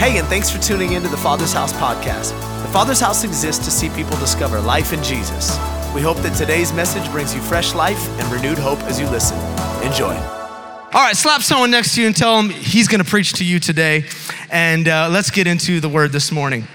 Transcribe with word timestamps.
Hey, 0.00 0.16
and 0.16 0.26
thanks 0.28 0.48
for 0.48 0.58
tuning 0.62 0.94
into 0.94 1.10
the 1.10 1.16
Father's 1.18 1.52
House 1.52 1.74
podcast. 1.74 2.30
The 2.62 2.72
Father's 2.72 3.00
House 3.00 3.22
exists 3.22 3.62
to 3.66 3.70
see 3.70 3.90
people 3.90 4.16
discover 4.16 4.58
life 4.58 4.94
in 4.94 5.02
Jesus. 5.02 5.58
We 5.94 6.00
hope 6.00 6.16
that 6.22 6.34
today's 6.38 6.72
message 6.72 7.06
brings 7.12 7.34
you 7.34 7.42
fresh 7.42 7.74
life 7.74 8.08
and 8.18 8.32
renewed 8.32 8.56
hope 8.56 8.78
as 8.84 8.98
you 8.98 9.06
listen. 9.10 9.36
Enjoy. 9.84 10.14
All 10.14 11.02
right, 11.02 11.14
slap 11.14 11.42
someone 11.42 11.70
next 11.70 11.96
to 11.96 12.00
you 12.00 12.06
and 12.06 12.16
tell 12.16 12.40
him 12.40 12.48
he's 12.48 12.88
going 12.88 13.04
to 13.04 13.10
preach 13.10 13.34
to 13.34 13.44
you 13.44 13.60
today. 13.60 14.06
And 14.50 14.88
uh, 14.88 15.10
let's 15.10 15.30
get 15.30 15.46
into 15.46 15.80
the 15.80 15.90
word 15.90 16.12
this 16.12 16.32
morning. 16.32 16.66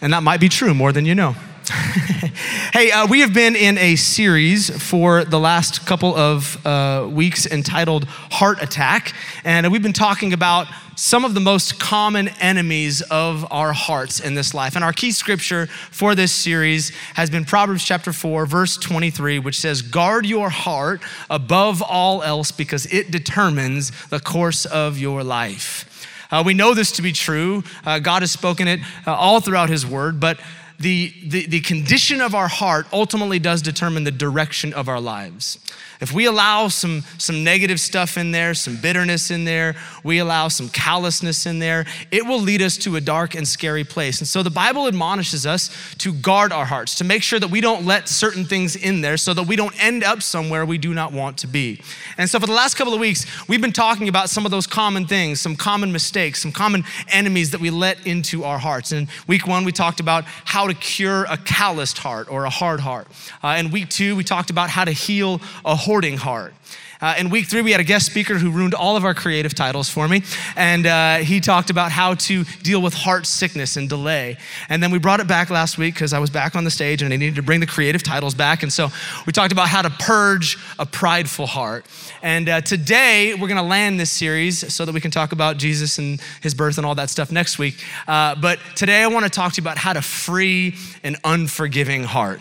And 0.00 0.12
that 0.12 0.22
might 0.22 0.38
be 0.38 0.48
true 0.48 0.74
more 0.74 0.92
than 0.92 1.06
you 1.06 1.16
know. 1.16 1.34
hey, 2.56 2.90
uh, 2.90 3.06
we 3.06 3.20
have 3.20 3.34
been 3.34 3.54
in 3.54 3.76
a 3.76 3.96
series 3.96 4.70
for 4.82 5.24
the 5.24 5.38
last 5.38 5.84
couple 5.86 6.16
of 6.16 6.64
uh, 6.66 7.06
weeks 7.10 7.46
entitled 7.46 8.04
Heart 8.06 8.62
Attack. 8.62 9.14
And 9.44 9.70
we've 9.70 9.82
been 9.82 9.92
talking 9.92 10.32
about 10.32 10.66
some 10.96 11.26
of 11.26 11.34
the 11.34 11.40
most 11.40 11.78
common 11.78 12.28
enemies 12.40 13.02
of 13.02 13.46
our 13.52 13.74
hearts 13.74 14.20
in 14.20 14.34
this 14.34 14.54
life. 14.54 14.74
And 14.74 14.84
our 14.84 14.94
key 14.94 15.12
scripture 15.12 15.66
for 15.66 16.14
this 16.14 16.32
series 16.32 16.90
has 17.14 17.28
been 17.28 17.44
Proverbs 17.44 17.84
chapter 17.84 18.12
4, 18.12 18.46
verse 18.46 18.78
23, 18.78 19.38
which 19.38 19.60
says, 19.60 19.82
Guard 19.82 20.24
your 20.24 20.48
heart 20.48 21.02
above 21.28 21.82
all 21.82 22.22
else 22.22 22.50
because 22.52 22.86
it 22.86 23.10
determines 23.10 23.92
the 24.08 24.20
course 24.20 24.64
of 24.64 24.98
your 24.98 25.22
life. 25.22 25.92
Uh, 26.30 26.42
we 26.44 26.54
know 26.54 26.72
this 26.72 26.92
to 26.92 27.02
be 27.02 27.12
true. 27.12 27.62
Uh, 27.84 27.98
God 27.98 28.22
has 28.22 28.30
spoken 28.30 28.66
it 28.66 28.80
uh, 29.06 29.14
all 29.14 29.40
throughout 29.40 29.68
His 29.68 29.86
word, 29.86 30.18
but 30.18 30.40
the, 30.78 31.12
the, 31.24 31.46
the 31.46 31.60
condition 31.60 32.20
of 32.20 32.34
our 32.34 32.48
heart 32.48 32.86
ultimately 32.92 33.38
does 33.38 33.62
determine 33.62 34.04
the 34.04 34.10
direction 34.10 34.74
of 34.74 34.88
our 34.88 35.00
lives. 35.00 35.58
If 36.00 36.12
we 36.12 36.26
allow 36.26 36.68
some, 36.68 37.04
some 37.16 37.42
negative 37.42 37.80
stuff 37.80 38.18
in 38.18 38.30
there, 38.30 38.52
some 38.52 38.76
bitterness 38.76 39.30
in 39.30 39.44
there, 39.44 39.76
we 40.04 40.18
allow 40.18 40.48
some 40.48 40.68
callousness 40.68 41.46
in 41.46 41.58
there, 41.58 41.86
it 42.10 42.26
will 42.26 42.40
lead 42.40 42.60
us 42.60 42.76
to 42.78 42.96
a 42.96 43.00
dark 43.00 43.34
and 43.34 43.48
scary 43.48 43.84
place. 43.84 44.20
And 44.20 44.28
so 44.28 44.42
the 44.42 44.50
Bible 44.50 44.86
admonishes 44.86 45.46
us 45.46 45.70
to 45.98 46.12
guard 46.12 46.52
our 46.52 46.66
hearts, 46.66 46.96
to 46.96 47.04
make 47.04 47.22
sure 47.22 47.40
that 47.40 47.50
we 47.50 47.62
don't 47.62 47.86
let 47.86 48.08
certain 48.08 48.44
things 48.44 48.76
in 48.76 49.00
there 49.00 49.16
so 49.16 49.32
that 49.32 49.44
we 49.44 49.56
don't 49.56 49.74
end 49.82 50.04
up 50.04 50.22
somewhere 50.22 50.66
we 50.66 50.76
do 50.76 50.92
not 50.92 51.12
want 51.12 51.38
to 51.38 51.46
be. 51.46 51.80
And 52.18 52.28
so 52.28 52.38
for 52.38 52.46
the 52.46 52.52
last 52.52 52.74
couple 52.74 52.92
of 52.92 53.00
weeks, 53.00 53.24
we've 53.48 53.62
been 53.62 53.72
talking 53.72 54.08
about 54.08 54.28
some 54.28 54.44
of 54.44 54.50
those 54.50 54.66
common 54.66 55.06
things, 55.06 55.40
some 55.40 55.56
common 55.56 55.92
mistakes, 55.92 56.42
some 56.42 56.52
common 56.52 56.84
enemies 57.08 57.52
that 57.52 57.60
we 57.60 57.70
let 57.70 58.06
into 58.06 58.44
our 58.44 58.58
hearts. 58.58 58.92
And 58.92 59.08
week 59.26 59.46
one, 59.46 59.64
we 59.64 59.72
talked 59.72 60.00
about 60.00 60.24
how 60.44 60.65
to 60.68 60.74
cure 60.74 61.24
a 61.28 61.36
calloused 61.36 61.98
heart 61.98 62.30
or 62.30 62.44
a 62.44 62.50
hard 62.50 62.80
heart. 62.80 63.08
Uh, 63.42 63.56
in 63.58 63.70
week 63.70 63.88
two, 63.88 64.16
we 64.16 64.24
talked 64.24 64.50
about 64.50 64.70
how 64.70 64.84
to 64.84 64.92
heal 64.92 65.40
a 65.64 65.76
hoarding 65.76 66.16
heart. 66.16 66.54
Uh, 67.00 67.14
in 67.18 67.28
week 67.28 67.46
three, 67.46 67.60
we 67.60 67.72
had 67.72 67.80
a 67.80 67.84
guest 67.84 68.06
speaker 68.06 68.38
who 68.38 68.50
ruined 68.50 68.74
all 68.74 68.96
of 68.96 69.04
our 69.04 69.14
creative 69.14 69.54
titles 69.54 69.88
for 69.88 70.08
me. 70.08 70.22
And 70.56 70.86
uh, 70.86 71.16
he 71.18 71.40
talked 71.40 71.68
about 71.68 71.92
how 71.92 72.14
to 72.14 72.44
deal 72.62 72.80
with 72.80 72.94
heart 72.94 73.26
sickness 73.26 73.76
and 73.76 73.88
delay. 73.88 74.38
And 74.68 74.82
then 74.82 74.90
we 74.90 74.98
brought 74.98 75.20
it 75.20 75.26
back 75.26 75.50
last 75.50 75.76
week 75.76 75.94
because 75.94 76.12
I 76.12 76.18
was 76.18 76.30
back 76.30 76.56
on 76.56 76.64
the 76.64 76.70
stage 76.70 77.02
and 77.02 77.12
I 77.12 77.16
needed 77.16 77.36
to 77.36 77.42
bring 77.42 77.60
the 77.60 77.66
creative 77.66 78.02
titles 78.02 78.34
back. 78.34 78.62
And 78.62 78.72
so 78.72 78.88
we 79.26 79.32
talked 79.32 79.52
about 79.52 79.68
how 79.68 79.82
to 79.82 79.90
purge 79.90 80.58
a 80.78 80.86
prideful 80.86 81.46
heart. 81.46 81.84
And 82.22 82.48
uh, 82.48 82.60
today, 82.62 83.34
we're 83.34 83.48
going 83.48 83.56
to 83.56 83.62
land 83.62 84.00
this 84.00 84.10
series 84.10 84.72
so 84.72 84.84
that 84.84 84.94
we 84.94 85.00
can 85.00 85.10
talk 85.10 85.32
about 85.32 85.58
Jesus 85.58 85.98
and 85.98 86.20
his 86.40 86.54
birth 86.54 86.78
and 86.78 86.86
all 86.86 86.94
that 86.94 87.10
stuff 87.10 87.30
next 87.30 87.58
week. 87.58 87.82
Uh, 88.08 88.34
but 88.34 88.58
today, 88.74 89.02
I 89.02 89.06
want 89.08 89.24
to 89.24 89.30
talk 89.30 89.52
to 89.52 89.60
you 89.60 89.64
about 89.64 89.78
how 89.78 89.92
to 89.92 90.02
free 90.02 90.74
an 91.02 91.16
unforgiving 91.24 92.04
heart. 92.04 92.40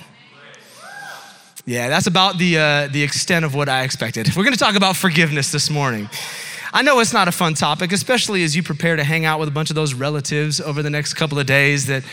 Yeah, 1.68 1.90
that's 1.90 2.06
about 2.06 2.38
the, 2.38 2.60
uh, 2.60 2.88
the 2.92 3.02
extent 3.02 3.44
of 3.44 3.56
what 3.56 3.70
I 3.70 3.84
expected. 3.84 4.36
We're 4.36 4.44
gonna 4.44 4.56
talk 4.56 4.76
about 4.76 4.96
forgiveness 4.96 5.52
this 5.52 5.72
morning. 5.72 6.08
I 6.72 6.84
know 6.84 7.00
it's 7.00 7.14
not 7.14 7.28
a 7.28 7.32
fun 7.32 7.56
topic, 7.56 7.92
especially 7.92 8.44
as 8.44 8.56
you 8.56 8.62
prepare 8.62 8.96
to 8.96 9.04
hang 9.04 9.26
out 9.26 9.40
with 9.40 9.48
a 9.48 9.52
bunch 9.52 9.72
of 9.72 9.76
those 9.76 9.96
relatives 9.96 10.62
over 10.62 10.84
the 10.84 10.92
next 10.92 11.16
couple 11.16 11.40
of 11.40 11.48
days 11.48 11.88
that 11.88 12.04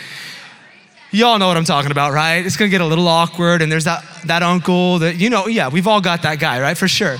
y'all 1.10 1.38
know 1.38 1.48
what 1.48 1.58
I'm 1.58 1.64
talking 1.64 1.90
about, 1.90 2.12
right? 2.12 2.46
It's 2.46 2.56
gonna 2.56 2.70
get 2.70 2.80
a 2.80 2.86
little 2.86 3.06
awkward, 3.08 3.60
and 3.60 3.70
there's 3.70 3.84
that, 3.84 4.02
that 4.24 4.42
uncle 4.42 5.00
that, 5.00 5.16
you 5.16 5.28
know, 5.28 5.48
yeah, 5.48 5.68
we've 5.68 5.86
all 5.86 6.00
got 6.00 6.22
that 6.22 6.38
guy, 6.38 6.58
right? 6.58 6.78
For 6.78 6.88
sure. 6.88 7.18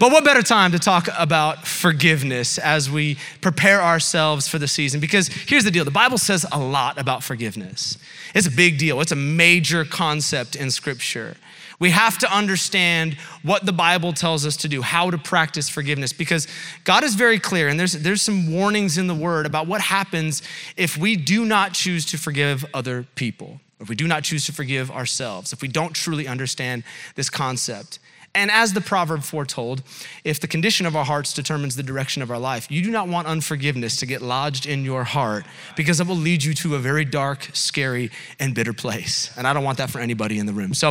But 0.00 0.12
what 0.12 0.24
better 0.24 0.40
time 0.40 0.72
to 0.72 0.78
talk 0.78 1.08
about 1.18 1.66
forgiveness 1.66 2.56
as 2.56 2.90
we 2.90 3.18
prepare 3.42 3.82
ourselves 3.82 4.48
for 4.48 4.58
the 4.58 4.66
season? 4.66 4.98
Because 4.98 5.28
here's 5.28 5.64
the 5.64 5.70
deal 5.70 5.84
the 5.84 5.90
Bible 5.90 6.16
says 6.16 6.46
a 6.50 6.58
lot 6.58 6.98
about 6.98 7.22
forgiveness. 7.22 7.98
It's 8.34 8.46
a 8.46 8.50
big 8.50 8.78
deal, 8.78 9.02
it's 9.02 9.12
a 9.12 9.16
major 9.16 9.84
concept 9.84 10.56
in 10.56 10.70
Scripture. 10.70 11.36
We 11.78 11.90
have 11.90 12.16
to 12.18 12.34
understand 12.34 13.18
what 13.42 13.66
the 13.66 13.74
Bible 13.74 14.14
tells 14.14 14.46
us 14.46 14.56
to 14.58 14.68
do, 14.68 14.80
how 14.80 15.10
to 15.10 15.18
practice 15.18 15.68
forgiveness, 15.68 16.14
because 16.14 16.48
God 16.84 17.04
is 17.04 17.14
very 17.14 17.38
clear, 17.38 17.68
and 17.68 17.78
there's, 17.78 17.92
there's 17.92 18.22
some 18.22 18.50
warnings 18.50 18.96
in 18.96 19.06
the 19.06 19.14
Word 19.14 19.44
about 19.44 19.66
what 19.66 19.82
happens 19.82 20.42
if 20.78 20.96
we 20.96 21.14
do 21.14 21.44
not 21.44 21.74
choose 21.74 22.06
to 22.06 22.16
forgive 22.16 22.64
other 22.72 23.06
people, 23.16 23.60
if 23.80 23.90
we 23.90 23.96
do 23.96 24.06
not 24.06 24.24
choose 24.24 24.46
to 24.46 24.52
forgive 24.52 24.90
ourselves, 24.90 25.52
if 25.52 25.60
we 25.60 25.68
don't 25.68 25.92
truly 25.92 26.26
understand 26.26 26.84
this 27.16 27.28
concept. 27.28 27.98
And 28.32 28.48
as 28.48 28.74
the 28.74 28.80
proverb 28.80 29.24
foretold, 29.24 29.82
if 30.22 30.38
the 30.38 30.46
condition 30.46 30.86
of 30.86 30.94
our 30.94 31.04
hearts 31.04 31.34
determines 31.34 31.74
the 31.74 31.82
direction 31.82 32.22
of 32.22 32.30
our 32.30 32.38
life, 32.38 32.70
you 32.70 32.80
do 32.80 32.92
not 32.92 33.08
want 33.08 33.26
unforgiveness 33.26 33.96
to 33.96 34.06
get 34.06 34.22
lodged 34.22 34.66
in 34.66 34.84
your 34.84 35.02
heart 35.02 35.44
because 35.76 35.98
it 35.98 36.06
will 36.06 36.14
lead 36.14 36.44
you 36.44 36.54
to 36.54 36.76
a 36.76 36.78
very 36.78 37.04
dark, 37.04 37.48
scary, 37.54 38.08
and 38.38 38.54
bitter 38.54 38.72
place. 38.72 39.32
And 39.36 39.48
I 39.48 39.52
don't 39.52 39.64
want 39.64 39.78
that 39.78 39.90
for 39.90 39.98
anybody 39.98 40.38
in 40.38 40.46
the 40.46 40.52
room. 40.52 40.74
So, 40.74 40.90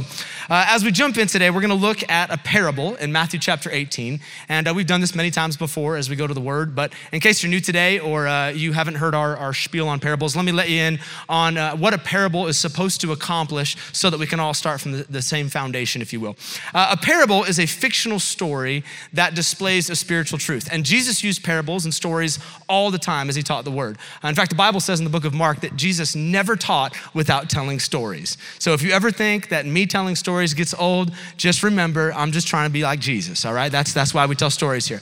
uh, 0.50 0.66
as 0.68 0.84
we 0.84 0.92
jump 0.92 1.18
in 1.18 1.28
today, 1.28 1.50
we're 1.50 1.62
going 1.62 1.70
to 1.70 1.76
look 1.76 2.10
at 2.12 2.30
a 2.30 2.38
parable 2.38 2.96
in 2.96 3.14
Matthew 3.14 3.40
chapter 3.40 3.72
18. 3.72 4.20
And 4.50 4.68
uh, 4.68 4.74
we've 4.74 4.86
done 4.86 5.00
this 5.00 5.16
many 5.16 5.32
times 5.32 5.56
before 5.56 5.96
as 5.96 6.10
we 6.10 6.18
go 6.18 6.28
to 6.28 6.34
the 6.34 6.42
word. 6.42 6.76
But 6.76 6.92
in 7.14 7.22
case 7.22 7.42
you're 7.42 7.50
new 7.50 7.62
today 7.62 8.00
or 8.00 8.28
uh, 8.28 8.50
you 8.50 8.74
haven't 8.74 8.96
heard 8.96 9.16
our, 9.16 9.38
our 9.38 9.54
spiel 9.54 9.88
on 9.88 10.02
parables, 10.02 10.36
let 10.36 10.44
me 10.44 10.52
let 10.52 10.70
you 10.70 10.82
in 10.82 11.00
on 11.30 11.58
uh, 11.58 11.78
what 11.78 11.94
a 11.94 11.98
parable 11.98 12.48
is 12.48 12.58
supposed 12.58 13.00
to 13.00 13.14
accomplish 13.14 13.78
so 13.94 14.10
that 14.10 14.20
we 14.20 14.28
can 14.28 14.42
all 14.42 14.54
start 14.54 14.82
from 14.82 14.92
the, 14.92 15.04
the 15.04 15.22
same 15.22 15.48
foundation, 15.48 16.02
if 16.02 16.12
you 16.12 16.20
will. 16.20 16.36
Uh, 16.74 16.90
a 16.92 16.98
parable 16.98 17.29
parable 17.30 17.48
is 17.48 17.60
a 17.60 17.66
fictional 17.66 18.20
story 18.20 18.84
that 19.14 19.36
displays 19.36 19.90
a 19.90 19.96
spiritual 19.96 20.40
truth. 20.40 20.68
And 20.72 20.84
Jesus 20.84 21.24
used 21.24 21.44
parables 21.44 21.86
and 21.86 21.94
stories 21.94 22.40
all 22.68 22.90
the 22.90 22.98
time 22.98 23.30
as 23.30 23.36
he 23.36 23.44
taught 23.44 23.66
the 23.66 23.72
word. 23.72 23.98
In 24.24 24.34
fact, 24.34 24.50
the 24.50 24.56
Bible 24.56 24.80
says 24.80 25.00
in 25.00 25.04
the 25.04 25.12
book 25.12 25.26
of 25.26 25.34
Mark 25.34 25.62
that 25.62 25.76
Jesus 25.76 26.16
never 26.16 26.56
taught 26.56 26.96
without 27.14 27.50
telling 27.50 27.80
stories. 27.80 28.38
So 28.58 28.74
if 28.74 28.82
you 28.82 28.92
ever 28.92 29.12
think 29.12 29.50
that 29.50 29.66
me 29.66 29.86
telling 29.86 30.16
stories 30.16 30.54
gets 30.56 30.74
old, 30.74 31.12
just 31.38 31.62
remember 31.62 32.12
I'm 32.14 32.32
just 32.32 32.48
trying 32.48 32.68
to 32.68 32.74
be 32.74 32.82
like 32.82 33.00
Jesus, 33.00 33.46
all 33.46 33.54
right? 33.54 33.72
That's, 33.72 33.94
that's 33.94 34.14
why 34.14 34.26
we 34.26 34.36
tell 34.36 34.50
stories 34.50 34.88
here. 34.88 35.02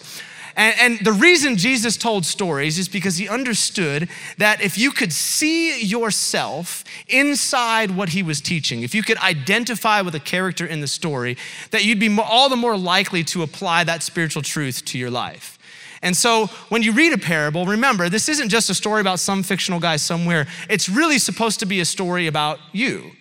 And, 0.57 0.75
and, 0.79 1.06
the 1.06 1.13
reason 1.13 1.56
Jesus 1.56 1.95
told 1.95 2.25
stories 2.25 2.79
is 2.79 2.90
because 2.90 3.18
he 3.18 3.29
understood 3.29 4.09
that 4.40 4.59
if 4.59 4.75
you 4.75 4.90
could 4.90 5.13
see 5.13 5.84
yourself 5.84 6.84
inside 7.07 7.91
what 7.91 8.09
he 8.09 8.23
was 8.23 8.41
teaching, 8.41 8.81
if 8.81 8.96
you 8.96 9.03
could 9.03 9.19
identify 9.19 10.01
with 10.01 10.16
a 10.16 10.19
character 10.19 10.66
in 10.66 10.81
the 10.81 10.88
story, 10.88 11.38
that 11.69 11.85
you'd 11.85 12.00
be 12.00 12.17
all 12.19 12.50
the 12.50 12.56
more 12.56 12.75
likely 12.75 13.23
to 13.25 13.44
apply 13.44 13.84
that 13.84 14.01
spiritual 14.01 14.41
truth 14.41 14.84
to 14.85 14.97
your 14.97 15.12
life. 15.12 15.59
And 16.01 16.17
so 16.17 16.47
when 16.69 16.81
you 16.81 16.91
read 16.91 17.13
a 17.13 17.17
parable, 17.19 17.67
remember, 17.67 18.09
this 18.09 18.28
isn't 18.28 18.50
just 18.50 18.69
a 18.72 18.73
story 18.73 19.01
about 19.01 19.19
some 19.19 19.44
fictional 19.44 19.79
guy 19.79 19.97
somewhere. 19.97 20.47
It's 20.69 20.90
really 20.90 21.19
supposed 21.19 21.59
to 21.59 21.67
be 21.67 21.81
a 21.81 21.85
story 21.85 22.25
about 22.25 22.59
you. 22.72 23.12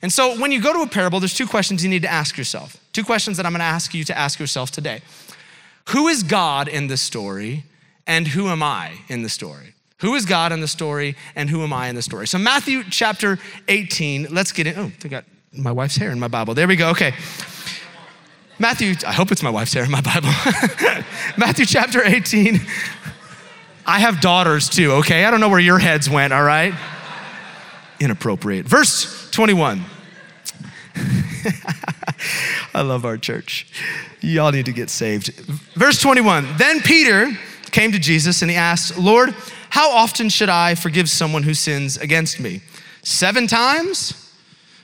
And 0.00 0.12
so 0.12 0.38
when 0.38 0.52
you 0.52 0.62
go 0.62 0.72
to 0.72 0.82
a 0.82 0.86
parable, 0.86 1.18
there's 1.18 1.34
two 1.34 1.46
questions 1.46 1.82
you 1.82 1.90
need 1.90 2.02
to 2.02 2.10
ask 2.10 2.38
yourself. 2.38 2.76
Two 2.92 3.02
questions 3.02 3.36
that 3.36 3.46
I'm 3.46 3.52
going 3.52 3.60
to 3.60 3.64
ask 3.64 3.94
you 3.94 4.04
to 4.04 4.16
ask 4.16 4.38
yourself 4.38 4.70
today. 4.70 5.02
Who 5.88 6.08
is 6.08 6.22
God 6.22 6.68
in 6.68 6.88
the 6.88 6.96
story, 6.96 7.64
and 8.06 8.28
who 8.28 8.48
am 8.48 8.62
I 8.62 8.98
in 9.08 9.22
the 9.22 9.28
story? 9.28 9.74
Who 10.00 10.14
is 10.14 10.26
God 10.26 10.52
in 10.52 10.60
the 10.60 10.68
story, 10.68 11.16
and 11.34 11.48
who 11.48 11.62
am 11.62 11.72
I 11.72 11.88
in 11.88 11.94
the 11.94 12.02
story? 12.02 12.26
So, 12.26 12.38
Matthew 12.38 12.84
chapter 12.84 13.38
18, 13.68 14.28
let's 14.30 14.52
get 14.52 14.66
in. 14.66 14.78
Oh, 14.78 14.92
I 15.02 15.08
got 15.08 15.24
my 15.52 15.72
wife's 15.72 15.96
hair 15.96 16.10
in 16.10 16.20
my 16.20 16.28
Bible. 16.28 16.54
There 16.54 16.68
we 16.68 16.76
go. 16.76 16.90
Okay. 16.90 17.14
Matthew, 18.58 18.94
I 19.06 19.12
hope 19.12 19.32
it's 19.32 19.42
my 19.42 19.50
wife's 19.50 19.72
hair 19.72 19.84
in 19.84 19.90
my 19.90 20.00
Bible. 20.00 20.28
Matthew 21.36 21.64
chapter 21.64 22.04
18. 22.04 22.60
I 23.86 24.00
have 24.00 24.20
daughters 24.20 24.68
too, 24.68 24.92
okay? 24.92 25.24
I 25.24 25.30
don't 25.30 25.40
know 25.40 25.48
where 25.48 25.58
your 25.58 25.78
heads 25.78 26.10
went, 26.10 26.32
all 26.32 26.42
right? 26.42 26.74
Inappropriate. 27.98 28.66
Verse 28.66 29.30
21. 29.30 29.84
I 32.78 32.82
love 32.82 33.04
our 33.04 33.18
church. 33.18 33.66
Y'all 34.20 34.52
need 34.52 34.66
to 34.66 34.72
get 34.72 34.88
saved. 34.88 35.34
Verse 35.74 36.00
21 36.00 36.46
Then 36.58 36.80
Peter 36.80 37.36
came 37.72 37.90
to 37.90 37.98
Jesus 37.98 38.40
and 38.40 38.50
he 38.50 38.56
asked, 38.56 38.96
Lord, 38.96 39.34
how 39.70 39.90
often 39.90 40.28
should 40.28 40.48
I 40.48 40.76
forgive 40.76 41.08
someone 41.10 41.42
who 41.42 41.54
sins 41.54 41.96
against 41.96 42.38
me? 42.38 42.60
Seven 43.02 43.48
times? 43.48 44.27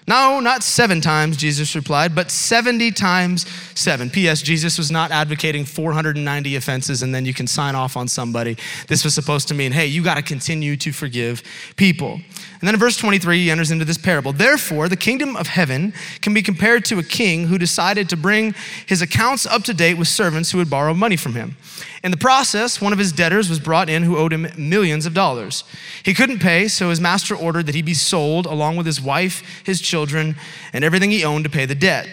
No, 0.06 0.38
not 0.38 0.62
seven 0.62 1.00
times, 1.00 1.38
Jesus 1.38 1.74
replied, 1.74 2.14
but 2.14 2.30
70 2.30 2.90
times 2.90 3.46
seven. 3.74 4.10
P.S. 4.10 4.42
Jesus 4.42 4.76
was 4.76 4.90
not 4.90 5.10
advocating 5.10 5.64
490 5.64 6.56
offenses 6.56 7.02
and 7.02 7.14
then 7.14 7.24
you 7.24 7.32
can 7.32 7.46
sign 7.46 7.74
off 7.74 7.96
on 7.96 8.06
somebody. 8.06 8.58
This 8.88 9.02
was 9.02 9.14
supposed 9.14 9.48
to 9.48 9.54
mean, 9.54 9.72
hey, 9.72 9.86
you 9.86 10.04
got 10.04 10.16
to 10.16 10.22
continue 10.22 10.76
to 10.76 10.92
forgive 10.92 11.42
people. 11.76 12.12
And 12.12 12.68
then 12.68 12.74
in 12.74 12.80
verse 12.80 12.98
23, 12.98 13.44
he 13.44 13.50
enters 13.50 13.70
into 13.70 13.86
this 13.86 13.96
parable. 13.96 14.34
Therefore, 14.34 14.88
the 14.88 14.96
kingdom 14.96 15.36
of 15.36 15.46
heaven 15.46 15.94
can 16.20 16.34
be 16.34 16.42
compared 16.42 16.84
to 16.86 16.98
a 16.98 17.02
king 17.02 17.46
who 17.46 17.56
decided 17.56 18.10
to 18.10 18.16
bring 18.16 18.54
his 18.86 19.00
accounts 19.00 19.46
up 19.46 19.64
to 19.64 19.74
date 19.74 19.94
with 19.94 20.08
servants 20.08 20.50
who 20.50 20.58
would 20.58 20.70
borrow 20.70 20.92
money 20.92 21.16
from 21.16 21.34
him. 21.34 21.56
In 22.04 22.10
the 22.10 22.18
process, 22.18 22.82
one 22.82 22.92
of 22.92 22.98
his 22.98 23.12
debtors 23.12 23.48
was 23.48 23.58
brought 23.58 23.88
in 23.88 24.02
who 24.02 24.18
owed 24.18 24.34
him 24.34 24.46
millions 24.58 25.06
of 25.06 25.14
dollars. 25.14 25.64
He 26.04 26.12
couldn't 26.12 26.38
pay, 26.38 26.68
so 26.68 26.90
his 26.90 27.00
master 27.00 27.34
ordered 27.34 27.64
that 27.64 27.74
he 27.74 27.80
be 27.80 27.94
sold 27.94 28.44
along 28.44 28.76
with 28.76 28.84
his 28.84 29.00
wife, 29.00 29.42
his 29.64 29.80
children, 29.80 30.36
and 30.74 30.84
everything 30.84 31.10
he 31.10 31.24
owned 31.24 31.44
to 31.44 31.50
pay 31.50 31.64
the 31.64 31.74
debt. 31.74 32.06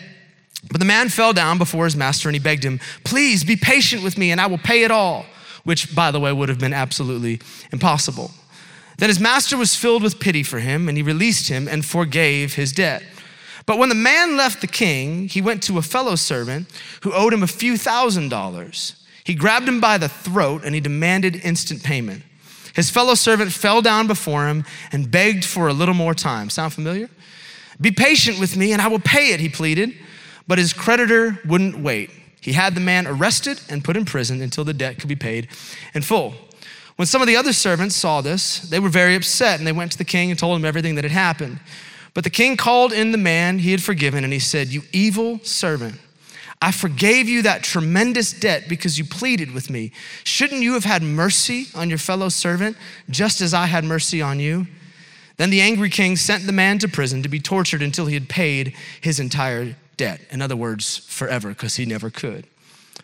But 0.70 0.80
the 0.80 0.86
man 0.86 1.10
fell 1.10 1.34
down 1.34 1.58
before 1.58 1.84
his 1.84 1.98
master 1.98 2.30
and 2.30 2.36
he 2.36 2.40
begged 2.40 2.64
him, 2.64 2.80
Please 3.04 3.44
be 3.44 3.58
patient 3.58 4.02
with 4.02 4.18
me 4.18 4.32
and 4.32 4.40
I 4.40 4.48
will 4.48 4.58
pay 4.58 4.84
it 4.84 4.92
all, 4.92 5.26
which, 5.66 5.94
by 5.94 6.10
the 6.10 6.22
way, 6.22 6.32
would 6.32 6.48
have 6.48 6.60
been 6.60 6.74
absolutely 6.74 7.42
impossible. 7.74 8.32
Then 8.98 9.10
his 9.10 9.20
master 9.20 9.58
was 9.58 9.76
filled 9.76 10.04
with 10.04 10.22
pity 10.22 10.44
for 10.44 10.60
him 10.60 10.88
and 10.88 10.98
he 10.98 11.04
released 11.04 11.50
him 11.50 11.68
and 11.68 11.84
forgave 11.84 12.54
his 12.54 12.72
debt. 12.72 13.04
But 13.66 13.78
when 13.78 13.90
the 13.90 13.96
man 13.96 14.38
left 14.38 14.62
the 14.62 14.68
king, 14.68 15.28
he 15.28 15.42
went 15.42 15.62
to 15.64 15.78
a 15.78 15.82
fellow 15.82 16.16
servant 16.16 16.70
who 17.02 17.12
owed 17.12 17.34
him 17.34 17.44
a 17.44 17.48
few 17.48 17.78
thousand 17.78 18.30
dollars. 18.30 18.96
He 19.32 19.36
grabbed 19.36 19.66
him 19.66 19.80
by 19.80 19.98
the 19.98 20.10
throat 20.10 20.64
and 20.66 20.76
he 20.76 20.82
demanded 20.82 21.38
instant 21.38 21.84
payment. 21.84 22.22
His 22.76 22.90
fellow 22.90 23.16
servant 23.16 23.54
fell 23.54 23.82
down 23.82 24.06
before 24.06 24.46
him 24.46 24.66
and 24.92 25.10
begged 25.10 25.46
for 25.46 25.70
a 25.70 25.74
little 25.74 25.94
more 25.94 26.14
time. 26.14 26.50
Sound 26.50 26.74
familiar? 26.74 27.10
Be 27.80 27.92
patient 27.92 28.42
with 28.42 28.58
me 28.58 28.74
and 28.74 28.82
I 28.82 28.90
will 28.90 29.00
pay 29.00 29.32
it, 29.32 29.40
he 29.40 29.48
pleaded. 29.48 29.96
But 30.50 30.58
his 30.58 30.74
creditor 30.74 31.40
wouldn't 31.46 31.78
wait. 31.78 32.10
He 32.42 32.52
had 32.52 32.76
the 32.76 32.82
man 32.82 33.08
arrested 33.08 33.62
and 33.70 33.86
put 33.86 33.96
in 33.96 34.04
prison 34.04 34.42
until 34.42 34.66
the 34.66 34.74
debt 34.74 35.00
could 35.00 35.08
be 35.08 35.16
paid 35.16 35.48
in 35.94 36.02
full. 36.02 36.34
When 36.98 37.06
some 37.06 37.22
of 37.22 37.28
the 37.30 37.38
other 37.38 37.54
servants 37.54 37.96
saw 37.96 38.20
this, 38.20 38.60
they 38.60 38.82
were 38.82 38.90
very 38.90 39.16
upset 39.16 39.60
and 39.60 39.66
they 39.66 39.72
went 39.72 39.94
to 39.94 39.98
the 39.98 40.04
king 40.04 40.30
and 40.30 40.38
told 40.38 40.60
him 40.60 40.66
everything 40.66 40.96
that 40.96 41.06
had 41.06 41.14
happened. 41.14 41.62
But 42.14 42.26
the 42.26 42.30
king 42.30 42.58
called 42.58 42.92
in 42.92 43.14
the 43.14 43.18
man 43.18 43.60
he 43.60 43.72
had 43.72 43.82
forgiven 43.82 44.26
and 44.26 44.34
he 44.34 44.40
said, 44.40 44.68
You 44.68 44.82
evil 44.92 45.40
servant. 45.42 46.02
I 46.62 46.72
forgave 46.72 47.28
you 47.28 47.42
that 47.42 47.64
tremendous 47.64 48.32
debt 48.32 48.70
because 48.70 49.00
you 49.00 49.04
pleaded 49.04 49.52
with 49.52 49.70
me. 49.72 49.92
Shouldn't 50.24 50.62
you 50.62 50.74
have 50.74 50.84
had 50.84 51.02
mercy 51.02 51.68
on 51.74 51.90
your 51.90 51.98
fellow 51.98 52.30
servant 52.30 52.78
just 53.10 53.42
as 53.42 53.54
I 53.54 53.66
had 53.66 53.84
mercy 53.84 54.22
on 54.22 54.40
you? 54.40 54.68
Then 55.38 55.50
the 55.50 55.62
angry 55.62 55.90
king 55.90 56.16
sent 56.16 56.46
the 56.46 56.52
man 56.52 56.78
to 56.80 56.88
prison 56.88 57.24
to 57.24 57.30
be 57.30 57.40
tortured 57.40 57.82
until 57.82 58.06
he 58.06 58.14
had 58.14 58.30
paid 58.30 58.76
his 59.02 59.20
entire 59.20 59.76
debt. 59.98 60.22
In 60.30 60.40
other 60.40 60.56
words, 60.56 60.98
forever, 60.98 61.50
because 61.50 61.78
he 61.78 61.86
never 61.86 62.12
could. 62.12 62.46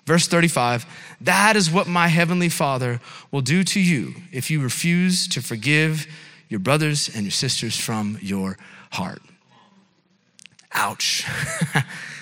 Verse 0.06 0.28
35 0.28 0.86
That 1.20 1.56
is 1.56 1.72
what 1.72 1.88
my 1.88 2.10
heavenly 2.10 2.50
Father 2.50 3.02
will 3.32 3.42
do 3.42 3.64
to 3.64 3.80
you 3.80 4.14
if 4.32 4.52
you 4.52 4.62
refuse 4.62 5.28
to 5.30 5.42
forgive 5.42 6.06
your 6.48 6.60
brothers 6.60 7.10
and 7.14 7.24
your 7.24 7.32
sisters 7.32 7.76
from 7.76 8.20
your 8.22 8.56
heart. 8.92 9.22
Ouch. 10.74 11.26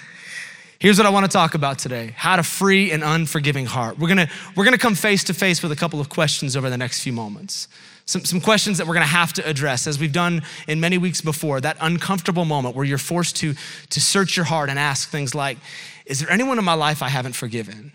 Here's 0.85 0.99
what 0.99 1.07
I 1.07 1.09
want 1.09 1.25
to 1.25 1.31
talk 1.31 1.55
about 1.55 1.79
today 1.79 2.13
how 2.15 2.35
to 2.35 2.43
free 2.43 2.91
an 2.91 3.01
unforgiving 3.01 3.65
heart. 3.65 3.97
We're 3.97 4.07
gonna, 4.07 4.29
we're 4.55 4.65
gonna 4.65 4.77
come 4.77 4.93
face 4.93 5.23
to 5.23 5.33
face 5.33 5.63
with 5.63 5.71
a 5.71 5.75
couple 5.75 5.99
of 5.99 6.09
questions 6.09 6.55
over 6.55 6.69
the 6.69 6.77
next 6.77 7.01
few 7.01 7.11
moments. 7.11 7.67
Some, 8.05 8.23
some 8.23 8.39
questions 8.39 8.77
that 8.77 8.85
we're 8.85 8.93
gonna 8.93 9.07
have 9.07 9.33
to 9.33 9.49
address, 9.49 9.87
as 9.87 9.97
we've 9.97 10.13
done 10.13 10.43
in 10.67 10.79
many 10.79 10.99
weeks 10.99 11.21
before, 11.21 11.59
that 11.59 11.75
uncomfortable 11.81 12.45
moment 12.45 12.75
where 12.75 12.85
you're 12.85 12.99
forced 12.99 13.35
to, 13.37 13.55
to 13.89 13.99
search 13.99 14.37
your 14.37 14.45
heart 14.45 14.69
and 14.69 14.77
ask 14.77 15.09
things 15.09 15.33
like 15.33 15.57
Is 16.05 16.19
there 16.19 16.29
anyone 16.29 16.59
in 16.59 16.65
my 16.65 16.75
life 16.75 17.01
I 17.01 17.09
haven't 17.09 17.33
forgiven? 17.33 17.91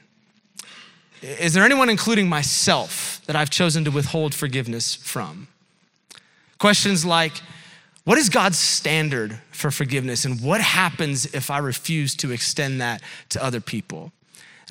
Is 1.23 1.55
there 1.55 1.65
anyone, 1.65 1.91
including 1.91 2.29
myself, 2.29 3.23
that 3.27 3.37
I've 3.37 3.51
chosen 3.51 3.85
to 3.85 3.93
withhold 3.93 4.35
forgiveness 4.35 4.97
from? 4.97 5.47
Questions 6.59 7.05
like, 7.05 7.41
what 8.05 8.19
is 8.19 8.29
God's 8.29 8.59
standard 8.59 9.39
for 9.51 9.71
forgiveness? 9.71 10.25
And 10.25 10.41
what 10.41 10.61
happens 10.61 11.27
if 11.35 11.51
I 11.51 11.59
refuse 11.59 12.15
to 12.17 12.33
extend 12.33 12.81
that 12.81 13.03
to 13.31 13.45
other 13.45 13.61
people? 13.61 14.13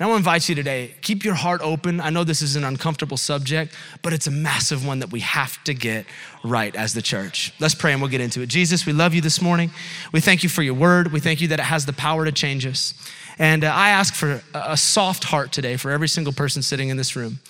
And 0.00 0.06
I 0.06 0.08
want 0.08 0.24
to 0.24 0.30
invite 0.30 0.48
you 0.48 0.54
today, 0.54 0.94
keep 1.02 1.24
your 1.24 1.34
heart 1.34 1.60
open. 1.62 2.00
I 2.00 2.08
know 2.08 2.24
this 2.24 2.40
is 2.40 2.56
an 2.56 2.64
uncomfortable 2.64 3.18
subject, 3.18 3.74
but 4.00 4.14
it's 4.14 4.26
a 4.26 4.30
massive 4.30 4.86
one 4.86 5.00
that 5.00 5.12
we 5.12 5.20
have 5.20 5.62
to 5.64 5.74
get 5.74 6.06
right 6.42 6.74
as 6.74 6.94
the 6.94 7.02
church. 7.02 7.52
Let's 7.60 7.74
pray 7.74 7.92
and 7.92 8.00
we'll 8.00 8.10
get 8.10 8.22
into 8.22 8.40
it. 8.40 8.46
Jesus, 8.46 8.86
we 8.86 8.94
love 8.94 9.12
you 9.12 9.20
this 9.20 9.42
morning. 9.42 9.70
We 10.10 10.20
thank 10.20 10.42
you 10.42 10.48
for 10.48 10.62
your 10.62 10.72
word. 10.72 11.12
We 11.12 11.20
thank 11.20 11.42
you 11.42 11.48
that 11.48 11.60
it 11.60 11.64
has 11.64 11.84
the 11.84 11.92
power 11.92 12.24
to 12.24 12.32
change 12.32 12.64
us. 12.64 12.94
And 13.38 13.62
uh, 13.62 13.68
I 13.68 13.90
ask 13.90 14.14
for 14.14 14.42
a 14.54 14.76
soft 14.76 15.24
heart 15.24 15.52
today 15.52 15.76
for 15.76 15.90
every 15.90 16.08
single 16.08 16.32
person 16.32 16.62
sitting 16.62 16.88
in 16.88 16.96
this 16.96 17.14
room. 17.14 17.40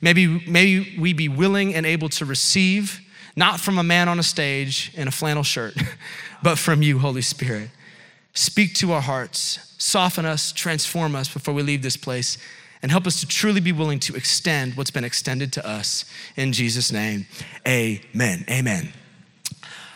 Maybe, 0.00 0.42
maybe 0.48 0.96
we 0.98 1.12
be 1.12 1.28
willing 1.28 1.74
and 1.74 1.84
able 1.84 2.08
to 2.10 2.24
receive 2.24 3.02
not 3.38 3.60
from 3.60 3.78
a 3.78 3.84
man 3.84 4.08
on 4.08 4.18
a 4.18 4.22
stage 4.22 4.90
in 4.94 5.06
a 5.06 5.12
flannel 5.12 5.44
shirt, 5.44 5.74
but 6.42 6.58
from 6.58 6.82
you, 6.82 6.98
Holy 6.98 7.22
Spirit. 7.22 7.70
Speak 8.34 8.74
to 8.74 8.92
our 8.92 9.00
hearts, 9.00 9.74
soften 9.78 10.26
us, 10.26 10.50
transform 10.50 11.14
us 11.14 11.32
before 11.32 11.54
we 11.54 11.62
leave 11.62 11.82
this 11.82 11.96
place, 11.96 12.36
and 12.82 12.90
help 12.90 13.06
us 13.06 13.20
to 13.20 13.26
truly 13.26 13.60
be 13.60 13.70
willing 13.70 14.00
to 14.00 14.14
extend 14.16 14.76
what's 14.76 14.90
been 14.90 15.04
extended 15.04 15.52
to 15.52 15.66
us. 15.66 16.04
In 16.36 16.52
Jesus' 16.52 16.90
name, 16.90 17.26
amen. 17.66 18.44
Amen. 18.50 18.92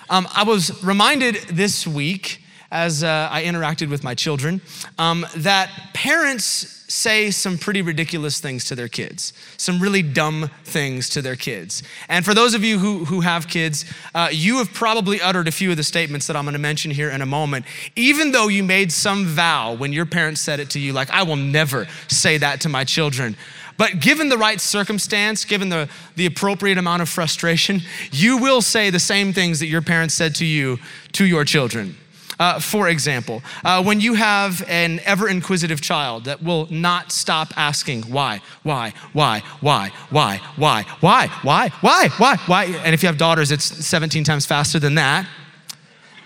Um, 0.08 0.28
I 0.34 0.44
was 0.44 0.82
reminded 0.82 1.34
this 1.50 1.84
week 1.84 2.41
as 2.72 3.04
uh, 3.04 3.28
I 3.30 3.44
interacted 3.44 3.90
with 3.90 4.02
my 4.02 4.14
children 4.14 4.62
um, 4.98 5.26
that 5.36 5.70
parents 5.92 6.82
say 6.88 7.30
some 7.30 7.56
pretty 7.56 7.80
ridiculous 7.80 8.40
things 8.40 8.64
to 8.66 8.74
their 8.74 8.88
kids, 8.88 9.32
some 9.56 9.78
really 9.78 10.02
dumb 10.02 10.50
things 10.64 11.08
to 11.10 11.22
their 11.22 11.36
kids. 11.36 11.82
And 12.08 12.24
for 12.24 12.34
those 12.34 12.54
of 12.54 12.64
you 12.64 12.78
who, 12.78 13.04
who 13.04 13.20
have 13.20 13.48
kids, 13.48 13.84
uh, 14.14 14.28
you 14.30 14.58
have 14.58 14.72
probably 14.72 15.20
uttered 15.20 15.48
a 15.48 15.52
few 15.52 15.70
of 15.70 15.76
the 15.76 15.82
statements 15.82 16.26
that 16.26 16.36
I'm 16.36 16.44
gonna 16.44 16.58
mention 16.58 16.90
here 16.90 17.10
in 17.10 17.22
a 17.22 17.26
moment, 17.26 17.64
even 17.94 18.32
though 18.32 18.48
you 18.48 18.62
made 18.62 18.90
some 18.90 19.26
vow 19.26 19.74
when 19.74 19.92
your 19.92 20.06
parents 20.06 20.40
said 20.40 20.58
it 20.58 20.70
to 20.70 20.78
you, 20.78 20.92
like, 20.92 21.10
I 21.10 21.22
will 21.22 21.36
never 21.36 21.86
say 22.08 22.38
that 22.38 22.60
to 22.62 22.68
my 22.68 22.84
children. 22.84 23.36
But 23.78 24.00
given 24.00 24.28
the 24.28 24.38
right 24.38 24.60
circumstance, 24.60 25.44
given 25.44 25.70
the, 25.70 25.88
the 26.16 26.26
appropriate 26.26 26.78
amount 26.78 27.00
of 27.02 27.08
frustration, 27.08 27.80
you 28.10 28.36
will 28.36 28.60
say 28.60 28.90
the 28.90 29.00
same 29.00 29.32
things 29.32 29.60
that 29.60 29.66
your 29.66 29.82
parents 29.82 30.14
said 30.14 30.34
to 30.36 30.44
you 30.44 30.78
to 31.12 31.24
your 31.24 31.44
children. 31.44 31.96
Uh, 32.42 32.58
for 32.58 32.88
example, 32.88 33.40
uh, 33.64 33.80
when 33.80 34.00
you 34.00 34.14
have 34.14 34.64
an 34.66 35.00
ever 35.04 35.28
inquisitive 35.28 35.80
child 35.80 36.24
that 36.24 36.42
will 36.42 36.66
not 36.72 37.12
stop 37.12 37.56
asking 37.56 38.02
why, 38.02 38.40
why, 38.64 38.92
why, 39.12 39.38
why, 39.60 39.92
why, 40.10 40.40
why, 40.56 40.82
why, 41.00 41.28
why, 41.28 41.68
why, 41.68 42.08
why, 42.18 42.36
why, 42.46 42.64
and 42.64 42.94
if 42.94 43.00
you 43.00 43.06
have 43.06 43.16
daughters, 43.16 43.52
it's 43.52 43.62
17 43.62 44.24
times 44.24 44.44
faster 44.44 44.80
than 44.80 44.96
that. 44.96 45.24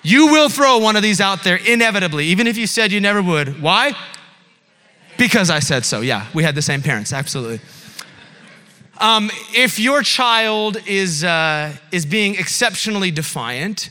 You 0.02 0.28
will 0.28 0.48
throw 0.48 0.78
one 0.78 0.96
of 0.96 1.02
these 1.02 1.20
out 1.20 1.44
there 1.44 1.56
inevitably, 1.56 2.24
even 2.28 2.46
if 2.46 2.56
you 2.56 2.66
said 2.66 2.92
you 2.92 3.00
never 3.02 3.20
would. 3.20 3.60
Why? 3.60 3.92
Because 5.18 5.50
I 5.50 5.58
said 5.58 5.84
so. 5.84 6.00
Yeah, 6.00 6.28
we 6.32 6.42
had 6.42 6.54
the 6.54 6.62
same 6.62 6.80
parents, 6.80 7.12
absolutely. 7.12 7.60
Um, 8.96 9.30
if 9.54 9.78
your 9.78 10.00
child 10.00 10.78
is, 10.87 11.25
uh, 11.25 11.76
is 11.92 12.06
being 12.06 12.37
exceptionally 12.37 13.11
defiant, 13.11 13.90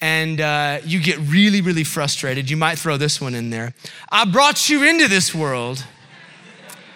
and 0.00 0.40
uh, 0.40 0.78
you 0.84 1.00
get 1.00 1.18
really, 1.18 1.60
really 1.60 1.84
frustrated, 1.84 2.50
you 2.50 2.56
might 2.56 2.78
throw 2.78 2.96
this 2.96 3.20
one 3.20 3.34
in 3.34 3.50
there. 3.50 3.74
I 4.10 4.24
brought 4.24 4.68
you 4.68 4.82
into 4.82 5.08
this 5.08 5.34
world, 5.34 5.84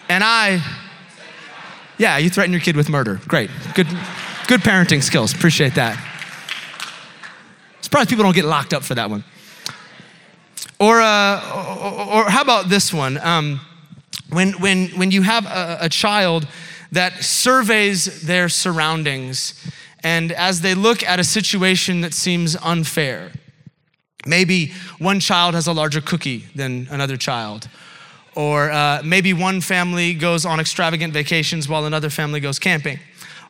and 0.09 0.23
I, 0.23 0.63
yeah, 1.99 2.19
you 2.19 2.31
threaten 2.31 2.53
your 2.53 2.61
kid 2.61 2.77
with 2.77 2.89
murder. 2.89 3.21
Great. 3.27 3.51
Good, 3.75 3.89
good 4.47 4.61
parenting 4.61 5.03
skills. 5.03 5.33
Appreciate 5.33 5.75
that. 5.75 5.99
Surprised 7.81 8.11
people 8.11 8.25
don't 8.25 8.35
get 8.35 8.45
locked 8.45 8.75
up 8.75 8.83
for 8.83 8.95
that 8.95 9.09
one. 9.09 9.25
Or, 10.79 11.01
uh, 11.01 11.81
or, 11.83 12.25
or 12.25 12.31
how 12.31 12.43
about 12.43 12.69
this 12.69 12.93
one? 12.93 13.19
Um, 13.19 13.61
when, 14.31 14.53
when, 14.53 14.89
when 14.91 15.11
you 15.11 15.23
have 15.23 15.47
a, 15.47 15.79
a 15.83 15.89
child 15.89 16.47
that 16.93 17.23
surveys 17.25 18.23
their 18.23 18.49
surroundings 18.49 19.55
and 20.03 20.33
as 20.33 20.61
they 20.61 20.75
look 20.75 21.03
at 21.03 21.21
a 21.21 21.25
situation 21.25 22.01
that 22.01 22.15
seems 22.15 22.57
unfair, 22.57 23.33
maybe 24.27 24.73
one 24.99 25.21
child 25.21 25.55
has 25.55 25.67
a 25.67 25.73
larger 25.73 26.01
cookie 26.01 26.47
than 26.55 26.89
another 26.91 27.17
child, 27.17 27.69
or 28.35 28.71
uh, 28.71 29.03
maybe 29.05 29.33
one 29.33 29.61
family 29.61 30.15
goes 30.15 30.47
on 30.47 30.61
extravagant 30.61 31.13
vacations 31.13 31.69
while 31.69 31.85
another 31.85 32.11
family 32.11 32.41
goes 32.41 32.59
camping, 32.59 32.99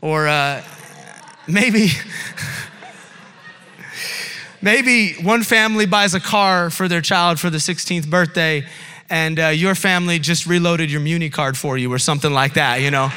or 0.00 0.26
uh, 0.28 0.62
maybe. 1.46 1.88
maybe 4.62 5.14
one 5.22 5.42
family 5.42 5.86
buys 5.86 6.12
a 6.14 6.20
car 6.20 6.68
for 6.68 6.86
their 6.86 7.00
child 7.00 7.40
for 7.40 7.48
the 7.50 7.58
16th 7.58 8.08
birthday, 8.08 8.66
and 9.08 9.38
uh, 9.38 9.48
your 9.48 9.74
family 9.74 10.18
just 10.18 10.46
reloaded 10.46 10.90
your 10.90 11.00
Muni 11.00 11.30
card 11.30 11.56
for 11.56 11.78
you, 11.78 11.92
or 11.92 11.98
something 11.98 12.32
like 12.32 12.54
that, 12.54 12.80
you 12.80 12.90
know? 12.90 13.10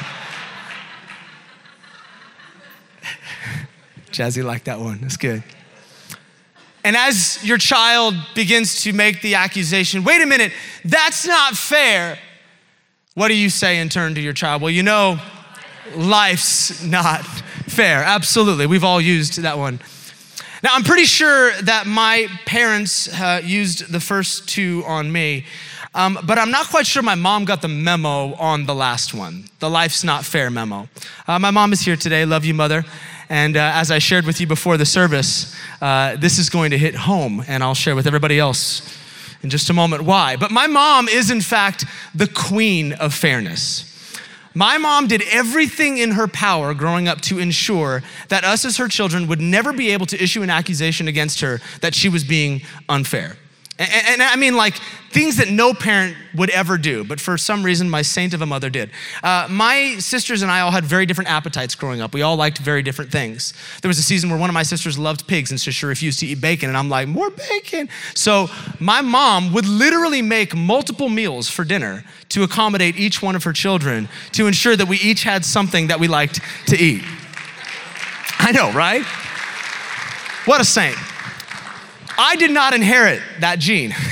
Jazzy 4.14 4.44
liked 4.44 4.66
that 4.66 4.78
one. 4.78 4.98
That's 5.00 5.16
good. 5.16 5.42
And 6.84 6.96
as 6.96 7.42
your 7.42 7.58
child 7.58 8.14
begins 8.34 8.82
to 8.82 8.92
make 8.92 9.22
the 9.22 9.34
accusation, 9.34 10.04
wait 10.04 10.22
a 10.22 10.26
minute, 10.26 10.52
that's 10.84 11.26
not 11.26 11.56
fair. 11.56 12.18
What 13.14 13.28
do 13.28 13.34
you 13.34 13.50
say 13.50 13.80
in 13.80 13.88
turn 13.88 14.14
to 14.14 14.20
your 14.20 14.32
child? 14.32 14.62
Well, 14.62 14.70
you 14.70 14.84
know, 14.84 15.18
life's 15.96 16.84
not 16.84 17.24
fair. 17.24 18.04
Absolutely. 18.04 18.66
We've 18.66 18.84
all 18.84 19.00
used 19.00 19.42
that 19.42 19.58
one. 19.58 19.80
Now, 20.62 20.70
I'm 20.72 20.84
pretty 20.84 21.04
sure 21.04 21.50
that 21.62 21.86
my 21.86 22.28
parents 22.46 23.08
uh, 23.20 23.40
used 23.44 23.90
the 23.90 24.00
first 24.00 24.48
two 24.48 24.84
on 24.86 25.10
me. 25.10 25.44
Um, 25.94 26.18
but 26.24 26.38
I'm 26.38 26.50
not 26.50 26.68
quite 26.68 26.86
sure 26.86 27.02
my 27.02 27.14
mom 27.14 27.44
got 27.44 27.62
the 27.62 27.68
memo 27.68 28.34
on 28.34 28.66
the 28.66 28.74
last 28.74 29.14
one, 29.14 29.44
the 29.60 29.70
Life's 29.70 30.02
Not 30.02 30.24
Fair 30.24 30.50
memo. 30.50 30.88
Uh, 31.26 31.38
my 31.38 31.50
mom 31.50 31.72
is 31.72 31.80
here 31.80 31.96
today. 31.96 32.24
Love 32.24 32.44
you, 32.44 32.54
mother. 32.54 32.84
And 33.28 33.56
uh, 33.56 33.72
as 33.74 33.90
I 33.90 33.98
shared 33.98 34.26
with 34.26 34.40
you 34.40 34.46
before 34.46 34.76
the 34.76 34.86
service, 34.86 35.54
uh, 35.80 36.16
this 36.16 36.38
is 36.38 36.50
going 36.50 36.70
to 36.70 36.78
hit 36.78 36.94
home, 36.94 37.42
and 37.46 37.62
I'll 37.62 37.74
share 37.74 37.96
with 37.96 38.06
everybody 38.06 38.38
else 38.38 38.96
in 39.42 39.50
just 39.50 39.70
a 39.70 39.72
moment 39.72 40.02
why. 40.04 40.36
But 40.36 40.50
my 40.50 40.66
mom 40.66 41.08
is, 41.08 41.30
in 41.30 41.40
fact, 41.40 41.84
the 42.14 42.26
queen 42.26 42.92
of 42.94 43.14
fairness. 43.14 43.90
My 44.54 44.78
mom 44.78 45.08
did 45.08 45.22
everything 45.30 45.98
in 45.98 46.12
her 46.12 46.28
power 46.28 46.74
growing 46.74 47.08
up 47.08 47.20
to 47.22 47.40
ensure 47.40 48.02
that 48.28 48.44
us 48.44 48.64
as 48.64 48.76
her 48.76 48.86
children 48.86 49.26
would 49.26 49.40
never 49.40 49.72
be 49.72 49.90
able 49.90 50.06
to 50.06 50.22
issue 50.22 50.42
an 50.42 50.50
accusation 50.50 51.08
against 51.08 51.40
her 51.40 51.60
that 51.80 51.94
she 51.94 52.08
was 52.08 52.22
being 52.22 52.62
unfair. 52.88 53.36
And, 53.76 53.90
and, 53.90 54.22
I 54.22 54.36
mean, 54.36 54.56
like 54.56 54.76
things 55.10 55.36
that 55.38 55.48
no 55.48 55.74
parent 55.74 56.16
would 56.36 56.50
ever 56.50 56.78
do, 56.78 57.02
but 57.02 57.20
for 57.20 57.36
some 57.36 57.64
reason, 57.64 57.90
my 57.90 58.02
saint 58.02 58.32
of 58.32 58.40
a 58.40 58.46
mother 58.46 58.70
did. 58.70 58.90
Uh, 59.20 59.48
my 59.50 59.96
sisters 59.98 60.42
and 60.42 60.50
I 60.50 60.60
all 60.60 60.70
had 60.70 60.84
very 60.84 61.06
different 61.06 61.28
appetites 61.28 61.74
growing 61.74 62.00
up. 62.00 62.14
We 62.14 62.22
all 62.22 62.36
liked 62.36 62.58
very 62.58 62.82
different 62.82 63.10
things. 63.10 63.52
There 63.82 63.88
was 63.88 63.98
a 63.98 64.02
season 64.02 64.30
where 64.30 64.38
one 64.38 64.48
of 64.48 64.54
my 64.54 64.62
sisters 64.62 64.96
loved 64.96 65.26
pigs 65.26 65.50
and 65.50 65.60
so 65.60 65.72
she 65.72 65.86
refused 65.86 66.20
to 66.20 66.26
eat 66.26 66.40
bacon, 66.40 66.68
and 66.68 66.78
I'm 66.78 66.88
like, 66.88 67.08
more 67.08 67.30
bacon. 67.30 67.88
So 68.14 68.48
my 68.78 69.00
mom 69.00 69.52
would 69.52 69.66
literally 69.66 70.22
make 70.22 70.54
multiple 70.54 71.08
meals 71.08 71.48
for 71.48 71.64
dinner 71.64 72.04
to 72.28 72.44
accommodate 72.44 72.96
each 72.96 73.22
one 73.22 73.34
of 73.34 73.42
her 73.42 73.52
children 73.52 74.08
to 74.32 74.46
ensure 74.46 74.76
that 74.76 74.86
we 74.86 74.98
each 74.98 75.24
had 75.24 75.44
something 75.44 75.88
that 75.88 75.98
we 75.98 76.06
liked 76.06 76.40
to 76.68 76.76
eat. 76.76 77.02
I 78.38 78.52
know, 78.52 78.70
right? 78.72 79.04
What 80.44 80.60
a 80.60 80.64
saint. 80.64 80.96
I 82.16 82.36
did 82.36 82.50
not 82.50 82.74
inherit 82.74 83.22
that 83.40 83.58
gene. 83.58 83.94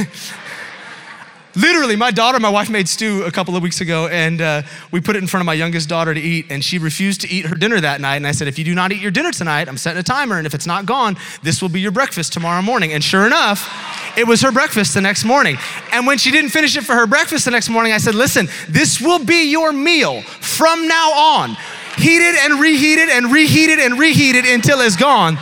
Literally, 1.54 1.96
my 1.96 2.10
daughter, 2.10 2.40
my 2.40 2.48
wife 2.48 2.70
made 2.70 2.88
stew 2.88 3.24
a 3.24 3.30
couple 3.30 3.54
of 3.56 3.62
weeks 3.62 3.82
ago, 3.82 4.08
and 4.08 4.40
uh, 4.40 4.62
we 4.90 5.02
put 5.02 5.16
it 5.16 5.18
in 5.18 5.26
front 5.28 5.42
of 5.42 5.46
my 5.46 5.52
youngest 5.52 5.86
daughter 5.86 6.14
to 6.14 6.20
eat, 6.20 6.46
and 6.48 6.64
she 6.64 6.78
refused 6.78 7.20
to 7.22 7.28
eat 7.28 7.44
her 7.44 7.54
dinner 7.54 7.78
that 7.78 8.00
night. 8.00 8.16
And 8.16 8.26
I 8.26 8.32
said, 8.32 8.48
If 8.48 8.58
you 8.58 8.64
do 8.64 8.74
not 8.74 8.90
eat 8.90 9.02
your 9.02 9.10
dinner 9.10 9.30
tonight, 9.32 9.68
I'm 9.68 9.76
setting 9.76 10.00
a 10.00 10.02
timer, 10.02 10.38
and 10.38 10.46
if 10.46 10.54
it's 10.54 10.66
not 10.66 10.86
gone, 10.86 11.16
this 11.42 11.60
will 11.60 11.68
be 11.68 11.80
your 11.80 11.90
breakfast 11.90 12.32
tomorrow 12.32 12.62
morning. 12.62 12.94
And 12.94 13.04
sure 13.04 13.26
enough, 13.26 13.68
it 14.16 14.26
was 14.26 14.40
her 14.40 14.50
breakfast 14.50 14.94
the 14.94 15.02
next 15.02 15.24
morning. 15.24 15.58
And 15.92 16.06
when 16.06 16.16
she 16.16 16.30
didn't 16.30 16.50
finish 16.50 16.74
it 16.74 16.84
for 16.84 16.94
her 16.94 17.06
breakfast 17.06 17.44
the 17.44 17.50
next 17.50 17.68
morning, 17.68 17.92
I 17.92 17.98
said, 17.98 18.14
Listen, 18.14 18.48
this 18.68 18.98
will 18.98 19.22
be 19.22 19.50
your 19.50 19.72
meal 19.72 20.22
from 20.22 20.88
now 20.88 21.12
on. 21.12 21.56
Heated 21.98 22.34
and 22.40 22.58
reheated 22.58 23.10
and 23.10 23.30
reheated 23.30 23.78
and 23.78 23.98
reheated 23.98 24.46
until 24.46 24.80
it's 24.80 24.96
gone. 24.96 25.36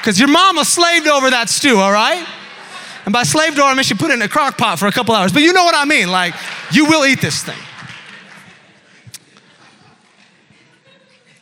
Because 0.00 0.18
your 0.18 0.28
mama 0.28 0.64
slaved 0.64 1.06
over 1.06 1.30
that 1.30 1.50
stew, 1.50 1.78
all 1.78 1.92
right? 1.92 2.26
And 3.04 3.12
by 3.12 3.22
slaved 3.22 3.58
over, 3.58 3.68
I 3.68 3.74
mean 3.74 3.84
she 3.84 3.94
put 3.94 4.10
it 4.10 4.14
in 4.14 4.22
a 4.22 4.28
crock 4.28 4.56
pot 4.56 4.78
for 4.78 4.86
a 4.86 4.92
couple 4.92 5.14
hours. 5.14 5.32
But 5.32 5.42
you 5.42 5.52
know 5.52 5.64
what 5.64 5.74
I 5.74 5.84
mean. 5.84 6.10
Like, 6.10 6.34
you 6.72 6.86
will 6.86 7.04
eat 7.04 7.20
this 7.20 7.42
thing. 7.42 7.58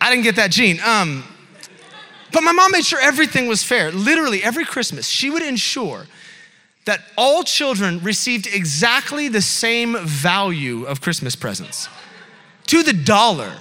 I 0.00 0.10
didn't 0.10 0.24
get 0.24 0.36
that 0.36 0.50
gene. 0.50 0.80
Um, 0.84 1.24
but 2.32 2.42
my 2.42 2.52
mom 2.52 2.72
made 2.72 2.84
sure 2.84 3.00
everything 3.00 3.48
was 3.48 3.62
fair. 3.62 3.90
Literally, 3.90 4.42
every 4.42 4.64
Christmas, 4.64 5.08
she 5.08 5.30
would 5.30 5.42
ensure 5.42 6.06
that 6.84 7.00
all 7.16 7.42
children 7.42 8.00
received 8.00 8.46
exactly 8.46 9.28
the 9.28 9.42
same 9.42 9.96
value 10.04 10.84
of 10.84 11.00
Christmas 11.00 11.36
presents 11.36 11.88
to 12.66 12.82
the 12.82 12.92
dollar. 12.92 13.52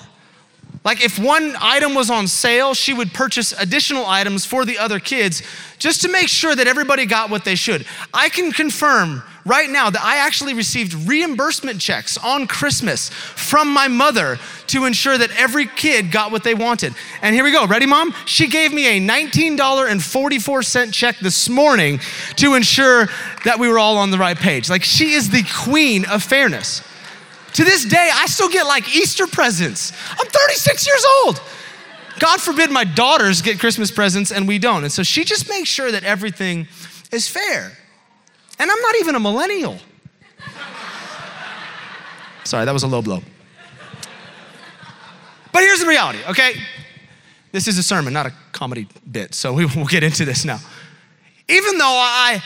Like 0.84 1.03
if 1.03 1.19
one 1.19 1.55
item 1.60 1.93
was 1.93 2.10
on 2.10 2.27
sale, 2.27 2.74
she 2.74 2.93
would 2.93 3.13
purchase 3.13 3.51
additional 3.51 4.05
items 4.05 4.46
for 4.46 4.65
the 4.65 4.77
other 4.77 5.00
kids 5.00 5.43
just 5.77 6.01
to 6.01 6.07
make 6.10 6.27
sure 6.27 6.55
that 6.55 6.67
everybody 6.67 7.05
got 7.05 7.29
what 7.29 7.46
they 7.46 7.55
should. 7.55 7.86
I 8.13 8.29
can 8.29 8.51
confirm 8.51 9.24
right 9.46 9.69
now 9.69 9.89
that 9.89 10.01
I 10.01 10.17
actually 10.17 10.53
received 10.53 10.93
reimbursement 11.07 11.79
checks 11.79 12.17
on 12.17 12.48
Christmas 12.48 13.10
from 13.10 13.72
my 13.72 13.88
mother 13.88 14.38
to 14.67 14.86
ensure 14.86 15.17
that 15.17 15.31
every 15.31 15.65
kid 15.67 16.12
got 16.12 16.31
what 16.31 16.43
they 16.43 16.53
wanted. 16.53 16.93
And 17.22 17.34
here 17.34 17.43
we 17.43 17.51
go. 17.51 17.65
Ready, 17.65 17.86
mom? 17.86 18.13
She 18.25 18.48
gave 18.48 18.74
me 18.74 18.98
a 18.98 19.00
$19.44 19.00 20.93
check 20.93 21.17
this 21.19 21.48
morning 21.50 22.00
to 22.36 22.55
ensure 22.55 23.07
that 23.46 23.57
we 23.60 23.69
were 23.69 23.79
all 23.79 23.98
on 23.98 24.12
the 24.12 24.17
right 24.17 24.38
page. 24.38 24.69
Like 24.69 24.84
she 24.84 25.13
is 25.13 25.29
the 25.29 25.43
queen 25.63 26.05
of 26.05 26.24
fairness. 26.24 26.81
To 27.54 27.63
this 27.63 27.86
day, 27.86 28.10
I 28.13 28.25
still 28.27 28.50
get 28.50 28.66
like 28.66 28.96
Easter 28.96 29.25
presents. 29.27 29.92
I'm 30.12 30.27
36 30.27 30.88
years 30.88 31.06
old. 31.24 31.42
God 32.20 32.42
forbid 32.42 32.72
my 32.72 32.84
daughters 32.84 33.42
get 33.42 33.60
Christmas 33.60 33.92
presents 33.92 34.32
and 34.32 34.48
we 34.48 34.60
don't. 34.60 34.84
And 34.84 34.92
so 34.92 35.04
she 35.04 35.24
just 35.24 35.50
makes 35.50 35.70
sure 35.70 35.92
that 35.92 36.04
everything 36.04 36.68
is 37.12 37.27
fair. 37.27 37.72
And 38.60 38.72
I'm 38.72 38.82
not 38.82 38.96
even 39.00 39.16
a 39.16 39.20
millennial. 39.20 39.77
Sorry, 42.44 42.66
that 42.66 42.74
was 42.74 42.84
a 42.84 42.88
low 42.88 43.01
blow. 43.01 43.22
But 45.51 45.63
here's 45.63 45.80
the 45.80 45.88
reality, 45.88 46.20
okay? 46.30 46.54
This 47.51 47.68
is 47.68 47.77
a 47.77 47.84
sermon, 47.84 48.13
not 48.13 48.25
a 48.25 48.34
comedy 48.51 48.88
bit, 49.10 49.34
so 49.34 49.54
we 49.54 49.66
will 49.75 49.86
get 49.86 50.04
into 50.04 50.25
this 50.25 50.46
now. 50.46 50.60
Even 51.48 51.77
though 51.77 51.86
I, 51.86 52.44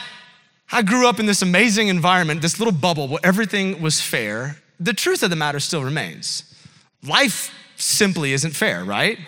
I 0.71 0.81
grew 0.81 1.07
up 1.07 1.19
in 1.19 1.25
this 1.25 1.41
amazing 1.41 1.87
environment, 1.87 2.41
this 2.41 2.59
little 2.59 2.73
bubble 2.73 3.07
where 3.07 3.19
everything 3.23 3.81
was 3.81 3.99
fair, 4.01 4.57
the 4.81 4.93
truth 4.93 5.21
of 5.21 5.29
the 5.29 5.35
matter 5.35 5.59
still 5.59 5.83
remains. 5.83 6.43
Life 7.03 7.53
simply 7.75 8.33
isn't 8.33 8.55
fair, 8.55 8.83
right? 8.83 9.19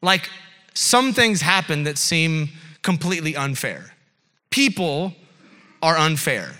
Like 0.00 0.30
some 0.72 1.12
things 1.12 1.42
happen 1.42 1.84
that 1.84 1.98
seem 1.98 2.48
completely 2.82 3.36
unfair. 3.36 3.94
People 4.48 5.14
are 5.82 5.96
unfair. 5.96 6.52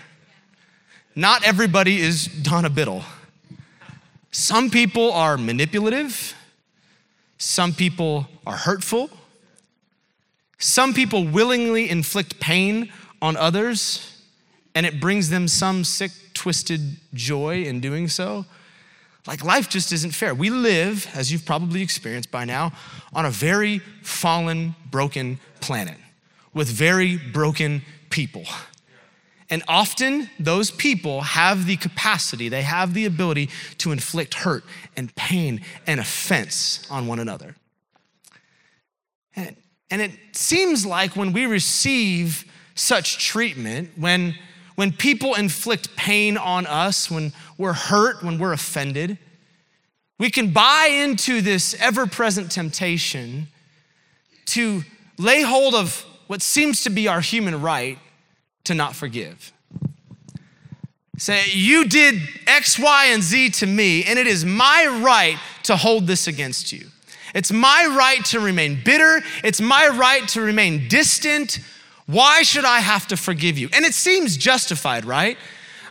Not 1.15 1.45
everybody 1.45 2.01
is 2.01 2.27
Donna 2.27 2.69
Biddle. 2.69 3.05
Some 4.33 4.69
people 4.71 5.11
are 5.13 5.39
manipulative. 5.39 6.35
Some 7.39 7.73
people 7.73 8.29
are 8.47 8.57
hurtful. 8.57 9.09
Some 10.59 10.93
people 10.93 11.25
willingly 11.27 11.89
inflict 11.89 12.39
pain 12.39 12.93
on 13.23 13.37
others, 13.37 14.18
and 14.79 14.87
it 14.87 15.01
brings 15.01 15.29
them 15.29 15.49
some 15.49 15.83
sick 15.83 16.13
twisted 16.35 16.99
joy 17.13 17.65
in 17.65 17.81
doing 17.81 18.07
so. 18.07 18.47
Like 19.27 19.45
life 19.45 19.69
just 19.69 19.91
isn't 19.93 20.13
fair. 20.13 20.33
We 20.37 20.51
live, 20.51 21.11
as 21.15 21.33
you've 21.33 21.45
probably 21.45 21.83
experienced 21.83 22.31
by 22.31 22.45
now, 22.45 22.71
on 23.13 23.27
a 23.27 23.31
very 23.31 23.81
fallen, 24.05 24.77
broken 24.89 25.41
planet 25.61 25.97
with 26.55 26.69
very 26.69 27.17
broken 27.17 27.83
people. 28.09 28.45
And 29.51 29.65
often 29.67 30.31
those 30.39 30.71
people 30.71 31.23
have 31.23 31.67
the 31.67 31.77
capacity, 31.77 32.49
they 32.49 32.63
have 32.63 32.95
the 32.95 33.05
ability 33.05 33.51
to 33.79 33.91
inflict 33.91 34.33
hurt 34.35 34.63
and 34.97 35.13
pain 35.17 35.61
and 35.89 35.99
offense 35.99 36.87
on 36.89 37.09
one 37.09 37.19
another. 37.19 37.57
And, 39.35 39.57
and 39.91 40.01
it 40.01 40.13
seems 40.31 40.87
like 40.87 41.17
when 41.17 41.33
we 41.33 41.47
receive 41.47 42.45
such 42.77 43.19
treatment, 43.27 43.91
when 43.97 44.37
when 44.79 44.93
people 44.93 45.35
inflict 45.35 45.97
pain 45.97 46.37
on 46.37 46.65
us, 46.65 47.11
when 47.11 47.33
we're 47.57 47.73
hurt, 47.73 48.23
when 48.23 48.39
we're 48.39 48.53
offended, 48.53 49.19
we 50.21 50.31
can 50.31 50.53
buy 50.53 50.87
into 50.89 51.41
this 51.41 51.75
ever 51.81 52.07
present 52.07 52.49
temptation 52.49 53.49
to 54.45 54.85
lay 55.19 55.43
hold 55.43 55.75
of 55.75 56.07
what 56.29 56.43
seems 56.43 56.85
to 56.85 56.91
be 56.91 57.09
our 57.09 57.21
human 57.21 57.61
right 57.61 57.99
to 58.63 58.73
not 58.73 58.95
forgive. 58.95 59.53
Say, 61.17 61.43
you 61.51 61.85
did 61.87 62.23
X, 62.47 62.79
Y, 62.79 63.07
and 63.07 63.21
Z 63.21 63.51
to 63.51 63.67
me, 63.67 64.05
and 64.05 64.17
it 64.17 64.29
is 64.29 64.45
my 64.45 65.01
right 65.03 65.39
to 65.65 65.75
hold 65.75 66.07
this 66.07 66.29
against 66.29 66.71
you. 66.71 66.87
It's 67.35 67.51
my 67.51 67.93
right 67.99 68.25
to 68.27 68.39
remain 68.39 68.79
bitter. 68.85 69.23
It's 69.43 69.61
my 69.61 69.89
right 69.89 70.29
to 70.29 70.41
remain 70.41 70.87
distant 70.87 71.59
why 72.09 72.43
should 72.43 72.65
I 72.65 72.81
have 72.81 73.07
to 73.09 73.19
forgive 73.19 73.59
you? 73.59 73.69
And 73.75 73.85
it 73.85 73.93
seems 73.93 74.39
justified, 74.39 75.05
right? 75.05 75.37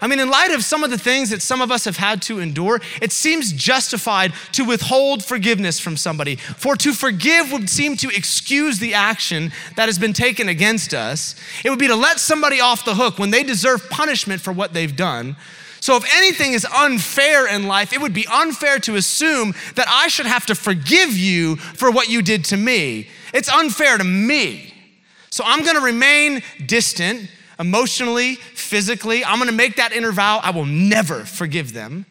I 0.02 0.08
mean, 0.08 0.20
in 0.20 0.32
light 0.32 0.52
of 0.52 0.64
some 0.64 0.84
of 0.84 0.90
the 0.90 0.98
things 0.98 1.30
that 1.30 1.44
some 1.44 1.62
of 1.62 1.72
us 1.72 1.86
have 1.86 1.98
had 1.98 2.24
to 2.24 2.40
endure, 2.40 2.82
it 3.04 3.12
seems 3.12 3.54
justified 3.54 4.34
to 4.54 4.66
withhold 4.66 5.24
forgiveness 5.24 5.80
from 5.80 5.96
somebody. 5.96 6.36
For 6.36 6.76
to 6.78 6.94
forgive 6.94 7.52
would 7.52 7.70
seem 7.70 7.98
to 7.98 8.10
excuse 8.10 8.80
the 8.80 8.96
action 8.96 9.52
that 9.76 9.88
has 9.88 10.00
been 10.00 10.14
taken 10.14 10.50
against 10.50 10.92
us. 10.92 11.36
It 11.64 11.70
would 11.70 11.80
be 11.80 11.88
to 11.88 11.96
let 11.96 12.20
somebody 12.20 12.60
off 12.60 12.84
the 12.84 12.96
hook 12.96 13.20
when 13.20 13.30
they 13.30 13.44
deserve 13.44 13.88
punishment 13.90 14.42
for 14.42 14.52
what 14.52 14.74
they've 14.74 14.96
done. 14.96 15.36
So, 15.82 15.96
if 15.96 16.06
anything 16.18 16.54
is 16.54 16.66
unfair 16.66 17.48
in 17.48 17.68
life, 17.68 17.94
it 17.94 18.02
would 18.02 18.14
be 18.14 18.26
unfair 18.32 18.80
to 18.80 18.96
assume 18.96 19.54
that 19.76 19.88
I 19.88 20.08
should 20.08 20.26
have 20.26 20.48
to 20.48 20.56
forgive 20.56 21.12
you 21.12 21.58
for 21.58 21.92
what 21.92 22.10
you 22.10 22.24
did 22.24 22.44
to 22.46 22.58
me. 22.58 23.08
It's 23.34 23.50
unfair 23.50 24.00
to 24.00 24.04
me. 24.04 24.74
So 25.38 25.44
I'm 25.46 25.63
gonna 25.63 25.82
remain 25.82 26.41
distant 26.65 27.29
emotionally, 27.60 28.38
physically. 28.56 29.24
I'm 29.24 29.38
gonna 29.38 29.51
make 29.51 29.75
that 29.75 29.91
inner 29.91 30.12
vow 30.12 30.39
I 30.41 30.50
will 30.50 30.65
never 30.65 31.25
forgive 31.25 31.74
them. 31.74 32.08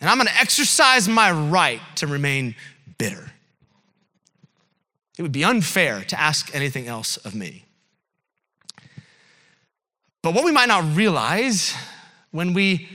And 0.00 0.08
I'm 0.08 0.16
gonna 0.16 0.30
exercise 0.38 1.08
my 1.08 1.32
right 1.32 1.80
to 1.96 2.06
remain 2.06 2.54
bitter. 2.98 3.32
It 5.18 5.22
would 5.22 5.32
be 5.32 5.42
unfair 5.42 6.04
to 6.04 6.20
ask 6.20 6.54
anything 6.54 6.86
else 6.86 7.16
of 7.16 7.34
me. 7.34 7.64
But 10.22 10.34
what 10.34 10.44
we 10.44 10.52
might 10.52 10.68
not 10.68 10.94
realize 10.94 11.74
when 12.30 12.54
we 12.54 12.88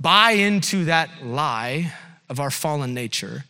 buy 0.00 0.32
into 0.32 0.86
that 0.86 1.24
lie 1.24 1.92
of 2.28 2.40
our 2.40 2.50
fallen 2.50 2.94
nature 2.94 3.44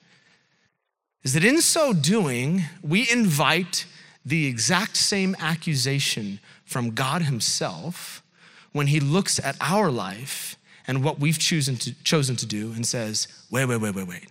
is 1.23 1.33
that 1.33 1.43
in 1.43 1.63
so 1.63 1.95
doing, 1.95 2.65
we 2.83 3.11
invite 3.11 3.87
the 4.25 4.47
exact 4.47 4.97
same 4.97 5.35
accusation 5.39 6.41
from 6.65 6.91
God 6.91 7.23
Himself 7.23 8.23
when 8.73 8.87
He 8.89 9.01
looks 9.01 9.39
at 9.39 9.57
our 9.61 9.91
life 9.91 10.57
and 10.87 11.05
what 11.05 11.19
we've 11.19 11.39
chosen 11.39 11.77
to, 11.77 11.95
chosen 12.03 12.37
to 12.37 12.47
do 12.47 12.73
and 12.73 12.87
says, 12.87 13.29
wait, 13.51 13.67
wait, 13.67 13.81
wait, 13.81 13.95
wait, 13.95 14.07
wait. 14.07 14.27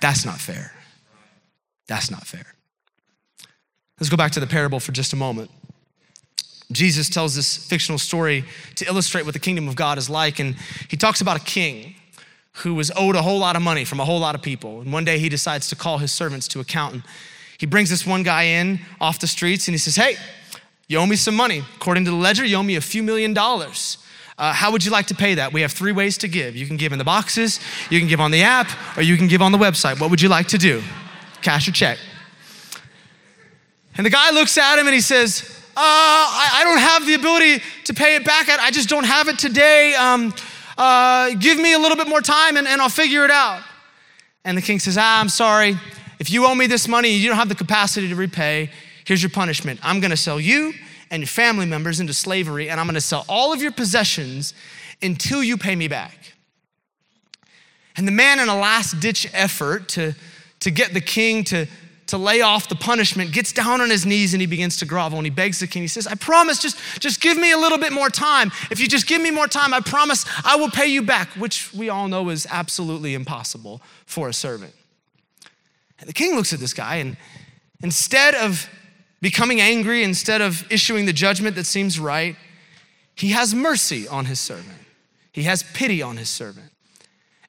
That's 0.00 0.24
not 0.24 0.38
fair. 0.38 0.72
That's 1.86 2.10
not 2.10 2.26
fair. 2.26 2.46
Let's 3.98 4.08
go 4.08 4.16
back 4.16 4.32
to 4.32 4.40
the 4.40 4.46
parable 4.46 4.80
for 4.80 4.92
just 4.92 5.12
a 5.12 5.16
moment. 5.16 5.50
Jesus 6.72 7.08
tells 7.08 7.34
this 7.34 7.56
fictional 7.56 7.98
story 7.98 8.44
to 8.76 8.86
illustrate 8.86 9.24
what 9.24 9.34
the 9.34 9.40
kingdom 9.40 9.68
of 9.68 9.76
God 9.76 9.98
is 9.98 10.08
like. 10.08 10.38
And 10.38 10.56
he 10.88 10.96
talks 10.96 11.20
about 11.20 11.36
a 11.36 11.44
king 11.44 11.94
who 12.52 12.74
was 12.74 12.90
owed 12.96 13.16
a 13.16 13.22
whole 13.22 13.38
lot 13.38 13.56
of 13.56 13.62
money 13.62 13.84
from 13.84 14.00
a 14.00 14.04
whole 14.04 14.20
lot 14.20 14.34
of 14.34 14.42
people. 14.42 14.80
And 14.80 14.92
one 14.92 15.04
day 15.04 15.18
he 15.18 15.28
decides 15.28 15.68
to 15.68 15.76
call 15.76 15.98
his 15.98 16.12
servants 16.12 16.48
to 16.48 16.60
account. 16.60 16.94
And 16.94 17.02
he 17.60 17.66
brings 17.66 17.90
this 17.90 18.06
one 18.06 18.22
guy 18.22 18.44
in 18.44 18.80
off 19.02 19.18
the 19.18 19.26
streets 19.26 19.68
and 19.68 19.74
he 19.74 19.78
says, 19.78 19.94
Hey, 19.94 20.16
you 20.88 20.96
owe 20.96 21.04
me 21.04 21.14
some 21.14 21.36
money. 21.36 21.62
According 21.76 22.06
to 22.06 22.10
the 22.10 22.16
ledger, 22.16 22.42
you 22.42 22.56
owe 22.56 22.62
me 22.62 22.76
a 22.76 22.80
few 22.80 23.02
million 23.02 23.34
dollars. 23.34 23.98
Uh, 24.38 24.54
how 24.54 24.72
would 24.72 24.82
you 24.82 24.90
like 24.90 25.08
to 25.08 25.14
pay 25.14 25.34
that? 25.34 25.52
We 25.52 25.60
have 25.60 25.70
three 25.70 25.92
ways 25.92 26.16
to 26.18 26.28
give. 26.28 26.56
You 26.56 26.66
can 26.66 26.78
give 26.78 26.92
in 26.92 26.98
the 26.98 27.04
boxes, 27.04 27.60
you 27.90 27.98
can 27.98 28.08
give 28.08 28.18
on 28.18 28.30
the 28.30 28.44
app, 28.44 28.70
or 28.96 29.02
you 29.02 29.18
can 29.18 29.28
give 29.28 29.42
on 29.42 29.52
the 29.52 29.58
website. 29.58 30.00
What 30.00 30.08
would 30.08 30.22
you 30.22 30.30
like 30.30 30.48
to 30.48 30.56
do? 30.56 30.82
Cash 31.42 31.68
or 31.68 31.72
check? 31.72 31.98
And 33.98 34.06
the 34.06 34.10
guy 34.10 34.30
looks 34.30 34.56
at 34.56 34.78
him 34.78 34.86
and 34.86 34.94
he 34.94 35.02
says, 35.02 35.42
uh, 35.76 35.82
I, 35.82 36.60
I, 36.60 36.64
don't 36.64 36.78
have 36.78 37.04
the 37.04 37.12
ability 37.12 37.62
to 37.84 37.92
pay 37.92 38.16
it 38.16 38.24
back. 38.24 38.48
I, 38.48 38.68
I 38.68 38.70
just 38.70 38.88
don't 38.88 39.04
have 39.04 39.28
it 39.28 39.38
today. 39.38 39.94
Um, 39.94 40.32
uh, 40.78 41.34
give 41.38 41.58
me 41.58 41.74
a 41.74 41.78
little 41.78 41.98
bit 41.98 42.08
more 42.08 42.22
time 42.22 42.56
and, 42.56 42.66
and 42.66 42.80
I'll 42.80 42.88
figure 42.88 43.26
it 43.26 43.30
out. 43.30 43.62
And 44.46 44.56
the 44.56 44.62
king 44.62 44.78
says, 44.78 44.96
Ah, 44.98 45.20
I'm 45.20 45.28
sorry. 45.28 45.76
If 46.20 46.30
you 46.30 46.46
owe 46.46 46.54
me 46.54 46.66
this 46.66 46.86
money 46.86 47.14
and 47.14 47.22
you 47.22 47.28
don't 47.28 47.38
have 47.38 47.48
the 47.48 47.54
capacity 47.54 48.08
to 48.10 48.14
repay, 48.14 48.70
here's 49.06 49.22
your 49.22 49.30
punishment. 49.30 49.80
I'm 49.82 50.00
going 50.00 50.10
to 50.10 50.18
sell 50.18 50.38
you 50.38 50.74
and 51.10 51.22
your 51.22 51.26
family 51.26 51.64
members 51.66 51.98
into 51.98 52.12
slavery, 52.12 52.68
and 52.68 52.78
I'm 52.78 52.86
going 52.86 52.94
to 52.94 53.00
sell 53.00 53.24
all 53.26 53.52
of 53.54 53.62
your 53.62 53.72
possessions 53.72 54.54
until 55.02 55.42
you 55.42 55.56
pay 55.56 55.74
me 55.74 55.88
back. 55.88 56.34
And 57.96 58.06
the 58.06 58.12
man, 58.12 58.38
in 58.38 58.48
a 58.48 58.56
last 58.56 59.00
ditch 59.00 59.28
effort 59.32 59.88
to, 59.90 60.14
to 60.60 60.70
get 60.70 60.92
the 60.92 61.00
king 61.00 61.42
to, 61.44 61.66
to 62.08 62.18
lay 62.18 62.42
off 62.42 62.68
the 62.68 62.76
punishment, 62.76 63.32
gets 63.32 63.52
down 63.52 63.80
on 63.80 63.88
his 63.88 64.04
knees 64.04 64.34
and 64.34 64.42
he 64.42 64.46
begins 64.46 64.76
to 64.76 64.84
grovel 64.84 65.18
and 65.18 65.26
he 65.26 65.30
begs 65.30 65.58
the 65.58 65.66
king. 65.66 65.82
He 65.82 65.88
says, 65.88 66.06
I 66.06 66.16
promise, 66.16 66.60
just, 66.60 66.78
just 67.00 67.22
give 67.22 67.38
me 67.38 67.50
a 67.50 67.58
little 67.58 67.78
bit 67.78 67.92
more 67.92 68.10
time. 68.10 68.52
If 68.70 68.78
you 68.78 68.88
just 68.88 69.06
give 69.06 69.22
me 69.22 69.30
more 69.30 69.48
time, 69.48 69.72
I 69.72 69.80
promise 69.80 70.26
I 70.44 70.56
will 70.56 70.70
pay 70.70 70.86
you 70.86 71.02
back, 71.02 71.30
which 71.30 71.72
we 71.72 71.88
all 71.88 72.08
know 72.08 72.28
is 72.28 72.46
absolutely 72.50 73.14
impossible 73.14 73.80
for 74.04 74.28
a 74.28 74.34
servant. 74.34 74.74
And 76.00 76.08
the 76.08 76.12
king 76.12 76.34
looks 76.34 76.52
at 76.52 76.60
this 76.60 76.74
guy 76.74 76.96
and 76.96 77.16
instead 77.82 78.34
of 78.34 78.68
becoming 79.20 79.60
angry, 79.60 80.02
instead 80.02 80.40
of 80.40 80.70
issuing 80.72 81.06
the 81.06 81.12
judgment 81.12 81.56
that 81.56 81.64
seems 81.64 82.00
right, 82.00 82.36
he 83.14 83.30
has 83.30 83.54
mercy 83.54 84.08
on 84.08 84.24
his 84.24 84.40
servant. 84.40 84.78
He 85.32 85.42
has 85.44 85.62
pity 85.62 86.02
on 86.02 86.16
his 86.16 86.28
servant. 86.28 86.72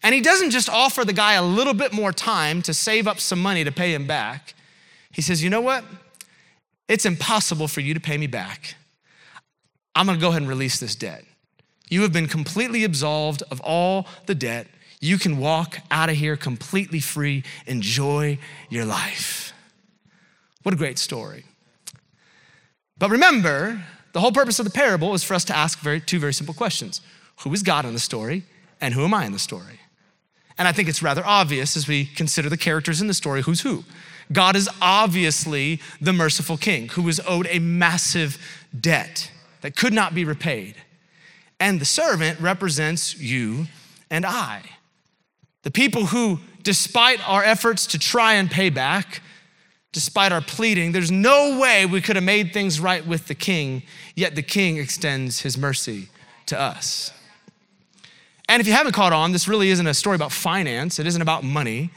And 0.04 0.14
he 0.14 0.22
doesn't 0.22 0.50
just 0.50 0.70
offer 0.70 1.06
the 1.06 1.14
guy 1.14 1.34
a 1.34 1.44
little 1.44 1.74
bit 1.74 1.94
more 1.94 2.12
time 2.12 2.62
to 2.64 2.74
save 2.74 3.08
up 3.08 3.20
some 3.20 3.42
money 3.42 3.64
to 3.64 3.72
pay 3.72 3.94
him 3.94 4.08
back. 4.08 4.54
He 5.12 5.22
says, 5.22 5.44
You 5.44 5.50
know 5.50 5.62
what? 5.62 5.84
It's 6.88 7.06
impossible 7.06 7.68
for 7.68 7.82
you 7.82 7.94
to 7.94 8.00
pay 8.00 8.18
me 8.18 8.28
back. 8.28 8.76
I'm 9.96 10.08
gonna 10.08 10.20
go 10.20 10.30
ahead 10.30 10.42
and 10.42 10.50
release 10.50 10.80
this 10.80 10.96
debt. 10.96 11.24
You 11.90 12.02
have 12.02 12.14
been 12.14 12.28
completely 12.28 12.84
absolved 12.84 13.44
of 13.52 13.62
all 13.62 14.08
the 14.26 14.36
debt. 14.36 14.68
You 15.02 15.18
can 15.18 15.40
walk 15.40 15.80
out 15.90 16.10
of 16.10 16.16
here 16.16 16.38
completely 16.38 17.00
free. 17.00 17.44
Enjoy 17.66 18.38
your 18.70 18.86
life. 18.86 19.52
What 20.62 20.74
a 20.74 20.78
great 20.78 21.00
story. 21.00 21.44
But 23.00 23.10
remember, 23.10 23.84
the 24.14 24.20
whole 24.20 24.32
purpose 24.32 24.60
of 24.60 24.66
the 24.66 24.72
parable 24.72 25.16
is 25.16 25.24
for 25.24 25.34
us 25.34 25.44
to 25.46 25.58
ask 25.58 25.80
very, 25.80 26.00
two 26.00 26.20
very 26.20 26.34
simple 26.34 26.54
questions 26.54 27.02
Who 27.42 27.52
is 27.52 27.64
God 27.64 27.84
in 27.84 27.94
the 27.94 28.00
story, 28.00 28.44
and 28.80 28.94
who 28.94 29.04
am 29.04 29.14
I 29.14 29.26
in 29.26 29.32
the 29.32 29.40
story? 29.40 29.80
And 30.58 30.68
I 30.68 30.72
think 30.72 30.88
it's 30.88 31.02
rather 31.02 31.26
obvious 31.26 31.76
as 31.76 31.88
we 31.88 32.06
consider 32.06 32.48
the 32.48 32.58
characters 32.58 33.02
in 33.02 33.08
the 33.08 33.16
story 33.16 33.42
who's 33.42 33.62
who. 33.62 33.84
God 34.32 34.56
is 34.56 34.70
obviously 34.82 35.82
the 36.00 36.14
merciful 36.14 36.58
king 36.58 36.90
who 36.90 37.02
was 37.02 37.20
owed 37.28 37.48
a 37.50 37.58
massive 37.58 38.38
debt 38.80 39.32
that 39.62 39.76
could 39.76 39.94
not 39.94 40.14
be 40.14 40.24
repaid. 40.24 40.76
And 41.60 41.82
the 41.82 41.86
servant 41.86 42.40
represents 42.40 43.18
you 43.18 43.68
and 44.12 44.26
I. 44.26 44.62
The 45.64 45.72
people 45.72 46.08
who, 46.08 46.40
despite 46.64 47.28
our 47.28 47.44
efforts 47.44 47.86
to 47.88 48.00
try 48.00 48.34
and 48.34 48.50
pay 48.50 48.70
back, 48.70 49.22
despite 49.92 50.32
our 50.32 50.42
pleading, 50.42 50.92
there's 50.92 51.12
no 51.12 51.60
way 51.60 51.86
we 51.86 52.02
could 52.02 52.16
have 52.16 52.26
made 52.26 52.54
things 52.54 52.80
right 52.80 53.06
with 53.06 53.28
the 53.28 53.36
king, 53.36 53.84
yet 54.16 54.36
the 54.36 54.42
king 54.42 54.78
extends 54.78 55.42
his 55.42 55.58
mercy 55.58 56.10
to 56.48 56.60
us. 56.60 57.14
And 58.50 58.60
if 58.60 58.68
you 58.68 58.74
haven't 58.74 58.94
caught 58.94 59.14
on, 59.14 59.32
this 59.32 59.48
really 59.48 59.70
isn't 59.70 59.88
a 59.88 59.94
story 59.94 60.16
about 60.16 60.32
finance, 60.32 61.00
it 61.00 61.08
isn't 61.08 61.22
about 61.22 61.44
money. 61.44 61.92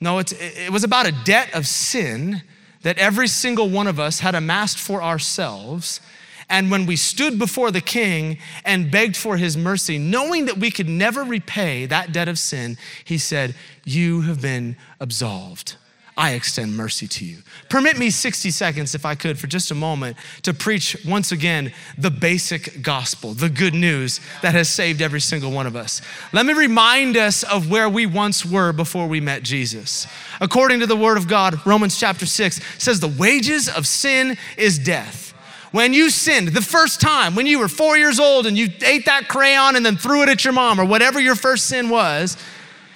No, 0.00 0.18
it 0.18 0.72
was 0.72 0.84
about 0.84 1.06
a 1.06 1.12
debt 1.24 1.54
of 1.54 1.66
sin 1.66 2.42
that 2.82 2.98
every 2.98 3.28
single 3.28 3.68
one 3.68 3.86
of 3.86 3.98
us 3.98 4.20
had 4.20 4.34
amassed 4.34 4.78
for 4.78 5.02
ourselves. 5.02 6.00
And 6.50 6.70
when 6.70 6.86
we 6.86 6.96
stood 6.96 7.38
before 7.38 7.70
the 7.70 7.80
king 7.80 8.38
and 8.64 8.90
begged 8.90 9.16
for 9.16 9.36
his 9.36 9.56
mercy, 9.56 9.98
knowing 9.98 10.46
that 10.46 10.58
we 10.58 10.70
could 10.70 10.88
never 10.88 11.22
repay 11.22 11.86
that 11.86 12.12
debt 12.12 12.28
of 12.28 12.38
sin, 12.38 12.78
he 13.04 13.18
said, 13.18 13.54
You 13.84 14.22
have 14.22 14.40
been 14.40 14.76
absolved. 14.98 15.76
I 16.18 16.32
extend 16.32 16.76
mercy 16.76 17.06
to 17.06 17.24
you. 17.24 17.38
Permit 17.68 17.96
me 17.96 18.10
60 18.10 18.50
seconds, 18.50 18.92
if 18.96 19.06
I 19.06 19.14
could, 19.14 19.38
for 19.38 19.46
just 19.46 19.70
a 19.70 19.74
moment, 19.76 20.16
to 20.42 20.52
preach 20.52 20.96
once 21.06 21.30
again 21.30 21.72
the 21.96 22.10
basic 22.10 22.82
gospel, 22.82 23.34
the 23.34 23.48
good 23.48 23.72
news 23.72 24.20
that 24.42 24.52
has 24.52 24.68
saved 24.68 25.00
every 25.00 25.20
single 25.20 25.52
one 25.52 25.68
of 25.68 25.76
us. 25.76 26.02
Let 26.32 26.44
me 26.44 26.54
remind 26.54 27.16
us 27.16 27.44
of 27.44 27.70
where 27.70 27.88
we 27.88 28.04
once 28.04 28.44
were 28.44 28.72
before 28.72 29.06
we 29.06 29.20
met 29.20 29.44
Jesus. 29.44 30.08
According 30.40 30.80
to 30.80 30.86
the 30.86 30.96
word 30.96 31.18
of 31.18 31.28
God, 31.28 31.64
Romans 31.64 32.00
chapter 32.00 32.26
6 32.26 32.60
says, 32.78 32.98
The 32.98 33.06
wages 33.06 33.68
of 33.68 33.86
sin 33.86 34.36
is 34.56 34.76
death. 34.76 35.27
When 35.70 35.92
you 35.92 36.10
sinned 36.10 36.48
the 36.48 36.62
first 36.62 37.00
time, 37.00 37.34
when 37.34 37.46
you 37.46 37.58
were 37.58 37.68
four 37.68 37.98
years 37.98 38.18
old 38.18 38.46
and 38.46 38.56
you 38.56 38.68
ate 38.82 39.04
that 39.06 39.28
crayon 39.28 39.76
and 39.76 39.84
then 39.84 39.96
threw 39.96 40.22
it 40.22 40.28
at 40.28 40.44
your 40.44 40.54
mom 40.54 40.80
or 40.80 40.84
whatever 40.84 41.20
your 41.20 41.34
first 41.34 41.66
sin 41.66 41.90
was, 41.90 42.36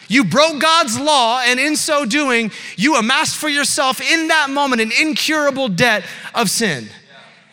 you 0.09 0.25
broke 0.25 0.61
God's 0.61 0.99
law, 0.99 1.41
and 1.43 1.59
in 1.59 1.75
so 1.75 2.05
doing, 2.05 2.51
you 2.77 2.97
amassed 2.97 3.37
for 3.37 3.49
yourself 3.49 4.01
in 4.01 4.29
that 4.29 4.51
moment 4.51 4.83
an 4.83 4.93
incurable 5.01 5.69
debt 5.69 6.05
of 6.35 6.51
sin. 6.51 6.89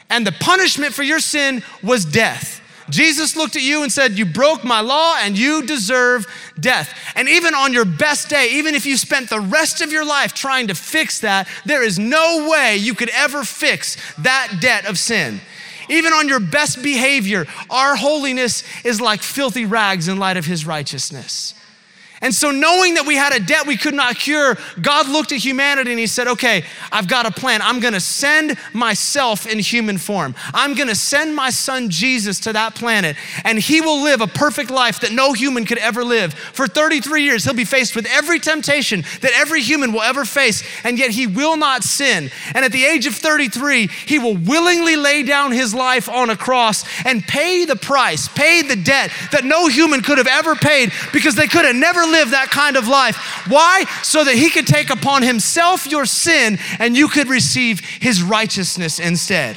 And 0.09 0.27
the 0.27 0.33
punishment 0.33 0.93
for 0.93 1.03
your 1.03 1.19
sin 1.19 1.63
was 1.81 2.03
death. 2.03 2.58
Jesus 2.89 3.35
looked 3.35 3.55
at 3.55 3.61
you 3.61 3.83
and 3.83 3.91
said, 3.91 4.17
You 4.17 4.25
broke 4.25 4.63
my 4.63 4.81
law 4.81 5.15
and 5.19 5.37
you 5.37 5.65
deserve 5.65 6.25
death. 6.59 6.93
And 7.15 7.29
even 7.29 7.53
on 7.53 7.73
your 7.73 7.85
best 7.85 8.29
day, 8.29 8.49
even 8.53 8.75
if 8.75 8.85
you 8.85 8.97
spent 8.97 9.29
the 9.29 9.39
rest 9.39 9.81
of 9.81 9.91
your 9.91 10.05
life 10.05 10.33
trying 10.33 10.67
to 10.67 10.75
fix 10.75 11.19
that, 11.21 11.47
there 11.65 11.83
is 11.83 11.99
no 11.99 12.49
way 12.49 12.77
you 12.77 12.93
could 12.93 13.09
ever 13.09 13.43
fix 13.43 13.97
that 14.19 14.57
debt 14.61 14.85
of 14.85 14.97
sin. 14.97 15.41
Even 15.89 16.13
on 16.13 16.27
your 16.27 16.39
best 16.39 16.83
behavior, 16.83 17.47
our 17.69 17.95
holiness 17.95 18.63
is 18.85 19.01
like 19.01 19.21
filthy 19.21 19.65
rags 19.65 20.07
in 20.07 20.17
light 20.17 20.37
of 20.37 20.45
his 20.45 20.65
righteousness. 20.65 21.55
And 22.21 22.35
so, 22.35 22.51
knowing 22.51 22.95
that 22.95 23.05
we 23.05 23.15
had 23.15 23.33
a 23.33 23.39
debt 23.39 23.65
we 23.65 23.77
could 23.77 23.93
not 23.93 24.17
cure, 24.17 24.57
God 24.81 25.07
looked 25.07 25.31
at 25.31 25.37
humanity 25.37 25.91
and 25.91 25.99
He 25.99 26.07
said, 26.07 26.27
Okay, 26.27 26.65
I've 26.91 27.07
got 27.07 27.25
a 27.25 27.31
plan. 27.31 27.61
I'm 27.61 27.79
gonna 27.79 28.01
send 28.01 28.57
myself 28.73 29.47
in 29.47 29.59
human 29.59 29.97
form. 29.97 30.35
I'm 30.53 30.73
gonna 30.73 30.95
send 30.95 31.33
my 31.33 31.49
son 31.49 31.89
Jesus 31.89 32.39
to 32.41 32.53
that 32.53 32.75
planet, 32.75 33.15
and 33.45 33.57
He 33.57 33.79
will 33.79 34.03
live 34.03 34.19
a 34.19 34.27
perfect 34.27 34.69
life 34.69 34.99
that 34.99 35.13
no 35.13 35.31
human 35.31 35.65
could 35.65 35.77
ever 35.77 36.03
live. 36.03 36.33
For 36.33 36.67
33 36.67 37.23
years, 37.23 37.45
He'll 37.45 37.53
be 37.53 37.63
faced 37.63 37.95
with 37.95 38.05
every 38.07 38.39
temptation 38.39 39.03
that 39.21 39.31
every 39.35 39.61
human 39.61 39.93
will 39.93 40.01
ever 40.01 40.25
face, 40.25 40.61
and 40.83 40.99
yet 40.99 41.11
He 41.11 41.25
will 41.25 41.55
not 41.55 41.83
sin. 41.83 42.31
And 42.53 42.65
at 42.65 42.73
the 42.73 42.83
age 42.83 43.05
of 43.05 43.15
33, 43.15 43.87
He 43.87 44.19
will 44.19 44.35
willingly 44.35 44.97
lay 44.97 45.23
down 45.23 45.53
His 45.53 45.73
life 45.73 46.09
on 46.09 46.29
a 46.29 46.35
cross 46.35 46.83
and 47.05 47.23
pay 47.23 47.63
the 47.63 47.77
price, 47.77 48.27
pay 48.27 48.61
the 48.61 48.75
debt 48.75 49.11
that 49.31 49.45
no 49.45 49.67
human 49.67 50.01
could 50.01 50.17
have 50.17 50.27
ever 50.27 50.55
paid 50.55 50.91
because 51.13 51.35
they 51.35 51.47
could 51.47 51.63
have 51.63 51.75
never 51.75 52.08
live 52.11 52.31
that 52.31 52.49
kind 52.49 52.75
of 52.75 52.87
life. 52.87 53.15
Why? 53.47 53.85
So 54.03 54.23
that 54.23 54.35
he 54.35 54.49
could 54.49 54.67
take 54.67 54.89
upon 54.89 55.23
himself 55.23 55.87
your 55.87 56.05
sin 56.05 56.59
and 56.79 56.95
you 56.95 57.07
could 57.07 57.27
receive 57.27 57.79
his 57.79 58.21
righteousness 58.21 58.99
instead. 58.99 59.55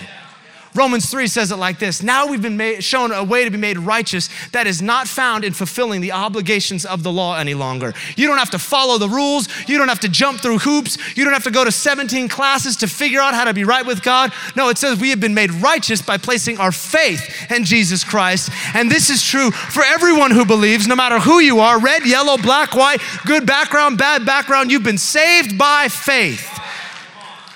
Romans 0.74 1.10
3 1.10 1.26
says 1.26 1.52
it 1.52 1.56
like 1.56 1.78
this 1.78 2.02
Now 2.02 2.26
we've 2.26 2.40
been 2.40 2.56
made, 2.56 2.82
shown 2.82 3.12
a 3.12 3.22
way 3.22 3.44
to 3.44 3.50
be 3.50 3.58
made 3.58 3.78
righteous 3.78 4.30
that 4.52 4.66
is 4.66 4.80
not 4.80 5.06
found 5.06 5.44
in 5.44 5.52
fulfilling 5.52 6.00
the 6.00 6.12
obligations 6.12 6.86
of 6.86 7.02
the 7.02 7.12
law 7.12 7.36
any 7.36 7.54
longer. 7.54 7.92
You 8.16 8.26
don't 8.26 8.38
have 8.38 8.50
to 8.50 8.58
follow 8.58 8.96
the 8.98 9.08
rules. 9.08 9.48
You 9.68 9.76
don't 9.78 9.88
have 9.88 10.00
to 10.00 10.08
jump 10.08 10.40
through 10.40 10.58
hoops. 10.58 10.96
You 11.16 11.24
don't 11.24 11.34
have 11.34 11.44
to 11.44 11.50
go 11.50 11.64
to 11.64 11.70
17 11.72 12.28
classes 12.28 12.76
to 12.76 12.86
figure 12.86 13.20
out 13.20 13.34
how 13.34 13.44
to 13.44 13.52
be 13.52 13.64
right 13.64 13.84
with 13.84 14.02
God. 14.02 14.32
No, 14.56 14.70
it 14.70 14.78
says 14.78 14.98
we 14.98 15.10
have 15.10 15.20
been 15.20 15.34
made 15.34 15.52
righteous 15.52 16.00
by 16.00 16.16
placing 16.16 16.58
our 16.58 16.72
faith 16.72 17.50
in 17.50 17.64
Jesus 17.64 18.02
Christ. 18.02 18.50
And 18.74 18.90
this 18.90 19.10
is 19.10 19.22
true 19.22 19.50
for 19.50 19.82
everyone 19.82 20.30
who 20.30 20.46
believes, 20.46 20.88
no 20.88 20.96
matter 20.96 21.18
who 21.18 21.40
you 21.40 21.60
are 21.60 21.78
red, 21.78 22.06
yellow, 22.06 22.38
black, 22.38 22.74
white, 22.74 23.00
good 23.26 23.46
background, 23.46 23.98
bad 23.98 24.24
background. 24.24 24.70
You've 24.70 24.82
been 24.82 24.98
saved 24.98 25.58
by 25.58 25.88
faith. 25.88 26.48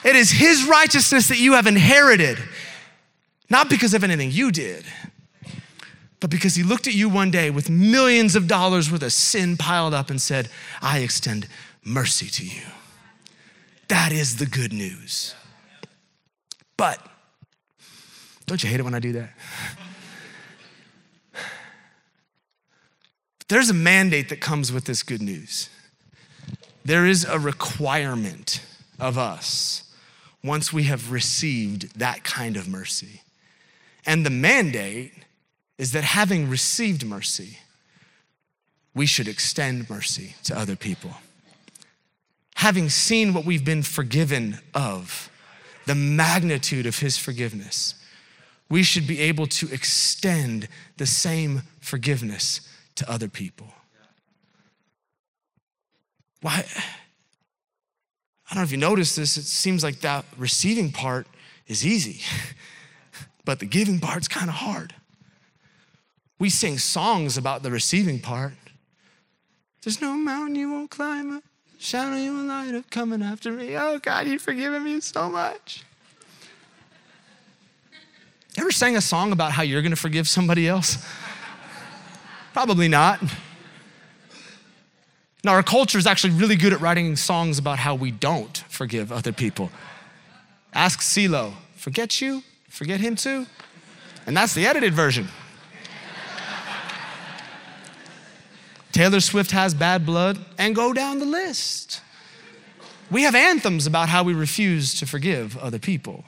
It 0.06 0.14
is 0.14 0.30
His 0.30 0.64
righteousness 0.64 1.26
that 1.28 1.40
you 1.40 1.54
have 1.54 1.66
inherited, 1.66 2.38
not 3.48 3.70
because 3.70 3.94
of 3.94 4.02
anything 4.04 4.30
you 4.30 4.50
did, 4.50 4.84
but 6.20 6.30
because 6.30 6.54
He 6.54 6.62
looked 6.62 6.86
at 6.86 6.94
you 6.94 7.08
one 7.08 7.30
day 7.30 7.50
with 7.50 7.70
millions 7.70 8.34
of 8.34 8.48
dollars 8.48 8.90
worth 8.90 9.02
of 9.02 9.12
sin 9.12 9.56
piled 9.56 9.94
up 9.94 10.10
and 10.10 10.20
said, 10.20 10.48
I 10.82 11.00
extend 11.00 11.48
mercy 11.84 12.28
to 12.28 12.44
you. 12.44 12.62
That 13.88 14.12
is 14.12 14.36
the 14.36 14.46
good 14.46 14.72
news. 14.72 15.34
But 16.76 16.98
don't 18.46 18.62
you 18.62 18.68
hate 18.68 18.80
it 18.80 18.82
when 18.82 18.94
I 18.94 19.00
do 19.00 19.12
that? 19.12 19.30
There's 23.48 23.70
a 23.70 23.74
mandate 23.74 24.28
that 24.30 24.40
comes 24.40 24.72
with 24.72 24.86
this 24.86 25.02
good 25.02 25.22
news. 25.22 25.70
There 26.84 27.06
is 27.06 27.24
a 27.24 27.38
requirement 27.38 28.60
of 28.98 29.16
us 29.18 29.84
once 30.42 30.72
we 30.72 30.84
have 30.84 31.12
received 31.12 31.98
that 31.98 32.24
kind 32.24 32.56
of 32.56 32.68
mercy. 32.68 33.22
And 34.06 34.24
the 34.24 34.30
mandate 34.30 35.12
is 35.78 35.92
that 35.92 36.04
having 36.04 36.48
received 36.48 37.04
mercy, 37.04 37.58
we 38.94 39.04
should 39.04 39.28
extend 39.28 39.90
mercy 39.90 40.36
to 40.44 40.56
other 40.58 40.76
people. 40.76 41.12
Having 42.54 42.88
seen 42.88 43.34
what 43.34 43.44
we've 43.44 43.64
been 43.64 43.82
forgiven 43.82 44.58
of, 44.74 45.30
the 45.84 45.94
magnitude 45.94 46.86
of 46.86 47.00
his 47.00 47.18
forgiveness, 47.18 47.94
we 48.68 48.82
should 48.82 49.06
be 49.06 49.20
able 49.20 49.46
to 49.46 49.72
extend 49.72 50.68
the 50.96 51.06
same 51.06 51.62
forgiveness 51.80 52.60
to 52.96 53.10
other 53.10 53.28
people. 53.28 53.68
Why? 56.40 56.64
I 58.50 58.54
don't 58.54 58.58
know 58.58 58.64
if 58.64 58.72
you 58.72 58.78
noticed 58.78 59.16
this, 59.16 59.36
it 59.36 59.44
seems 59.44 59.82
like 59.82 60.00
that 60.00 60.24
receiving 60.36 60.92
part 60.92 61.26
is 61.66 61.84
easy, 61.84 62.22
but 63.46 63.60
the 63.60 63.64
giving 63.64 64.00
part's 64.00 64.28
kind 64.28 64.50
of 64.50 64.56
hard. 64.56 64.94
We 66.38 66.50
sing 66.50 66.76
songs 66.76 67.38
about 67.38 67.62
the 67.62 67.70
receiving 67.70 68.20
part. 68.20 68.52
There's 69.82 70.02
no 70.02 70.14
mountain 70.14 70.56
you 70.56 70.70
won't 70.70 70.90
climb 70.90 71.36
up, 71.36 71.44
shining 71.78 72.24
you 72.24 72.38
a 72.38 72.42
light 72.42 72.74
up 72.74 72.90
coming 72.90 73.22
after 73.22 73.52
me. 73.52 73.78
Oh 73.78 73.98
God, 73.98 74.26
you've 74.26 74.42
forgiven 74.42 74.84
me 74.84 75.00
so 75.00 75.30
much. 75.30 75.84
Ever 78.58 78.72
sang 78.72 78.96
a 78.96 79.00
song 79.00 79.32
about 79.32 79.52
how 79.52 79.62
you're 79.62 79.80
gonna 79.80 79.96
forgive 79.96 80.28
somebody 80.28 80.68
else? 80.68 80.98
Probably 82.52 82.88
not. 82.88 83.20
Now, 85.44 85.52
our 85.52 85.62
culture 85.62 85.98
is 85.98 86.06
actually 86.06 86.32
really 86.32 86.56
good 86.56 86.72
at 86.72 86.80
writing 86.80 87.14
songs 87.14 87.58
about 87.58 87.78
how 87.78 87.94
we 87.94 88.10
don't 88.10 88.58
forgive 88.68 89.12
other 89.12 89.32
people. 89.32 89.70
Ask 90.72 91.00
CeeLo, 91.00 91.52
forget 91.76 92.20
you? 92.20 92.42
Forget 92.76 93.00
him 93.00 93.16
too? 93.16 93.46
And 94.26 94.36
that's 94.36 94.52
the 94.52 94.66
edited 94.66 94.92
version. 94.92 95.28
Taylor 98.92 99.20
Swift 99.20 99.50
has 99.52 99.72
bad 99.72 100.04
blood, 100.04 100.38
and 100.58 100.74
go 100.74 100.92
down 100.92 101.18
the 101.18 101.24
list. 101.24 102.02
We 103.10 103.22
have 103.22 103.34
anthems 103.34 103.86
about 103.86 104.10
how 104.10 104.24
we 104.24 104.34
refuse 104.34 104.92
to 105.00 105.06
forgive 105.06 105.56
other 105.56 105.78
people. 105.78 106.24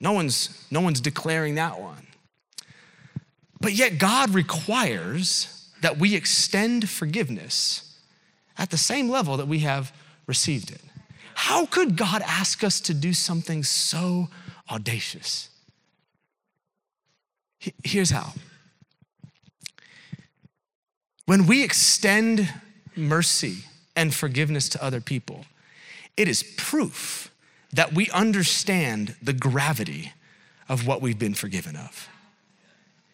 No 0.00 0.10
one's, 0.10 0.66
no 0.72 0.80
one's 0.80 1.00
declaring 1.00 1.54
that 1.54 1.80
one. 1.80 2.08
But 3.60 3.74
yet, 3.74 3.98
God 3.98 4.34
requires 4.34 5.70
that 5.82 5.98
we 5.98 6.16
extend 6.16 6.90
forgiveness 6.90 7.96
at 8.56 8.70
the 8.70 8.76
same 8.76 9.08
level 9.08 9.36
that 9.36 9.46
we 9.46 9.60
have 9.60 9.92
received 10.26 10.72
it. 10.72 10.82
How 11.34 11.64
could 11.64 11.96
God 11.96 12.22
ask 12.22 12.64
us 12.64 12.80
to 12.80 12.92
do 12.92 13.12
something 13.12 13.62
so 13.62 14.28
audacious? 14.70 15.48
Here's 17.84 18.10
how. 18.10 18.32
When 21.26 21.46
we 21.46 21.62
extend 21.62 22.52
mercy 22.96 23.64
and 23.94 24.14
forgiveness 24.14 24.68
to 24.70 24.82
other 24.82 25.00
people, 25.00 25.44
it 26.16 26.28
is 26.28 26.42
proof 26.56 27.30
that 27.72 27.92
we 27.92 28.08
understand 28.10 29.14
the 29.22 29.32
gravity 29.32 30.12
of 30.68 30.86
what 30.86 31.02
we've 31.02 31.18
been 31.18 31.34
forgiven 31.34 31.76
of. 31.76 32.08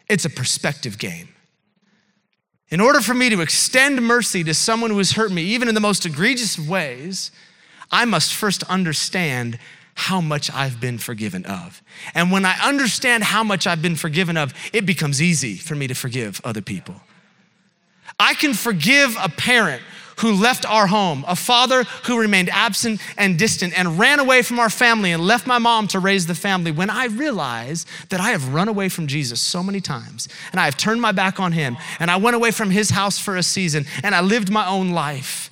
It's 0.08 0.24
a 0.24 0.30
perspective 0.30 0.98
game. 0.98 1.28
In 2.68 2.80
order 2.80 3.00
for 3.00 3.14
me 3.14 3.30
to 3.30 3.40
extend 3.40 4.02
mercy 4.02 4.42
to 4.44 4.54
someone 4.54 4.90
who 4.90 4.98
has 4.98 5.12
hurt 5.12 5.30
me, 5.30 5.42
even 5.42 5.68
in 5.68 5.74
the 5.74 5.80
most 5.80 6.06
egregious 6.06 6.58
ways, 6.58 7.30
I 7.90 8.04
must 8.04 8.34
first 8.34 8.62
understand 8.64 9.58
how 9.94 10.20
much 10.20 10.50
I've 10.50 10.80
been 10.80 10.98
forgiven 10.98 11.44
of. 11.46 11.82
And 12.14 12.30
when 12.30 12.44
I 12.44 12.56
understand 12.64 13.24
how 13.24 13.44
much 13.44 13.66
I've 13.66 13.82
been 13.82 13.96
forgiven 13.96 14.36
of, 14.36 14.52
it 14.72 14.86
becomes 14.86 15.22
easy 15.22 15.56
for 15.56 15.74
me 15.74 15.86
to 15.86 15.94
forgive 15.94 16.40
other 16.44 16.62
people. 16.62 16.96
I 18.18 18.34
can 18.34 18.54
forgive 18.54 19.16
a 19.20 19.28
parent 19.28 19.82
who 20.18 20.32
left 20.32 20.64
our 20.64 20.86
home, 20.86 21.24
a 21.26 21.34
father 21.34 21.84
who 22.04 22.20
remained 22.20 22.48
absent 22.50 23.00
and 23.16 23.38
distant 23.38 23.76
and 23.76 23.98
ran 23.98 24.20
away 24.20 24.42
from 24.42 24.60
our 24.60 24.70
family 24.70 25.10
and 25.10 25.22
left 25.22 25.46
my 25.46 25.58
mom 25.58 25.88
to 25.88 25.98
raise 25.98 26.26
the 26.26 26.34
family, 26.34 26.70
when 26.70 26.90
I 26.90 27.06
realize 27.06 27.84
that 28.10 28.20
I 28.20 28.30
have 28.30 28.54
run 28.54 28.68
away 28.68 28.88
from 28.88 29.06
Jesus 29.06 29.40
so 29.40 29.62
many 29.62 29.80
times 29.80 30.28
and 30.52 30.60
I 30.60 30.66
have 30.66 30.76
turned 30.76 31.00
my 31.00 31.12
back 31.12 31.40
on 31.40 31.52
him 31.52 31.76
and 31.98 32.10
I 32.10 32.16
went 32.16 32.36
away 32.36 32.52
from 32.52 32.70
his 32.70 32.90
house 32.90 33.18
for 33.18 33.36
a 33.36 33.42
season 33.42 33.86
and 34.02 34.14
I 34.14 34.20
lived 34.20 34.50
my 34.50 34.66
own 34.66 34.90
life. 34.90 35.50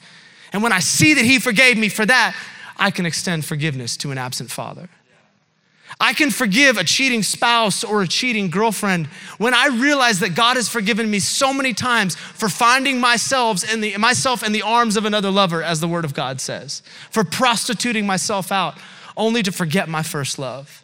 And 0.52 0.62
when 0.62 0.72
I 0.72 0.81
see 0.81 1.14
that 1.14 1.24
he 1.24 1.38
forgave 1.38 1.76
me 1.76 1.88
for 1.88 2.07
that, 2.07 2.37
I 2.82 2.90
can 2.90 3.06
extend 3.06 3.44
forgiveness 3.44 3.96
to 3.98 4.10
an 4.10 4.18
absent 4.18 4.50
father. 4.50 4.88
I 6.00 6.14
can 6.14 6.32
forgive 6.32 6.78
a 6.78 6.82
cheating 6.82 7.22
spouse 7.22 7.84
or 7.84 8.02
a 8.02 8.08
cheating 8.08 8.50
girlfriend 8.50 9.06
when 9.38 9.54
I 9.54 9.68
realize 9.68 10.18
that 10.18 10.34
God 10.34 10.56
has 10.56 10.68
forgiven 10.68 11.08
me 11.08 11.20
so 11.20 11.52
many 11.52 11.74
times 11.74 12.16
for 12.16 12.48
finding 12.48 12.98
myself 12.98 13.62
in 13.72 13.82
the, 13.82 13.96
myself 13.98 14.42
in 14.42 14.50
the 14.50 14.62
arms 14.62 14.96
of 14.96 15.04
another 15.04 15.30
lover, 15.30 15.62
as 15.62 15.78
the 15.78 15.86
Word 15.86 16.04
of 16.04 16.12
God 16.12 16.40
says, 16.40 16.82
for 17.12 17.22
prostituting 17.22 18.04
myself 18.04 18.50
out 18.50 18.76
only 19.16 19.44
to 19.44 19.52
forget 19.52 19.88
my 19.88 20.02
first 20.02 20.36
love. 20.36 20.81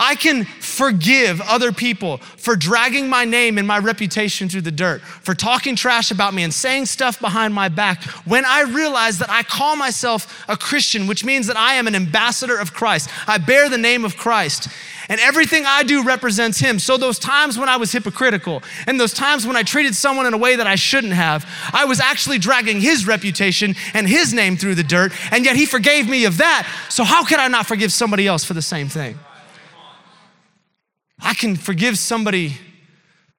I 0.00 0.14
can 0.14 0.46
forgive 0.46 1.42
other 1.42 1.72
people 1.72 2.16
for 2.16 2.56
dragging 2.56 3.10
my 3.10 3.26
name 3.26 3.58
and 3.58 3.68
my 3.68 3.78
reputation 3.78 4.48
through 4.48 4.62
the 4.62 4.70
dirt, 4.70 5.02
for 5.02 5.34
talking 5.34 5.76
trash 5.76 6.10
about 6.10 6.32
me 6.32 6.42
and 6.42 6.54
saying 6.54 6.86
stuff 6.86 7.20
behind 7.20 7.52
my 7.52 7.68
back 7.68 8.02
when 8.24 8.46
I 8.46 8.62
realize 8.62 9.18
that 9.18 9.28
I 9.28 9.42
call 9.42 9.76
myself 9.76 10.42
a 10.48 10.56
Christian, 10.56 11.06
which 11.06 11.22
means 11.22 11.46
that 11.48 11.56
I 11.58 11.74
am 11.74 11.86
an 11.86 11.94
ambassador 11.94 12.58
of 12.58 12.72
Christ. 12.72 13.10
I 13.26 13.36
bear 13.36 13.68
the 13.68 13.76
name 13.76 14.06
of 14.06 14.16
Christ. 14.16 14.68
And 15.10 15.20
everything 15.20 15.64
I 15.66 15.82
do 15.82 16.02
represents 16.04 16.58
him. 16.58 16.78
So, 16.78 16.96
those 16.96 17.18
times 17.18 17.58
when 17.58 17.68
I 17.68 17.76
was 17.76 17.90
hypocritical 17.92 18.62
and 18.86 18.98
those 18.98 19.12
times 19.12 19.44
when 19.44 19.56
I 19.56 19.64
treated 19.64 19.94
someone 19.94 20.24
in 20.24 20.32
a 20.32 20.38
way 20.38 20.54
that 20.56 20.68
I 20.68 20.76
shouldn't 20.76 21.14
have, 21.14 21.44
I 21.72 21.84
was 21.84 22.00
actually 22.00 22.38
dragging 22.38 22.80
his 22.80 23.06
reputation 23.06 23.74
and 23.92 24.08
his 24.08 24.32
name 24.32 24.56
through 24.56 24.76
the 24.76 24.84
dirt, 24.84 25.12
and 25.32 25.44
yet 25.44 25.56
he 25.56 25.66
forgave 25.66 26.08
me 26.08 26.26
of 26.26 26.38
that. 26.38 26.66
So, 26.88 27.02
how 27.02 27.24
could 27.24 27.38
I 27.38 27.48
not 27.48 27.66
forgive 27.66 27.92
somebody 27.92 28.26
else 28.28 28.44
for 28.44 28.54
the 28.54 28.62
same 28.62 28.88
thing? 28.88 29.18
I 31.20 31.34
can 31.34 31.56
forgive 31.56 31.98
somebody 31.98 32.54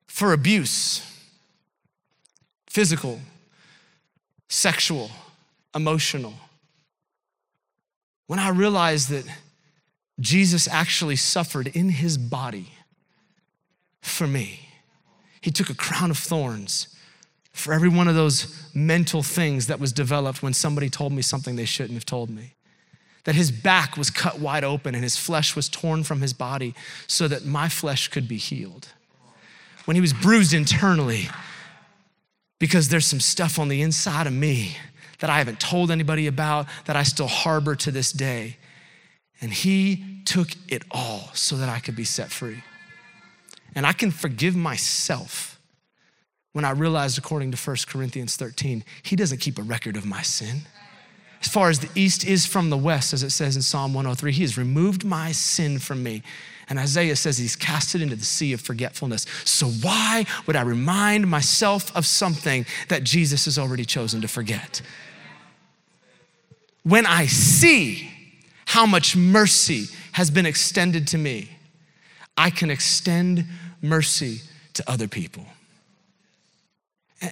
for 0.08 0.34
abuse 0.34 1.08
physical, 2.68 3.20
sexual, 4.48 5.12
emotional. 5.76 6.34
When 8.28 8.40
I 8.40 8.48
realize 8.48 9.10
that 9.10 9.26
Jesus 10.22 10.70
actually 10.70 11.18
suffered 11.18 11.68
in 11.68 11.90
his 11.90 12.18
body 12.18 12.70
for 14.02 14.26
me, 14.26 14.70
he 15.42 15.52
took 15.52 15.70
a 15.70 15.76
crown 15.76 16.12
of 16.12 16.18
thorns 16.18 16.96
for 17.52 17.74
every 17.74 17.90
one 17.90 18.08
of 18.08 18.16
those 18.16 18.70
mental 18.74 19.22
things 19.22 19.68
that 19.68 19.80
was 19.80 19.92
developed 19.92 20.42
when 20.42 20.54
somebody 20.54 20.90
told 20.90 21.12
me 21.12 21.22
something 21.22 21.58
they 21.58 21.66
shouldn't 21.66 21.96
have 21.96 22.06
told 22.06 22.30
me 22.30 22.54
that 23.24 23.36
his 23.36 23.52
back 23.52 23.98
was 23.98 24.10
cut 24.10 24.40
wide 24.40 24.64
open 24.64 24.96
and 24.96 25.04
his 25.04 25.18
flesh 25.18 25.56
was 25.56 25.70
torn 25.70 26.04
from 26.04 26.22
his 26.22 26.34
body 26.34 26.74
so 27.08 27.28
that 27.28 27.46
my 27.46 27.70
flesh 27.70 28.08
could 28.08 28.28
be 28.28 28.38
healed. 28.38 28.90
When 29.86 29.96
he 29.96 30.02
was 30.02 30.14
bruised 30.14 30.54
internally, 30.54 31.30
because 32.60 32.90
there's 32.90 33.06
some 33.06 33.20
stuff 33.20 33.58
on 33.58 33.68
the 33.68 33.82
inside 33.82 34.28
of 34.28 34.34
me 34.34 34.78
that 35.20 35.30
I 35.30 35.38
haven't 35.38 35.60
told 35.60 35.92
anybody 35.92 36.28
about, 36.28 36.68
that 36.86 36.96
I 36.96 37.04
still 37.04 37.28
harbor 37.28 37.76
to 37.76 37.92
this 37.92 38.12
day. 38.12 38.58
And 39.40 39.52
he 39.52 40.22
took 40.26 40.50
it 40.68 40.84
all 40.92 41.30
so 41.34 41.58
that 41.58 41.70
I 41.70 41.80
could 41.80 41.96
be 41.96 42.04
set 42.04 42.32
free. 42.32 42.64
And 43.74 43.86
I 43.86 43.94
can 43.94 44.12
forgive 44.12 44.56
myself 44.56 45.60
when 46.54 46.66
I 46.66 46.72
realized, 46.72 47.18
according 47.18 47.52
to 47.52 47.58
1 47.58 47.78
Corinthians 47.88 48.36
13, 48.36 48.84
he 49.04 49.16
doesn't 49.16 49.40
keep 49.40 49.58
a 49.58 49.64
record 49.64 49.96
of 49.96 50.06
my 50.06 50.22
sin. 50.22 50.64
As 51.42 51.48
far 51.48 51.70
as 51.70 51.80
the 51.80 51.90
east 51.96 52.26
is 52.26 52.46
from 52.46 52.70
the 52.70 52.78
west, 52.78 53.14
as 53.14 53.24
it 53.24 53.32
says 53.32 53.56
in 53.56 53.62
Psalm 53.62 53.94
103, 53.94 54.32
he 54.32 54.44
has 54.44 54.58
removed 54.58 55.04
my 55.04 55.32
sin 55.32 55.80
from 55.80 56.04
me. 56.04 56.22
And 56.70 56.78
Isaiah 56.78 57.16
says 57.16 57.38
he's 57.38 57.56
cast 57.56 57.96
it 57.96 58.02
into 58.02 58.16
the 58.16 58.24
sea 58.24 58.54
of 58.54 58.62
forgetfulness. 58.62 59.26
So 59.44 59.68
why 59.68 60.26
would 60.46 60.56
I 60.56 60.62
remind 60.62 61.28
myself 61.28 61.94
of 61.98 62.06
something 62.06 62.66
that 62.90 63.04
Jesus 63.04 63.46
has 63.46 63.58
already 63.58 63.86
chosen 63.86 64.22
to 64.22 64.28
forget? 64.28 64.82
When 66.84 67.06
I 67.06 67.26
see 67.26 68.10
how 68.66 68.86
much 68.86 69.16
mercy 69.16 69.86
has 70.14 70.30
been 70.32 70.46
extended 70.46 71.08
to 71.08 71.18
me, 71.18 71.50
I 72.38 72.52
can 72.52 72.70
extend 72.70 73.46
mercy 73.82 74.42
to 74.74 74.90
other 74.90 75.08
people. 75.08 75.46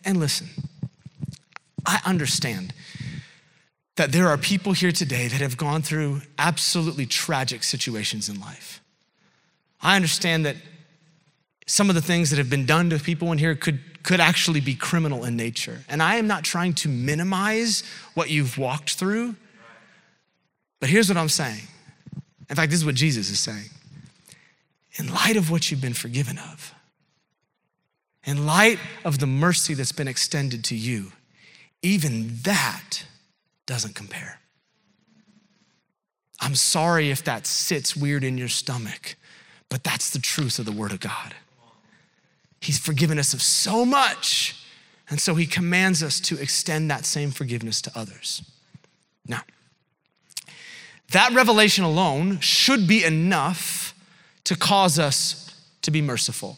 And 0.03 0.19
listen, 0.19 0.47
I 1.85 2.01
understand 2.05 2.73
that 3.99 4.13
there 4.13 4.29
are 4.29 4.37
people 4.37 4.71
here 4.71 4.93
today 4.93 5.27
that 5.27 5.41
have 5.41 5.57
gone 5.57 5.81
through 5.81 6.21
absolutely 6.37 7.05
tragic 7.05 7.65
situations 7.65 8.29
in 8.29 8.39
life. 8.39 8.81
I 9.81 9.97
understand 9.97 10.45
that 10.45 10.55
some 11.65 11.89
of 11.89 11.95
the 11.95 12.01
things 12.01 12.29
that 12.29 12.37
have 12.37 12.49
been 12.49 12.65
done 12.65 12.89
to 12.91 12.97
people 12.97 13.29
in 13.33 13.37
here 13.37 13.55
could, 13.55 13.81
could 14.03 14.21
actually 14.21 14.61
be 14.61 14.73
criminal 14.73 15.25
in 15.25 15.35
nature. 15.35 15.79
And 15.89 16.01
I 16.01 16.15
am 16.15 16.27
not 16.27 16.45
trying 16.45 16.75
to 16.75 16.87
minimize 16.87 17.83
what 18.13 18.29
you've 18.29 18.57
walked 18.57 18.93
through, 18.93 19.35
but 20.79 20.87
here's 20.87 21.09
what 21.09 21.17
I'm 21.17 21.27
saying. 21.27 21.63
In 22.49 22.55
fact, 22.55 22.71
this 22.71 22.79
is 22.79 22.85
what 22.85 22.95
Jesus 22.95 23.29
is 23.29 23.41
saying. 23.41 23.69
In 24.93 25.13
light 25.13 25.35
of 25.35 25.51
what 25.51 25.69
you've 25.69 25.81
been 25.81 25.93
forgiven 25.93 26.37
of, 26.37 26.73
in 28.23 28.45
light 28.45 28.79
of 29.03 29.19
the 29.19 29.27
mercy 29.27 29.73
that's 29.73 29.91
been 29.91 30.07
extended 30.07 30.63
to 30.63 30.75
you, 30.75 31.11
even 31.81 32.37
that 32.43 33.03
doesn't 33.69 33.93
compare. 33.93 34.39
I'm 36.41 36.55
sorry 36.55 37.11
if 37.11 37.23
that 37.25 37.45
sits 37.45 37.95
weird 37.95 38.23
in 38.23 38.35
your 38.35 38.47
stomach. 38.47 39.15
But 39.69 39.83
that's 39.83 40.09
the 40.09 40.17
truth 40.17 40.57
of 40.57 40.65
the 40.65 40.71
Word 40.71 40.91
of 40.91 40.99
God. 40.99 41.35
He's 42.59 42.79
forgiven 42.79 43.19
us 43.19 43.35
of 43.35 43.43
so 43.43 43.85
much, 43.85 44.65
and 45.07 45.21
so 45.21 45.35
He 45.35 45.45
commands 45.45 46.01
us 46.01 46.19
to 46.21 46.41
extend 46.41 46.89
that 46.89 47.05
same 47.05 47.29
forgiveness 47.29 47.79
to 47.83 47.91
others. 47.95 48.41
Now, 49.27 49.41
that 51.11 51.31
revelation 51.33 51.83
alone 51.83 52.39
should 52.39 52.87
be 52.87 53.03
enough 53.05 53.93
to 54.45 54.55
cause 54.55 54.97
us 54.97 55.55
to 55.83 55.91
be 55.91 56.01
merciful. 56.01 56.57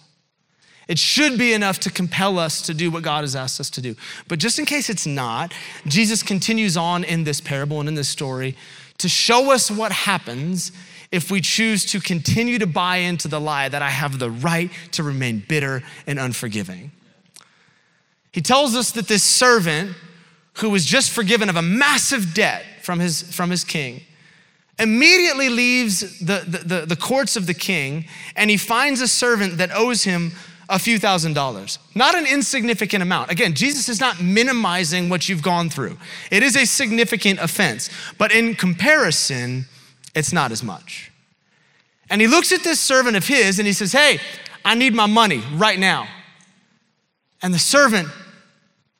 It 0.91 0.99
should 0.99 1.37
be 1.37 1.53
enough 1.53 1.79
to 1.79 1.89
compel 1.89 2.37
us 2.37 2.61
to 2.63 2.73
do 2.73 2.91
what 2.91 3.01
God 3.01 3.21
has 3.21 3.33
asked 3.33 3.61
us 3.61 3.69
to 3.69 3.81
do. 3.81 3.95
But 4.27 4.39
just 4.39 4.59
in 4.59 4.65
case 4.65 4.89
it's 4.89 5.07
not, 5.07 5.53
Jesus 5.87 6.21
continues 6.21 6.75
on 6.75 7.05
in 7.05 7.23
this 7.23 7.39
parable 7.39 7.79
and 7.79 7.87
in 7.87 7.95
this 7.95 8.09
story 8.09 8.57
to 8.97 9.07
show 9.07 9.53
us 9.53 9.71
what 9.71 9.93
happens 9.93 10.73
if 11.09 11.31
we 11.31 11.39
choose 11.39 11.85
to 11.85 12.01
continue 12.01 12.59
to 12.59 12.67
buy 12.67 12.97
into 12.97 13.29
the 13.29 13.39
lie 13.39 13.69
that 13.69 13.81
I 13.81 13.89
have 13.89 14.19
the 14.19 14.29
right 14.29 14.69
to 14.91 15.01
remain 15.01 15.41
bitter 15.47 15.81
and 16.07 16.19
unforgiving. 16.19 16.91
He 18.33 18.41
tells 18.41 18.75
us 18.75 18.91
that 18.91 19.07
this 19.07 19.23
servant 19.23 19.95
who 20.55 20.71
was 20.71 20.85
just 20.85 21.11
forgiven 21.11 21.47
of 21.47 21.55
a 21.55 21.61
massive 21.61 22.33
debt 22.33 22.65
from 22.81 22.99
his, 22.99 23.21
from 23.33 23.49
his 23.49 23.63
king 23.63 24.01
immediately 24.77 25.47
leaves 25.47 26.19
the, 26.19 26.43
the, 26.45 26.57
the, 26.57 26.85
the 26.85 26.95
courts 26.97 27.37
of 27.37 27.47
the 27.47 27.53
king 27.53 28.03
and 28.35 28.49
he 28.49 28.57
finds 28.57 28.99
a 28.99 29.07
servant 29.07 29.57
that 29.57 29.71
owes 29.73 30.03
him 30.03 30.33
a 30.71 30.79
few 30.79 30.97
thousand 30.97 31.33
dollars. 31.33 31.77
Not 31.93 32.15
an 32.15 32.25
insignificant 32.25 33.03
amount. 33.03 33.29
Again, 33.29 33.53
Jesus 33.53 33.89
is 33.89 33.99
not 33.99 34.21
minimizing 34.21 35.09
what 35.09 35.27
you've 35.27 35.43
gone 35.43 35.69
through. 35.69 35.97
It 36.31 36.41
is 36.41 36.55
a 36.55 36.65
significant 36.65 37.39
offense, 37.39 37.89
but 38.17 38.31
in 38.31 38.55
comparison, 38.55 39.65
it's 40.15 40.33
not 40.33 40.51
as 40.51 40.63
much. 40.63 41.11
And 42.09 42.21
he 42.21 42.27
looks 42.27 42.51
at 42.51 42.63
this 42.63 42.79
servant 42.79 43.15
of 43.17 43.27
his 43.27 43.59
and 43.59 43.67
he 43.67 43.73
says, 43.73 43.91
Hey, 43.91 44.19
I 44.63 44.75
need 44.75 44.93
my 44.93 45.05
money 45.05 45.43
right 45.55 45.77
now. 45.77 46.07
And 47.41 47.53
the 47.53 47.59
servant, 47.59 48.07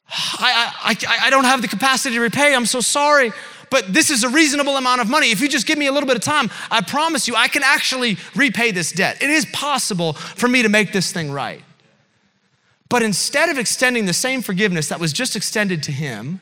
I, 0.10 0.74
I, 0.84 0.96
I, 1.08 1.28
I 1.28 1.30
don't 1.30 1.46
have 1.46 1.62
the 1.62 1.68
capacity 1.68 2.16
to 2.16 2.22
repay. 2.22 2.54
I'm 2.54 2.66
so 2.66 2.82
sorry 2.82 3.32
but 3.72 3.92
this 3.92 4.12
is 4.12 4.24
a 4.24 4.30
reasonable 4.30 4.78
amount 4.78 5.02
of 5.02 5.10
money. 5.10 5.32
If 5.32 5.42
you 5.42 5.48
just 5.48 5.66
give 5.66 5.80
me 5.80 5.88
a 5.88 5.92
little 5.92 6.06
bit 6.06 6.18
of 6.18 6.22
time, 6.22 6.52
I 6.70 6.82
promise 6.82 7.28
you, 7.28 7.36
I 7.36 7.48
can 7.48 7.64
actually 7.64 8.18
repay 8.36 8.70
this 8.70 8.92
debt. 8.92 9.24
It 9.24 9.32
is 9.32 9.46
possible 9.48 10.14
for 10.14 10.48
me 10.48 10.62
to 10.62 10.70
make 10.70 10.92
this 10.92 11.12
thing 11.12 11.32
right. 11.32 11.64
But 12.90 13.02
instead 13.02 13.48
of 13.50 13.58
extending 13.58 14.06
the 14.06 14.14
same 14.14 14.42
forgiveness 14.42 14.90
that 14.90 15.00
was 15.00 15.14
just 15.14 15.38
extended 15.38 15.82
to 15.84 15.94
him, 15.94 16.42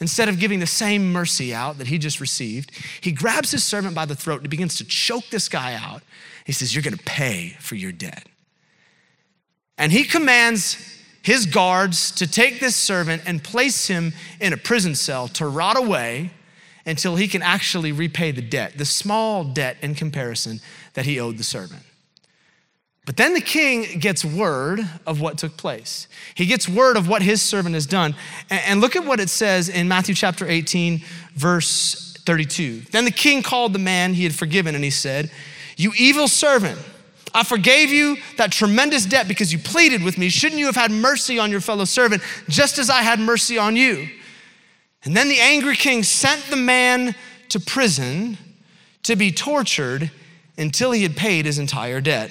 instead 0.00 0.28
of 0.28 0.38
giving 0.38 0.60
the 0.60 0.66
same 0.66 1.12
mercy 1.12 1.52
out 1.52 1.78
that 1.78 1.88
he 1.88 1.98
just 1.98 2.20
received, 2.20 2.70
he 3.00 3.10
grabs 3.10 3.50
his 3.50 3.64
servant 3.64 3.96
by 3.96 4.06
the 4.06 4.14
throat 4.14 4.40
and 4.40 4.48
begins 4.48 4.76
to 4.76 4.84
choke 4.84 5.24
this 5.30 5.48
guy 5.48 5.74
out. 5.74 6.02
He 6.44 6.52
says, 6.52 6.72
You're 6.74 6.84
gonna 6.84 6.96
pay 6.98 7.56
for 7.58 7.74
your 7.74 7.90
debt. 7.90 8.28
And 9.76 9.90
he 9.90 10.04
commands 10.04 10.96
his 11.22 11.44
guards 11.44 12.12
to 12.12 12.30
take 12.30 12.60
this 12.60 12.76
servant 12.76 13.22
and 13.26 13.42
place 13.42 13.88
him 13.88 14.12
in 14.40 14.52
a 14.52 14.56
prison 14.56 14.94
cell 14.94 15.26
to 15.28 15.46
rot 15.48 15.76
away 15.76 16.30
until 16.88 17.16
he 17.16 17.28
can 17.28 17.42
actually 17.42 17.92
repay 17.92 18.30
the 18.30 18.42
debt, 18.42 18.78
the 18.78 18.84
small 18.84 19.44
debt 19.44 19.76
in 19.82 19.94
comparison 19.94 20.60
that 20.94 21.04
he 21.04 21.20
owed 21.20 21.36
the 21.36 21.44
servant. 21.44 21.82
But 23.04 23.16
then 23.16 23.32
the 23.32 23.40
king 23.40 24.00
gets 24.00 24.24
word 24.24 24.80
of 25.06 25.20
what 25.20 25.38
took 25.38 25.56
place. 25.56 26.08
He 26.34 26.44
gets 26.44 26.68
word 26.68 26.96
of 26.96 27.08
what 27.08 27.22
his 27.22 27.40
servant 27.40 27.74
has 27.74 27.86
done. 27.86 28.14
And 28.50 28.80
look 28.80 28.96
at 28.96 29.04
what 29.04 29.20
it 29.20 29.30
says 29.30 29.68
in 29.68 29.88
Matthew 29.88 30.14
chapter 30.14 30.46
18, 30.46 31.02
verse 31.34 32.14
32. 32.26 32.80
Then 32.90 33.06
the 33.06 33.10
king 33.10 33.42
called 33.42 33.72
the 33.72 33.78
man 33.78 34.12
he 34.12 34.24
had 34.24 34.34
forgiven 34.34 34.74
and 34.74 34.84
he 34.84 34.90
said, 34.90 35.30
You 35.78 35.92
evil 35.96 36.28
servant, 36.28 36.78
I 37.32 37.44
forgave 37.44 37.90
you 37.90 38.16
that 38.36 38.52
tremendous 38.52 39.06
debt 39.06 39.28
because 39.28 39.52
you 39.52 39.58
pleaded 39.58 40.02
with 40.02 40.18
me. 40.18 40.28
Shouldn't 40.28 40.58
you 40.58 40.66
have 40.66 40.76
had 40.76 40.90
mercy 40.90 41.38
on 41.38 41.50
your 41.50 41.60
fellow 41.60 41.86
servant 41.86 42.22
just 42.48 42.78
as 42.78 42.90
I 42.90 43.00
had 43.00 43.20
mercy 43.20 43.56
on 43.56 43.76
you? 43.76 44.08
And 45.04 45.16
then 45.16 45.28
the 45.28 45.40
angry 45.40 45.76
king 45.76 46.02
sent 46.02 46.44
the 46.44 46.56
man 46.56 47.14
to 47.50 47.60
prison 47.60 48.36
to 49.04 49.16
be 49.16 49.30
tortured 49.30 50.10
until 50.56 50.92
he 50.92 51.02
had 51.02 51.16
paid 51.16 51.46
his 51.46 51.58
entire 51.58 52.00
debt. 52.00 52.30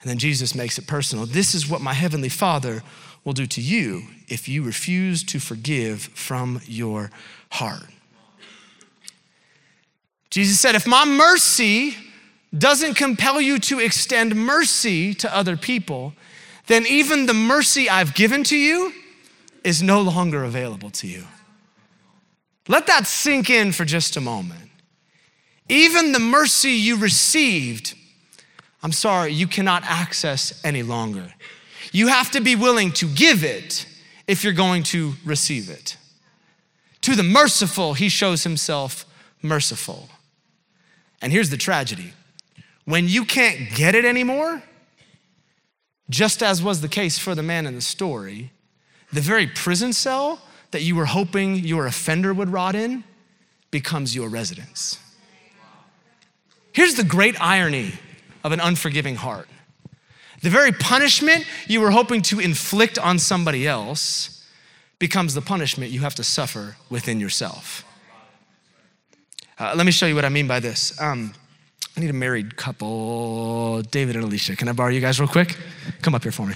And 0.00 0.08
then 0.08 0.18
Jesus 0.18 0.54
makes 0.54 0.78
it 0.78 0.86
personal. 0.86 1.26
This 1.26 1.54
is 1.54 1.68
what 1.68 1.80
my 1.80 1.94
heavenly 1.94 2.28
Father 2.28 2.82
will 3.24 3.32
do 3.32 3.46
to 3.46 3.60
you 3.60 4.04
if 4.28 4.48
you 4.48 4.62
refuse 4.62 5.24
to 5.24 5.40
forgive 5.40 6.02
from 6.02 6.60
your 6.66 7.10
heart. 7.52 7.86
Jesus 10.30 10.60
said, 10.60 10.74
If 10.74 10.86
my 10.86 11.04
mercy 11.04 11.96
doesn't 12.56 12.94
compel 12.94 13.40
you 13.40 13.58
to 13.58 13.80
extend 13.80 14.36
mercy 14.36 15.14
to 15.14 15.34
other 15.34 15.56
people, 15.56 16.12
then 16.66 16.86
even 16.86 17.26
the 17.26 17.34
mercy 17.34 17.88
I've 17.90 18.14
given 18.14 18.44
to 18.44 18.56
you 18.56 18.92
is 19.64 19.82
no 19.82 20.00
longer 20.00 20.44
available 20.44 20.90
to 20.90 21.06
you. 21.06 21.24
Let 22.68 22.86
that 22.86 23.06
sink 23.06 23.50
in 23.50 23.72
for 23.72 23.84
just 23.84 24.16
a 24.16 24.20
moment. 24.20 24.70
Even 25.68 26.12
the 26.12 26.18
mercy 26.18 26.72
you 26.72 26.96
received 26.96 27.94
I'm 28.82 28.92
sorry, 28.92 29.32
you 29.32 29.46
cannot 29.46 29.82
access 29.84 30.60
any 30.64 30.82
longer. 30.82 31.34
You 31.92 32.08
have 32.08 32.30
to 32.32 32.40
be 32.40 32.54
willing 32.54 32.92
to 32.92 33.06
give 33.06 33.42
it 33.42 33.86
if 34.26 34.44
you're 34.44 34.52
going 34.52 34.82
to 34.84 35.14
receive 35.24 35.68
it. 35.68 35.96
To 37.02 37.16
the 37.16 37.22
merciful, 37.22 37.94
he 37.94 38.08
shows 38.08 38.44
himself 38.44 39.04
merciful. 39.42 40.08
And 41.20 41.32
here's 41.32 41.50
the 41.50 41.56
tragedy 41.56 42.12
when 42.84 43.08
you 43.08 43.24
can't 43.24 43.74
get 43.74 43.94
it 43.94 44.04
anymore, 44.04 44.62
just 46.08 46.42
as 46.42 46.62
was 46.62 46.80
the 46.80 46.88
case 46.88 47.18
for 47.18 47.34
the 47.34 47.42
man 47.42 47.66
in 47.66 47.74
the 47.74 47.82
story, 47.82 48.50
the 49.12 49.20
very 49.20 49.46
prison 49.46 49.92
cell 49.92 50.40
that 50.70 50.82
you 50.82 50.94
were 50.94 51.06
hoping 51.06 51.56
your 51.56 51.86
offender 51.86 52.34
would 52.34 52.50
rot 52.50 52.74
in 52.74 53.04
becomes 53.70 54.14
your 54.14 54.28
residence. 54.28 54.98
Here's 56.72 56.94
the 56.94 57.04
great 57.04 57.40
irony 57.40 57.94
of 58.44 58.52
an 58.52 58.60
unforgiving 58.60 59.16
heart. 59.16 59.48
The 60.42 60.50
very 60.50 60.70
punishment 60.72 61.44
you 61.66 61.80
were 61.80 61.90
hoping 61.90 62.22
to 62.22 62.38
inflict 62.38 62.98
on 62.98 63.18
somebody 63.18 63.66
else 63.66 64.46
becomes 64.98 65.34
the 65.34 65.40
punishment 65.40 65.90
you 65.90 66.00
have 66.00 66.14
to 66.16 66.24
suffer 66.24 66.76
within 66.88 67.18
yourself. 67.18 67.84
Uh, 69.58 69.74
let 69.76 69.86
me 69.86 69.92
show 69.92 70.06
you 70.06 70.14
what 70.14 70.24
I 70.24 70.28
mean 70.28 70.46
by 70.46 70.60
this. 70.60 70.98
Um, 71.00 71.34
I 71.96 72.00
need 72.00 72.10
a 72.10 72.12
married 72.12 72.56
couple, 72.56 73.82
David 73.82 74.14
and 74.14 74.24
Alicia. 74.24 74.54
Can 74.54 74.68
I 74.68 74.72
borrow 74.72 74.90
you 74.90 75.00
guys 75.00 75.18
real 75.18 75.28
quick? 75.28 75.56
Come 76.00 76.14
up 76.14 76.22
here 76.22 76.30
for 76.30 76.46
me. 76.46 76.54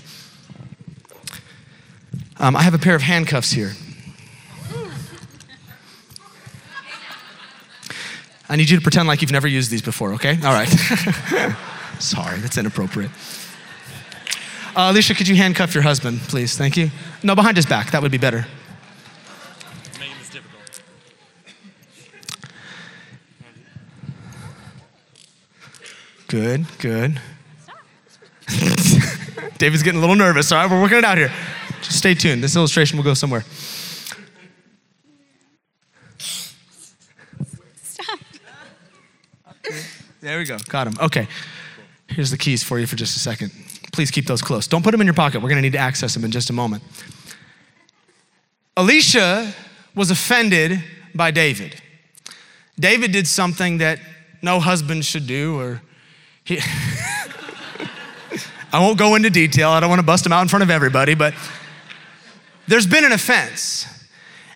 Um, 2.39 2.55
I 2.55 2.63
have 2.63 2.75
a 2.75 2.79
pair 2.79 2.95
of 2.95 3.03
handcuffs 3.03 3.51
here. 3.51 3.73
I 8.53 8.57
need 8.57 8.69
you 8.69 8.77
to 8.77 8.83
pretend 8.83 9.09
like 9.09 9.23
you've 9.23 9.33
never 9.33 9.49
used 9.49 9.71
these 9.71 9.81
before, 9.81 10.13
okay? 10.13 10.39
All 10.45 10.53
right. 10.53 10.69
Sorry, 11.99 12.39
that's 12.39 12.59
inappropriate. 12.59 13.11
Uh, 14.77 14.91
Alicia, 14.91 15.15
could 15.15 15.27
you 15.27 15.37
handcuff 15.37 15.73
your 15.73 15.83
husband, 15.83 16.21
please? 16.21 16.55
Thank 16.55 16.77
you. 16.77 16.91
No, 17.23 17.35
behind 17.35 17.57
his 17.57 17.65
back. 17.65 17.93
That 17.93 18.03
would 18.03 18.13
be 18.13 18.19
better. 18.19 18.45
Good, 26.29 26.67
good. 26.79 27.19
David's 29.57 29.83
getting 29.83 29.97
a 29.97 30.01
little 30.01 30.15
nervous. 30.15 30.53
All 30.53 30.59
right, 30.59 30.71
we're 30.71 30.83
working 30.83 30.99
it 30.99 31.05
out 31.05 31.17
here. 31.17 31.33
Just 31.81 31.97
stay 31.97 32.13
tuned. 32.13 32.45
This 32.45 32.55
illustration 32.55 32.99
will 32.99 33.05
go 33.05 33.15
somewhere. 33.15 33.45
There 40.23 40.39
we 40.39 40.45
go. 40.45 40.57
Got 40.69 40.87
him. 40.87 40.95
Okay. 41.01 41.27
Here's 42.07 42.31
the 42.31 42.39
keys 42.39 42.63
for 42.63 42.79
you 42.79 42.87
for 42.87 42.95
just 42.95 43.17
a 43.17 43.19
second. 43.19 43.51
Please 43.93 44.13
keep 44.13 44.27
those 44.27 44.41
close. 44.41 44.69
Don't 44.69 44.85
put 44.85 44.93
them 44.93 45.01
in 45.01 45.07
your 45.07 45.15
pocket. 45.15 45.43
We're 45.43 45.49
going 45.49 45.57
to 45.57 45.63
need 45.63 45.73
to 45.73 45.79
access 45.79 46.15
them 46.15 46.25
in 46.25 46.31
just 46.31 46.49
a 46.49 46.53
moment. 46.53 46.85
Elisha 48.77 49.53
was 49.97 50.13
offended 50.13 50.81
by 51.13 51.33
David. 51.33 51.83
David 52.79 53.11
did 53.11 53.27
something 53.27 53.79
that 53.79 53.99
no 54.43 54.61
husband 54.61 55.05
should 55.05 55.27
do, 55.27 55.59
or 55.59 55.83
he. 56.45 56.61
I 58.73 58.81
won't 58.81 58.99
go 58.99 59.17
into 59.17 59.29
detail. 59.29 59.71
I 59.71 59.81
don't 59.81 59.91
want 59.91 59.99
to 59.99 60.07
bust 60.07 60.25
him 60.25 60.33
out 60.33 60.43
in 60.43 60.49
front 60.49 60.63
of 60.63 60.71
everybody, 60.71 61.15
but 61.15 61.35
there's 62.69 62.87
been 62.87 63.05
an 63.05 63.13
offense. 63.13 63.87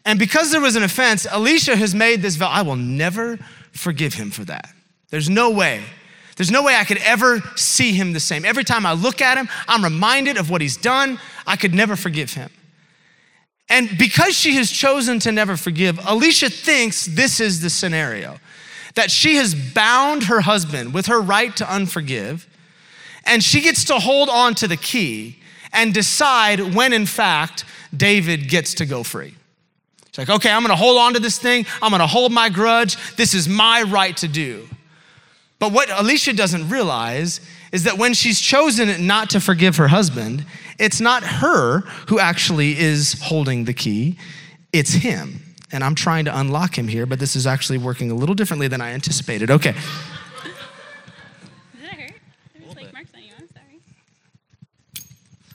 And 0.04 0.16
because 0.18 0.52
there 0.52 0.60
was 0.60 0.76
an 0.76 0.84
offense, 0.84 1.26
Elisha 1.26 1.74
has 1.74 1.92
made 1.92 2.22
this 2.22 2.36
vow 2.36 2.48
I 2.48 2.62
will 2.62 2.76
never 2.76 3.36
forgive 3.72 4.14
him 4.14 4.30
for 4.30 4.44
that. 4.44 4.72
There's 5.16 5.30
no 5.30 5.48
way. 5.48 5.82
There's 6.36 6.50
no 6.50 6.62
way 6.62 6.74
I 6.74 6.84
could 6.84 6.98
ever 6.98 7.40
see 7.56 7.92
him 7.92 8.12
the 8.12 8.20
same. 8.20 8.44
Every 8.44 8.64
time 8.64 8.84
I 8.84 8.92
look 8.92 9.22
at 9.22 9.38
him, 9.38 9.48
I'm 9.66 9.82
reminded 9.82 10.36
of 10.36 10.50
what 10.50 10.60
he's 10.60 10.76
done. 10.76 11.18
I 11.46 11.56
could 11.56 11.72
never 11.72 11.96
forgive 11.96 12.34
him. 12.34 12.50
And 13.70 13.96
because 13.96 14.36
she 14.36 14.56
has 14.56 14.70
chosen 14.70 15.18
to 15.20 15.32
never 15.32 15.56
forgive, 15.56 15.98
Alicia 16.06 16.50
thinks 16.50 17.06
this 17.06 17.40
is 17.40 17.62
the 17.62 17.70
scenario 17.70 18.38
that 18.94 19.10
she 19.10 19.36
has 19.36 19.54
bound 19.54 20.24
her 20.24 20.42
husband 20.42 20.92
with 20.92 21.06
her 21.06 21.18
right 21.18 21.56
to 21.56 21.64
unforgive, 21.64 22.44
and 23.24 23.42
she 23.42 23.62
gets 23.62 23.86
to 23.86 23.94
hold 23.94 24.28
on 24.28 24.54
to 24.56 24.68
the 24.68 24.76
key 24.76 25.38
and 25.72 25.94
decide 25.94 26.74
when, 26.74 26.92
in 26.92 27.06
fact, 27.06 27.64
David 27.96 28.50
gets 28.50 28.74
to 28.74 28.84
go 28.84 29.02
free. 29.02 29.34
She's 30.10 30.18
like, 30.28 30.28
okay, 30.28 30.50
I'm 30.50 30.60
gonna 30.60 30.76
hold 30.76 30.98
on 30.98 31.14
to 31.14 31.20
this 31.20 31.38
thing, 31.38 31.64
I'm 31.80 31.90
gonna 31.90 32.06
hold 32.06 32.32
my 32.32 32.50
grudge, 32.50 32.98
this 33.16 33.32
is 33.32 33.48
my 33.48 33.82
right 33.82 34.14
to 34.18 34.28
do. 34.28 34.68
But 35.58 35.72
what 35.72 35.88
Alicia 35.90 36.34
doesn't 36.34 36.68
realize 36.68 37.40
is 37.72 37.84
that 37.84 37.96
when 37.96 38.14
she's 38.14 38.40
chosen 38.40 39.06
not 39.06 39.30
to 39.30 39.40
forgive 39.40 39.76
her 39.76 39.88
husband, 39.88 40.44
it's 40.78 41.00
not 41.00 41.22
her 41.22 41.80
who 42.08 42.18
actually 42.18 42.78
is 42.78 43.20
holding 43.22 43.64
the 43.64 43.72
key, 43.72 44.18
it's 44.72 44.92
him. 44.92 45.42
And 45.72 45.82
I'm 45.82 45.94
trying 45.94 46.26
to 46.26 46.38
unlock 46.38 46.76
him 46.78 46.88
here, 46.88 47.06
but 47.06 47.18
this 47.18 47.34
is 47.34 47.46
actually 47.46 47.78
working 47.78 48.10
a 48.10 48.14
little 48.14 48.34
differently 48.34 48.68
than 48.68 48.80
I 48.80 48.92
anticipated. 48.92 49.50
Okay. 49.50 49.72
Did 49.72 50.52
it 51.82 51.88
hurt? 51.88 52.12
like 52.76 52.92
marks 52.92 53.10
on 53.14 53.22
you. 53.22 53.32
I'm 53.38 53.48
sorry. 53.48 53.80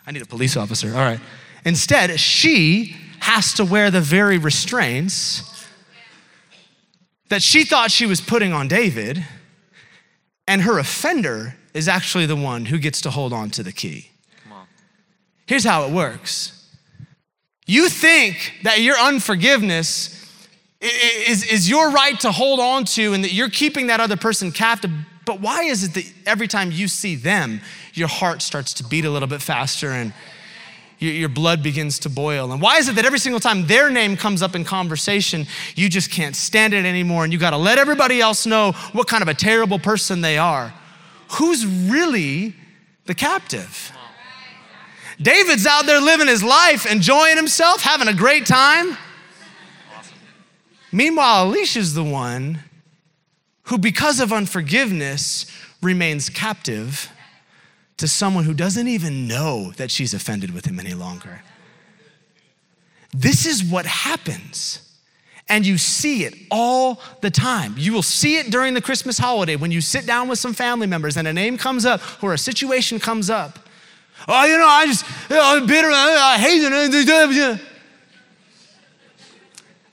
I 0.06 0.12
need 0.12 0.22
a 0.22 0.26
police 0.26 0.58
officer. 0.58 0.90
All 0.90 0.96
right. 0.96 1.20
Instead, 1.64 2.20
she 2.20 2.96
has 3.20 3.54
to 3.54 3.64
wear 3.64 3.92
the 3.92 4.02
very 4.02 4.40
restraints 4.40 5.44
that 7.30 7.44
she 7.44 7.64
thought 7.64 7.92
she 7.92 8.08
was 8.08 8.20
putting 8.20 8.52
on 8.52 8.68
David 8.68 9.24
and 10.48 10.62
her 10.62 10.80
offender 10.80 11.56
is 11.74 11.88
actually 11.88 12.26
the 12.26 12.36
one 12.36 12.66
who 12.66 12.78
gets 12.78 13.02
to 13.02 13.12
hold 13.12 13.34
on 13.34 13.50
to 13.52 13.64
the 13.64 13.72
key. 13.72 14.12
Here's 15.46 15.64
how 15.64 15.86
it 15.86 15.92
works 15.92 16.58
you 17.68 17.90
think 17.90 18.54
that 18.64 18.82
your 18.82 18.98
unforgiveness 18.98 20.18
is, 20.82 21.44
is 21.44 21.70
your 21.70 21.92
right 21.92 22.20
to 22.22 22.32
hold 22.32 22.60
on 22.60 22.86
to 22.86 23.14
and 23.14 23.24
that 23.24 23.34
you're 23.34 23.50
keeping 23.50 23.88
that 23.88 24.00
other 24.00 24.18
person 24.18 24.52
captive. 24.52 24.92
But 25.26 25.40
why 25.40 25.64
is 25.64 25.84
it 25.84 25.94
that 25.94 26.12
every 26.26 26.48
time 26.48 26.72
you 26.72 26.88
see 26.88 27.16
them, 27.16 27.62
your 27.94 28.08
heart 28.08 28.42
starts 28.42 28.74
to 28.76 28.84
beat 28.84 29.06
a 29.06 29.10
little 29.10 29.28
bit 29.28 29.42
faster 29.42 29.92
and 29.92 30.14
your 31.02 31.30
blood 31.30 31.64
begins 31.64 31.98
to 32.00 32.10
boil. 32.10 32.52
And 32.52 32.62
why 32.62 32.78
is 32.78 32.88
it 32.88 32.96
that 32.96 33.06
every 33.06 33.18
single 33.18 33.40
time 33.40 33.66
their 33.66 33.90
name 33.90 34.16
comes 34.16 34.44
up 34.44 34.56
in 34.56 34.64
conversation, 34.64 35.48
you 35.76 35.90
just 35.90 36.12
can't 36.12 36.36
stand 36.36 36.74
it 36.74 36.86
anymore 36.86 37.24
and 37.24 37.34
you 37.34 37.40
got 37.40 37.50
to 37.50 37.58
let 37.58 37.80
everybody 37.80 38.22
else 38.22 38.46
know 38.46 38.74
what 38.94 39.08
kind 39.08 39.24
of 39.24 39.28
a 39.28 39.34
terrible 39.34 39.80
person 39.80 40.22
they 40.22 40.38
are? 40.38 40.74
Who's 41.32 41.66
really 41.66 42.56
the 43.06 43.16
captive? 43.16 43.92
David's 45.20 45.66
out 45.66 45.86
there 45.88 46.00
living 46.00 46.28
his 46.28 46.44
life, 46.44 46.86
enjoying 46.86 47.36
himself, 47.36 47.82
having 47.82 48.08
a 48.08 48.14
great 48.14 48.46
time. 48.46 48.98
Meanwhile, 50.92 51.46
Elisha's 51.48 51.94
the 51.94 52.04
one 52.04 52.60
who, 53.64 53.78
because 53.78 54.20
of 54.20 54.32
unforgiveness, 54.32 55.46
remains 55.82 56.30
captive 56.30 57.10
to 58.02 58.08
someone 58.08 58.46
who 58.46 58.54
doesn't 58.56 58.88
even 58.88 59.28
know 59.28 59.74
that 59.78 59.92
she's 59.92 60.12
offended 60.12 60.52
with 60.52 60.66
him 60.66 60.80
any 60.80 60.96
longer. 60.96 61.44
This 63.14 63.46
is 63.46 63.64
what 63.64 63.86
happens. 63.86 64.98
And 65.48 65.68
you 65.68 65.78
see 65.78 66.24
it 66.24 66.34
all 66.50 67.00
the 67.22 67.30
time. 67.30 67.76
You 67.78 67.94
will 67.94 68.02
see 68.02 68.40
it 68.40 68.50
during 68.50 68.74
the 68.74 68.82
Christmas 68.82 69.20
holiday 69.20 69.56
when 69.56 69.70
you 69.70 69.82
sit 69.82 70.08
down 70.08 70.28
with 70.28 70.40
some 70.40 70.56
family 70.56 70.88
members 70.88 71.16
and 71.16 71.28
a 71.28 71.34
name 71.34 71.60
comes 71.60 71.86
up 71.86 72.02
or 72.24 72.34
a 72.34 72.40
situation 72.40 73.00
comes 73.00 73.30
up. 73.30 73.60
Oh, 74.28 74.46
you 74.46 74.58
know, 74.58 74.66
I 74.66 74.88
just, 74.88 75.06
I'm 75.30 75.68
bitter, 75.68 75.90
I 75.92 76.38
hate 76.40 76.62
it. 76.64 77.62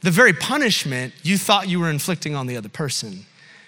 The 0.00 0.10
very 0.10 0.32
punishment 0.32 1.12
you 1.22 1.36
thought 1.36 1.68
you 1.68 1.78
were 1.78 1.90
inflicting 1.90 2.34
on 2.34 2.46
the 2.46 2.56
other 2.56 2.70
person 2.70 3.26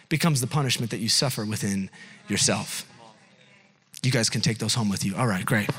becomes 0.08 0.40
the 0.40 0.46
punishment 0.46 0.90
that 0.92 1.00
you 1.00 1.10
suffer 1.10 1.44
within 1.44 1.90
yourself. 2.26 2.86
You 4.02 4.10
guys 4.10 4.30
can 4.30 4.40
take 4.40 4.58
those 4.58 4.74
home 4.74 4.88
with 4.88 5.04
you. 5.04 5.14
All 5.14 5.26
right, 5.26 5.44
great. 5.44 5.68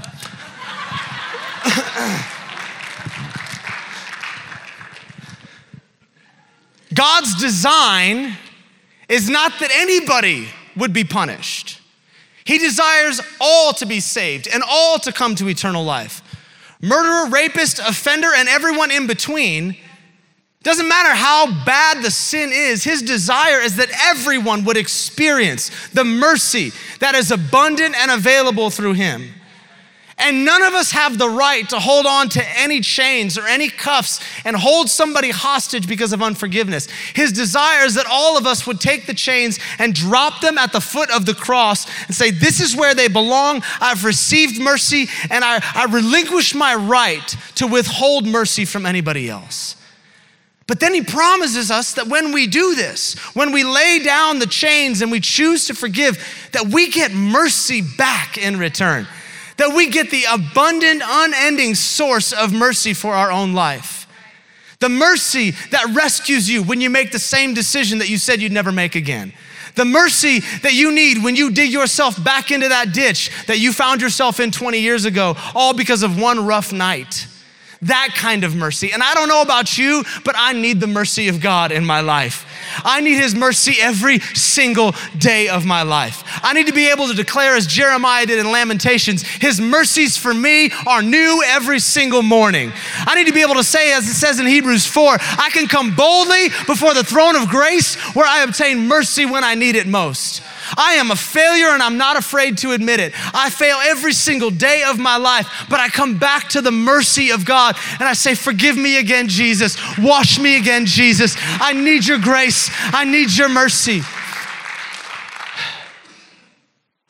God's 6.93 7.39
design 7.39 8.37
is 9.09 9.29
not 9.29 9.53
that 9.59 9.71
anybody 9.73 10.47
would 10.75 10.93
be 10.93 11.03
punished. 11.03 11.79
He 12.43 12.57
desires 12.57 13.21
all 13.39 13.73
to 13.73 13.85
be 13.85 13.99
saved 13.99 14.47
and 14.47 14.63
all 14.67 14.99
to 14.99 15.11
come 15.11 15.35
to 15.35 15.47
eternal 15.47 15.83
life. 15.83 16.21
Murderer, 16.81 17.29
rapist, 17.29 17.79
offender, 17.79 18.29
and 18.35 18.49
everyone 18.49 18.91
in 18.91 19.07
between 19.07 19.77
doesn't 20.63 20.87
matter 20.87 21.15
how 21.15 21.47
bad 21.65 22.03
the 22.03 22.11
sin 22.11 22.51
is, 22.53 22.83
his 22.83 23.01
desire 23.01 23.59
is 23.59 23.77
that 23.77 23.89
everyone 24.09 24.63
would 24.65 24.77
experience 24.77 25.71
the 25.89 26.03
mercy 26.03 26.71
that 26.99 27.15
is 27.15 27.31
abundant 27.31 27.95
and 27.97 28.11
available 28.11 28.69
through 28.69 28.93
him. 28.93 29.33
And 30.19 30.45
none 30.45 30.61
of 30.61 30.73
us 30.73 30.91
have 30.91 31.17
the 31.17 31.29
right 31.29 31.67
to 31.69 31.79
hold 31.79 32.05
on 32.05 32.29
to 32.29 32.59
any 32.59 32.79
chains 32.79 33.39
or 33.39 33.47
any 33.47 33.69
cuffs 33.69 34.19
and 34.45 34.55
hold 34.55 34.87
somebody 34.87 35.31
hostage 35.31 35.87
because 35.87 36.13
of 36.13 36.21
unforgiveness. 36.21 36.87
His 37.15 37.31
desire 37.31 37.85
is 37.85 37.95
that 37.95 38.05
all 38.07 38.37
of 38.37 38.45
us 38.45 38.67
would 38.67 38.79
take 38.79 39.07
the 39.07 39.15
chains 39.15 39.57
and 39.79 39.95
drop 39.95 40.41
them 40.41 40.59
at 40.59 40.73
the 40.73 40.79
foot 40.79 41.09
of 41.09 41.25
the 41.25 41.33
cross 41.33 41.87
and 42.05 42.15
say, 42.15 42.29
This 42.29 42.61
is 42.61 42.75
where 42.75 42.93
they 42.93 43.07
belong. 43.07 43.63
I've 43.79 44.05
received 44.05 44.61
mercy 44.61 45.07
and 45.31 45.43
I, 45.43 45.59
I 45.73 45.85
relinquish 45.85 46.53
my 46.53 46.75
right 46.75 47.35
to 47.55 47.65
withhold 47.65 48.27
mercy 48.27 48.65
from 48.65 48.85
anybody 48.85 49.27
else. 49.27 49.75
But 50.67 50.79
then 50.79 50.93
he 50.93 51.01
promises 51.01 51.71
us 51.71 51.93
that 51.93 52.07
when 52.07 52.31
we 52.31 52.47
do 52.47 52.75
this, 52.75 53.15
when 53.33 53.51
we 53.51 53.63
lay 53.63 53.99
down 53.99 54.39
the 54.39 54.45
chains 54.45 55.01
and 55.01 55.11
we 55.11 55.19
choose 55.19 55.67
to 55.67 55.73
forgive, 55.73 56.17
that 56.53 56.67
we 56.67 56.89
get 56.89 57.11
mercy 57.13 57.81
back 57.81 58.37
in 58.37 58.57
return, 58.57 59.07
that 59.57 59.75
we 59.75 59.89
get 59.89 60.11
the 60.11 60.25
abundant, 60.31 61.01
unending 61.05 61.75
source 61.75 62.31
of 62.31 62.53
mercy 62.53 62.93
for 62.93 63.13
our 63.13 63.31
own 63.31 63.53
life. 63.53 64.07
The 64.79 64.89
mercy 64.89 65.51
that 65.71 65.93
rescues 65.93 66.49
you 66.49 66.63
when 66.63 66.81
you 66.81 66.89
make 66.89 67.11
the 67.11 67.19
same 67.19 67.53
decision 67.53 67.99
that 67.99 68.09
you 68.09 68.17
said 68.17 68.41
you'd 68.41 68.51
never 68.51 68.71
make 68.71 68.95
again. 68.95 69.33
The 69.75 69.85
mercy 69.85 70.39
that 70.63 70.73
you 70.73 70.91
need 70.91 71.23
when 71.23 71.35
you 71.35 71.51
dig 71.51 71.71
yourself 71.71 72.21
back 72.23 72.51
into 72.51 72.69
that 72.69 72.93
ditch 72.93 73.29
that 73.47 73.59
you 73.59 73.71
found 73.71 74.01
yourself 74.01 74.39
in 74.39 74.51
20 74.51 74.79
years 74.79 75.05
ago, 75.05 75.35
all 75.53 75.73
because 75.73 76.03
of 76.03 76.19
one 76.19 76.45
rough 76.45 76.73
night. 76.73 77.27
That 77.83 78.09
kind 78.15 78.43
of 78.43 78.55
mercy. 78.55 78.91
And 78.91 79.01
I 79.01 79.15
don't 79.15 79.27
know 79.27 79.41
about 79.41 79.75
you, 79.75 80.03
but 80.23 80.35
I 80.37 80.53
need 80.53 80.79
the 80.79 80.87
mercy 80.87 81.27
of 81.29 81.41
God 81.41 81.71
in 81.71 81.83
my 81.83 82.01
life. 82.01 82.45
I 82.85 83.01
need 83.01 83.15
His 83.15 83.33
mercy 83.33 83.77
every 83.81 84.19
single 84.19 84.93
day 85.17 85.49
of 85.49 85.65
my 85.65 85.81
life. 85.81 86.23
I 86.43 86.53
need 86.53 86.67
to 86.67 86.73
be 86.73 86.91
able 86.91 87.07
to 87.07 87.15
declare, 87.15 87.55
as 87.55 87.65
Jeremiah 87.65 88.27
did 88.27 88.37
in 88.37 88.51
Lamentations, 88.51 89.23
His 89.23 89.59
mercies 89.59 90.15
for 90.15 90.31
me 90.31 90.69
are 90.85 91.01
new 91.01 91.41
every 91.47 91.79
single 91.79 92.21
morning. 92.21 92.71
I 92.97 93.15
need 93.15 93.27
to 93.27 93.33
be 93.33 93.41
able 93.41 93.55
to 93.55 93.63
say, 93.63 93.93
as 93.93 94.07
it 94.07 94.13
says 94.13 94.39
in 94.39 94.45
Hebrews 94.45 94.85
4, 94.85 95.17
I 95.19 95.49
can 95.51 95.67
come 95.67 95.95
boldly 95.95 96.49
before 96.67 96.93
the 96.93 97.03
throne 97.03 97.35
of 97.35 97.49
grace 97.49 97.95
where 98.13 98.27
I 98.27 98.43
obtain 98.43 98.87
mercy 98.87 99.25
when 99.25 99.43
I 99.43 99.55
need 99.55 99.75
it 99.75 99.87
most. 99.87 100.43
I 100.77 100.93
am 100.93 101.11
a 101.11 101.15
failure 101.15 101.69
and 101.69 101.81
I'm 101.81 101.97
not 101.97 102.17
afraid 102.17 102.57
to 102.59 102.71
admit 102.71 102.99
it. 102.99 103.13
I 103.33 103.49
fail 103.49 103.77
every 103.81 104.13
single 104.13 104.49
day 104.49 104.83
of 104.87 104.99
my 104.99 105.17
life, 105.17 105.65
but 105.69 105.79
I 105.79 105.89
come 105.89 106.17
back 106.17 106.49
to 106.49 106.61
the 106.61 106.71
mercy 106.71 107.31
of 107.31 107.45
God 107.45 107.75
and 107.99 108.03
I 108.03 108.13
say, 108.13 108.35
Forgive 108.35 108.77
me 108.77 108.97
again, 108.97 109.27
Jesus. 109.27 109.77
Wash 109.97 110.39
me 110.39 110.57
again, 110.57 110.85
Jesus. 110.85 111.35
I 111.39 111.73
need 111.73 112.05
your 112.05 112.19
grace. 112.19 112.69
I 112.93 113.05
need 113.05 113.31
your 113.31 113.49
mercy. 113.49 114.01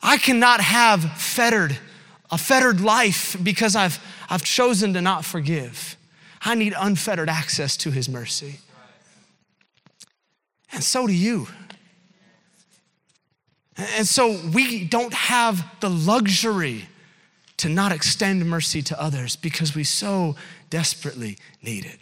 I 0.02 0.18
cannot 0.18 0.60
have 0.60 1.16
fettered 1.16 1.78
a 2.32 2.38
fettered 2.38 2.80
life 2.80 3.36
because 3.40 3.76
I've, 3.76 4.02
I've 4.28 4.42
chosen 4.42 4.94
to 4.94 5.02
not 5.02 5.24
forgive. 5.24 5.96
I 6.40 6.54
need 6.54 6.74
unfettered 6.76 7.28
access 7.28 7.76
to 7.78 7.90
his 7.90 8.08
mercy. 8.08 8.58
And 10.72 10.82
so 10.82 11.06
do 11.06 11.12
you. 11.12 11.46
And 13.76 14.06
so 14.06 14.38
we 14.52 14.84
don't 14.84 15.14
have 15.14 15.64
the 15.80 15.88
luxury 15.88 16.86
to 17.58 17.68
not 17.68 17.92
extend 17.92 18.44
mercy 18.44 18.82
to 18.82 19.00
others 19.00 19.36
because 19.36 19.74
we 19.74 19.84
so 19.84 20.36
desperately 20.68 21.38
need 21.62 21.86
it. 21.86 21.98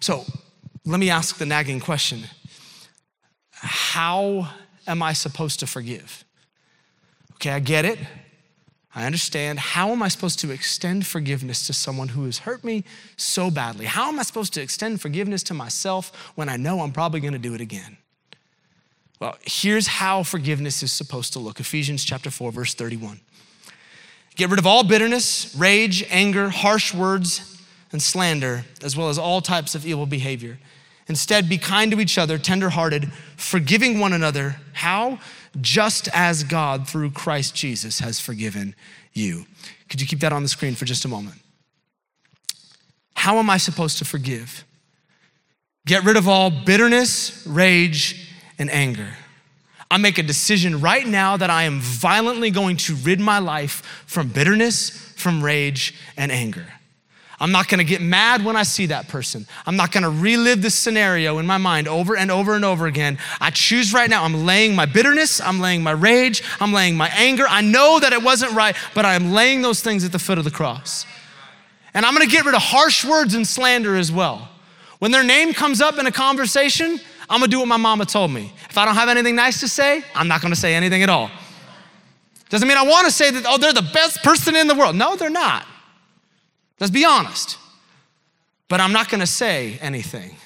So 0.00 0.24
let 0.84 1.00
me 1.00 1.10
ask 1.10 1.36
the 1.38 1.46
nagging 1.46 1.80
question 1.80 2.24
How 3.52 4.48
am 4.86 5.02
I 5.02 5.12
supposed 5.12 5.60
to 5.60 5.66
forgive? 5.66 6.24
Okay, 7.34 7.50
I 7.50 7.60
get 7.60 7.84
it. 7.84 7.98
I 8.94 9.06
understand. 9.06 9.58
How 9.58 9.90
am 9.90 10.02
I 10.02 10.08
supposed 10.08 10.40
to 10.40 10.50
extend 10.50 11.06
forgiveness 11.06 11.66
to 11.68 11.72
someone 11.72 12.08
who 12.08 12.24
has 12.24 12.38
hurt 12.38 12.64
me 12.64 12.84
so 13.16 13.50
badly? 13.50 13.86
How 13.86 14.08
am 14.08 14.18
I 14.18 14.22
supposed 14.22 14.52
to 14.54 14.62
extend 14.62 15.00
forgiveness 15.00 15.42
to 15.44 15.54
myself 15.54 16.32
when 16.34 16.48
I 16.48 16.56
know 16.56 16.80
I'm 16.80 16.92
probably 16.92 17.20
going 17.20 17.32
to 17.32 17.38
do 17.38 17.54
it 17.54 17.60
again? 17.60 17.96
Well, 19.20 19.36
here's 19.42 19.86
how 19.86 20.22
forgiveness 20.22 20.82
is 20.82 20.92
supposed 20.92 21.34
to 21.34 21.38
look 21.38 21.60
Ephesians 21.60 22.04
chapter 22.04 22.30
4, 22.30 22.52
verse 22.52 22.74
31. 22.74 23.20
Get 24.34 24.48
rid 24.48 24.58
of 24.58 24.66
all 24.66 24.82
bitterness, 24.82 25.54
rage, 25.54 26.02
anger, 26.08 26.48
harsh 26.48 26.94
words, 26.94 27.62
and 27.92 28.02
slander, 28.02 28.64
as 28.82 28.96
well 28.96 29.10
as 29.10 29.18
all 29.18 29.42
types 29.42 29.74
of 29.74 29.84
evil 29.84 30.06
behavior. 30.06 30.58
Instead, 31.06 31.48
be 31.48 31.58
kind 31.58 31.90
to 31.92 32.00
each 32.00 32.16
other, 32.16 32.38
tenderhearted, 32.38 33.12
forgiving 33.36 33.98
one 33.98 34.14
another. 34.14 34.56
How? 34.72 35.18
Just 35.60 36.08
as 36.14 36.44
God, 36.44 36.88
through 36.88 37.10
Christ 37.10 37.54
Jesus, 37.54 37.98
has 37.98 38.20
forgiven 38.20 38.74
you. 39.12 39.44
Could 39.90 40.00
you 40.00 40.06
keep 40.06 40.20
that 40.20 40.32
on 40.32 40.42
the 40.42 40.48
screen 40.48 40.74
for 40.74 40.86
just 40.86 41.04
a 41.04 41.08
moment? 41.08 41.36
How 43.16 43.36
am 43.36 43.50
I 43.50 43.58
supposed 43.58 43.98
to 43.98 44.06
forgive? 44.06 44.64
Get 45.84 46.04
rid 46.04 46.16
of 46.16 46.28
all 46.28 46.50
bitterness, 46.50 47.44
rage, 47.46 48.29
and 48.60 48.70
anger. 48.70 49.08
I 49.90 49.96
make 49.96 50.18
a 50.18 50.22
decision 50.22 50.80
right 50.80 51.04
now 51.04 51.36
that 51.36 51.50
I 51.50 51.64
am 51.64 51.80
violently 51.80 52.50
going 52.50 52.76
to 52.76 52.94
rid 52.94 53.18
my 53.18 53.40
life 53.40 54.04
from 54.06 54.28
bitterness, 54.28 54.90
from 55.16 55.42
rage, 55.42 55.94
and 56.16 56.30
anger. 56.30 56.66
I'm 57.40 57.52
not 57.52 57.68
gonna 57.68 57.84
get 57.84 58.02
mad 58.02 58.44
when 58.44 58.54
I 58.54 58.64
see 58.64 58.86
that 58.86 59.08
person. 59.08 59.46
I'm 59.64 59.74
not 59.74 59.92
gonna 59.92 60.10
relive 60.10 60.60
this 60.60 60.74
scenario 60.74 61.38
in 61.38 61.46
my 61.46 61.56
mind 61.56 61.88
over 61.88 62.16
and 62.16 62.30
over 62.30 62.54
and 62.54 62.66
over 62.66 62.86
again. 62.86 63.18
I 63.40 63.50
choose 63.50 63.94
right 63.94 64.10
now, 64.10 64.24
I'm 64.24 64.44
laying 64.44 64.76
my 64.76 64.84
bitterness, 64.84 65.40
I'm 65.40 65.58
laying 65.58 65.82
my 65.82 65.92
rage, 65.92 66.42
I'm 66.60 66.72
laying 66.72 66.96
my 66.96 67.08
anger. 67.08 67.46
I 67.48 67.62
know 67.62 67.98
that 67.98 68.12
it 68.12 68.22
wasn't 68.22 68.52
right, 68.52 68.76
but 68.94 69.06
I 69.06 69.14
am 69.14 69.32
laying 69.32 69.62
those 69.62 69.80
things 69.80 70.04
at 70.04 70.12
the 70.12 70.18
foot 70.18 70.36
of 70.36 70.44
the 70.44 70.50
cross. 70.50 71.06
And 71.94 72.04
I'm 72.04 72.12
gonna 72.12 72.26
get 72.26 72.44
rid 72.44 72.54
of 72.54 72.62
harsh 72.62 73.06
words 73.06 73.34
and 73.34 73.48
slander 73.48 73.96
as 73.96 74.12
well. 74.12 74.50
When 74.98 75.10
their 75.10 75.24
name 75.24 75.54
comes 75.54 75.80
up 75.80 75.98
in 75.98 76.06
a 76.06 76.12
conversation, 76.12 77.00
I'm 77.30 77.38
gonna 77.38 77.48
do 77.48 77.60
what 77.60 77.68
my 77.68 77.76
mama 77.76 78.04
told 78.04 78.32
me. 78.32 78.52
If 78.68 78.76
I 78.76 78.84
don't 78.84 78.96
have 78.96 79.08
anything 79.08 79.36
nice 79.36 79.60
to 79.60 79.68
say, 79.68 80.02
I'm 80.16 80.26
not 80.26 80.42
gonna 80.42 80.56
say 80.56 80.74
anything 80.74 81.04
at 81.04 81.08
all. 81.08 81.30
Doesn't 82.48 82.66
mean 82.66 82.76
I 82.76 82.82
wanna 82.82 83.12
say 83.12 83.30
that, 83.30 83.44
oh, 83.46 83.56
they're 83.56 83.72
the 83.72 83.88
best 83.94 84.24
person 84.24 84.56
in 84.56 84.66
the 84.66 84.74
world. 84.74 84.96
No, 84.96 85.14
they're 85.14 85.30
not. 85.30 85.64
Let's 86.80 86.90
be 86.90 87.04
honest. 87.04 87.56
But 88.68 88.80
I'm 88.80 88.92
not 88.92 89.08
gonna 89.08 89.28
say 89.28 89.78
anything. 89.80 90.36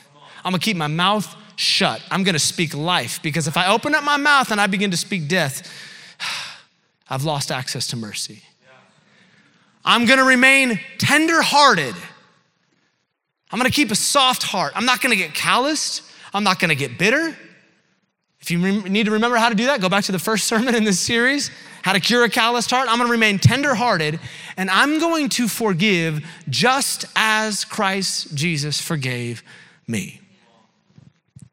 I'm 0.44 0.50
gonna 0.50 0.58
keep 0.58 0.76
my 0.76 0.86
mouth 0.86 1.34
shut. 1.56 2.02
I'm 2.10 2.22
gonna 2.22 2.38
speak 2.38 2.74
life 2.74 3.22
because 3.22 3.48
if 3.48 3.56
I 3.56 3.68
open 3.68 3.94
up 3.94 4.04
my 4.04 4.18
mouth 4.18 4.50
and 4.50 4.60
I 4.60 4.66
begin 4.66 4.90
to 4.90 4.96
speak 4.98 5.26
death, 5.26 5.66
I've 7.08 7.24
lost 7.24 7.50
access 7.50 7.86
to 7.88 7.96
mercy. 7.96 8.42
I'm 9.86 10.04
gonna 10.04 10.24
remain 10.24 10.80
tender 10.98 11.40
hearted. 11.40 11.94
I'm 13.50 13.58
gonna 13.58 13.70
keep 13.70 13.90
a 13.90 13.96
soft 13.96 14.42
heart. 14.42 14.72
I'm 14.74 14.84
not 14.84 15.00
gonna 15.00 15.16
get 15.16 15.32
calloused. 15.32 16.02
I'm 16.34 16.44
not 16.44 16.58
gonna 16.58 16.74
get 16.74 16.98
bitter. 16.98 17.36
If 18.40 18.50
you 18.50 18.58
need 18.58 19.06
to 19.06 19.12
remember 19.12 19.38
how 19.38 19.48
to 19.48 19.54
do 19.54 19.64
that, 19.66 19.80
go 19.80 19.88
back 19.88 20.04
to 20.04 20.12
the 20.12 20.18
first 20.18 20.44
sermon 20.48 20.74
in 20.74 20.84
this 20.84 21.00
series, 21.00 21.50
How 21.82 21.94
to 21.94 22.00
Cure 22.00 22.24
a 22.24 22.28
Calloused 22.28 22.70
Heart. 22.70 22.88
I'm 22.90 22.98
gonna 22.98 23.10
remain 23.10 23.38
tenderhearted 23.38 24.20
and 24.58 24.68
I'm 24.68 25.00
going 25.00 25.30
to 25.30 25.48
forgive 25.48 26.22
just 26.50 27.06
as 27.16 27.64
Christ 27.64 28.34
Jesus 28.34 28.80
forgave 28.80 29.42
me. 29.86 30.20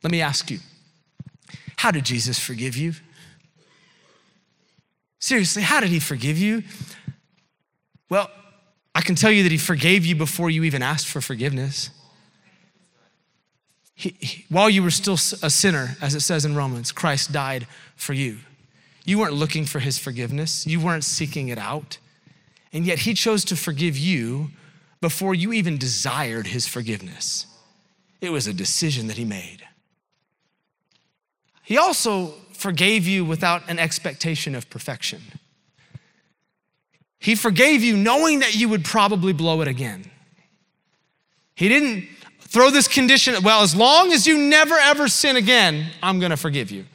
Let 0.04 0.12
me 0.12 0.20
ask 0.20 0.52
you, 0.52 0.60
how 1.78 1.92
did 1.92 2.04
Jesus 2.04 2.40
forgive 2.40 2.76
you? 2.76 2.94
Seriously, 5.20 5.62
how 5.62 5.80
did 5.80 5.92
he 5.92 6.00
forgive 6.00 6.38
you? 6.38 6.64
Well, 8.10 8.30
I 8.94 9.02
can 9.02 9.16
tell 9.16 9.32
you 9.32 9.44
that 9.44 9.52
he 9.52 9.58
forgave 9.58 10.06
you 10.06 10.16
before 10.16 10.50
you 10.50 10.64
even 10.64 10.82
asked 10.82 11.08
for 11.08 11.22
forgiveness. 11.22 11.92
He, 14.02 14.16
he, 14.20 14.46
while 14.50 14.68
you 14.68 14.82
were 14.82 14.90
still 14.90 15.14
a 15.14 15.50
sinner, 15.52 15.96
as 16.02 16.16
it 16.16 16.22
says 16.22 16.44
in 16.44 16.56
Romans, 16.56 16.92
Christ 16.92 17.32
died 17.32 17.68
for 17.96 18.14
you. 18.14 18.40
You 19.06 19.20
weren't 19.20 19.36
looking 19.36 19.64
for 19.66 19.78
his 19.78 20.00
forgiveness, 20.00 20.66
you 20.66 20.80
weren't 20.80 21.04
seeking 21.04 21.50
it 21.50 21.60
out. 21.60 22.00
And 22.74 22.84
yet 22.84 23.00
he 23.00 23.14
chose 23.14 23.46
to 23.46 23.56
forgive 23.56 23.96
you 23.96 24.50
before 25.02 25.36
you 25.36 25.54
even 25.54 25.78
desired 25.78 26.48
his 26.48 26.66
forgiveness. 26.66 27.46
It 28.22 28.32
was 28.32 28.48
a 28.48 28.54
decision 28.54 29.06
that 29.06 29.18
he 29.18 29.26
made. 29.26 29.68
He 31.62 31.78
also 31.78 32.34
forgave 32.54 33.06
you 33.06 33.24
without 33.24 33.70
an 33.70 33.78
expectation 33.78 34.56
of 34.56 34.68
perfection. 34.72 35.22
He 37.20 37.36
forgave 37.36 37.84
you 37.84 37.96
knowing 37.96 38.40
that 38.40 38.56
you 38.56 38.68
would 38.68 38.84
probably 38.84 39.32
blow 39.32 39.62
it 39.62 39.68
again. 39.68 40.10
He 41.54 41.70
didn't 41.70 42.08
throw 42.52 42.70
this 42.70 42.88
condition, 42.88 43.42
well, 43.44 43.62
as 43.62 43.76
long 43.76 44.12
as 44.12 44.28
you 44.28 44.38
never 44.38 44.76
ever 44.76 45.08
sin 45.08 45.38
again, 45.38 45.88
I'm 46.04 46.20
gonna 46.20 46.38
forgive 46.38 46.70
you. 46.70 46.86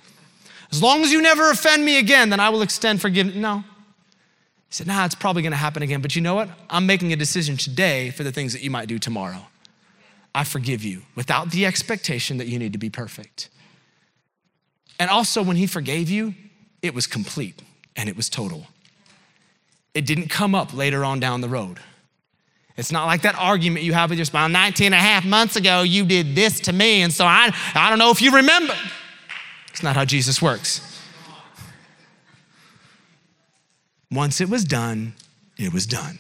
As 0.71 0.83
long 0.83 1.03
as 1.03 1.11
you 1.11 1.23
never 1.23 1.51
offend 1.51 1.85
me 1.85 1.99
again, 1.99 2.29
then 2.29 2.41
I 2.41 2.51
will 2.51 2.63
extend 2.63 3.01
forgiveness. 3.01 3.37
No. 3.37 3.61
He 4.69 4.75
said, 4.75 4.87
nah, 4.87 5.07
it's 5.07 5.15
probably 5.15 5.43
gonna 5.43 5.57
happen 5.57 5.83
again. 5.83 6.03
But 6.03 6.15
you 6.15 6.21
know 6.21 6.35
what? 6.35 6.51
I'm 6.69 6.87
making 6.87 7.13
a 7.13 7.17
decision 7.17 7.57
today 7.57 8.11
for 8.11 8.23
the 8.23 8.33
things 8.33 8.53
that 8.53 8.63
you 8.63 8.71
might 8.71 8.87
do 8.87 8.99
tomorrow. 8.99 9.47
I 10.35 10.45
forgive 10.45 10.85
you 10.85 11.03
without 11.15 11.51
the 11.51 11.65
expectation 11.65 12.37
that 12.37 12.47
you 12.47 12.59
need 12.59 12.75
to 12.75 12.79
be 12.79 12.91
perfect. 12.91 13.49
And 14.99 15.09
also, 15.09 15.43
when 15.43 15.57
he 15.57 15.67
forgave 15.67 16.11
you, 16.11 16.35
it 16.83 16.95
was 16.95 17.07
complete 17.07 17.63
and 17.97 18.09
it 18.11 18.17
was 18.17 18.29
total. 18.29 18.67
It 19.95 20.05
didn't 20.05 20.29
come 20.29 20.55
up 20.55 20.75
later 20.75 21.03
on 21.05 21.21
down 21.21 21.41
the 21.41 21.49
road. 21.49 21.79
It's 22.77 22.93
not 22.93 23.07
like 23.07 23.23
that 23.23 23.37
argument 23.37 23.85
you 23.85 23.95
have 23.95 24.11
with 24.11 24.19
your 24.19 24.27
spouse. 24.27 24.51
19 24.51 24.87
and 24.87 24.95
a 24.95 24.99
half 24.99 25.25
months 25.25 25.57
ago, 25.57 25.83
you 25.83 26.05
did 26.05 26.35
this 26.35 26.61
to 26.61 26.73
me, 26.73 27.03
and 27.03 27.13
so 27.13 27.25
I, 27.25 27.51
I 27.75 27.89
don't 27.89 27.99
know 27.99 28.11
if 28.11 28.21
you 28.21 28.33
remember. 28.33 28.75
It's 29.71 29.83
not 29.83 29.97
how 29.97 30.05
Jesus 30.05 30.43
works. 30.43 30.83
Once 34.11 34.41
it 34.41 34.49
was 34.49 34.65
done, 34.65 35.15
it 35.59 35.73
was 35.73 35.87
done. 35.87 36.19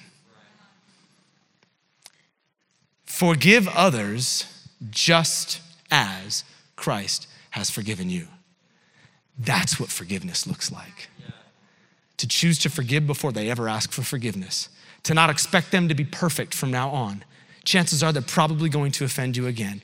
Forgive 3.04 3.68
others 3.68 4.44
just 4.90 5.60
as 5.90 6.44
Christ 6.74 7.28
has 7.50 7.70
forgiven 7.70 8.10
you. 8.10 8.28
That's 9.38 9.78
what 9.78 9.90
forgiveness 9.90 10.46
looks 10.46 10.72
like. 10.72 11.08
To 12.18 12.26
choose 12.26 12.58
to 12.60 12.70
forgive 12.70 13.06
before 13.06 13.32
they 13.32 13.50
ever 13.50 13.68
ask 13.68 13.92
for 13.92 14.02
forgiveness 14.02 14.68
to 15.06 15.14
not 15.14 15.30
expect 15.30 15.70
them 15.70 15.88
to 15.88 15.94
be 15.94 16.04
perfect 16.04 16.52
from 16.52 16.72
now 16.72 16.90
on. 16.90 17.24
Chances 17.62 18.02
are 18.02 18.12
they're 18.12 18.22
probably 18.22 18.68
going 18.68 18.90
to 18.90 19.04
offend 19.04 19.36
you 19.36 19.46
again. 19.46 19.80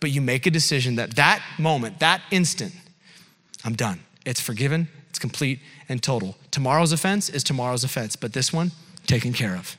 But 0.00 0.10
you 0.10 0.20
make 0.20 0.46
a 0.46 0.50
decision 0.50 0.96
that 0.96 1.14
that 1.14 1.40
moment, 1.60 2.00
that 2.00 2.22
instant, 2.32 2.74
I'm 3.64 3.74
done. 3.74 4.00
It's 4.26 4.40
forgiven, 4.40 4.88
it's 5.08 5.20
complete 5.20 5.60
and 5.88 6.02
total. 6.02 6.36
Tomorrow's 6.50 6.90
offense 6.90 7.28
is 7.28 7.44
tomorrow's 7.44 7.84
offense, 7.84 8.16
but 8.16 8.32
this 8.32 8.52
one, 8.52 8.72
taken 9.06 9.32
care 9.32 9.54
of. 9.54 9.76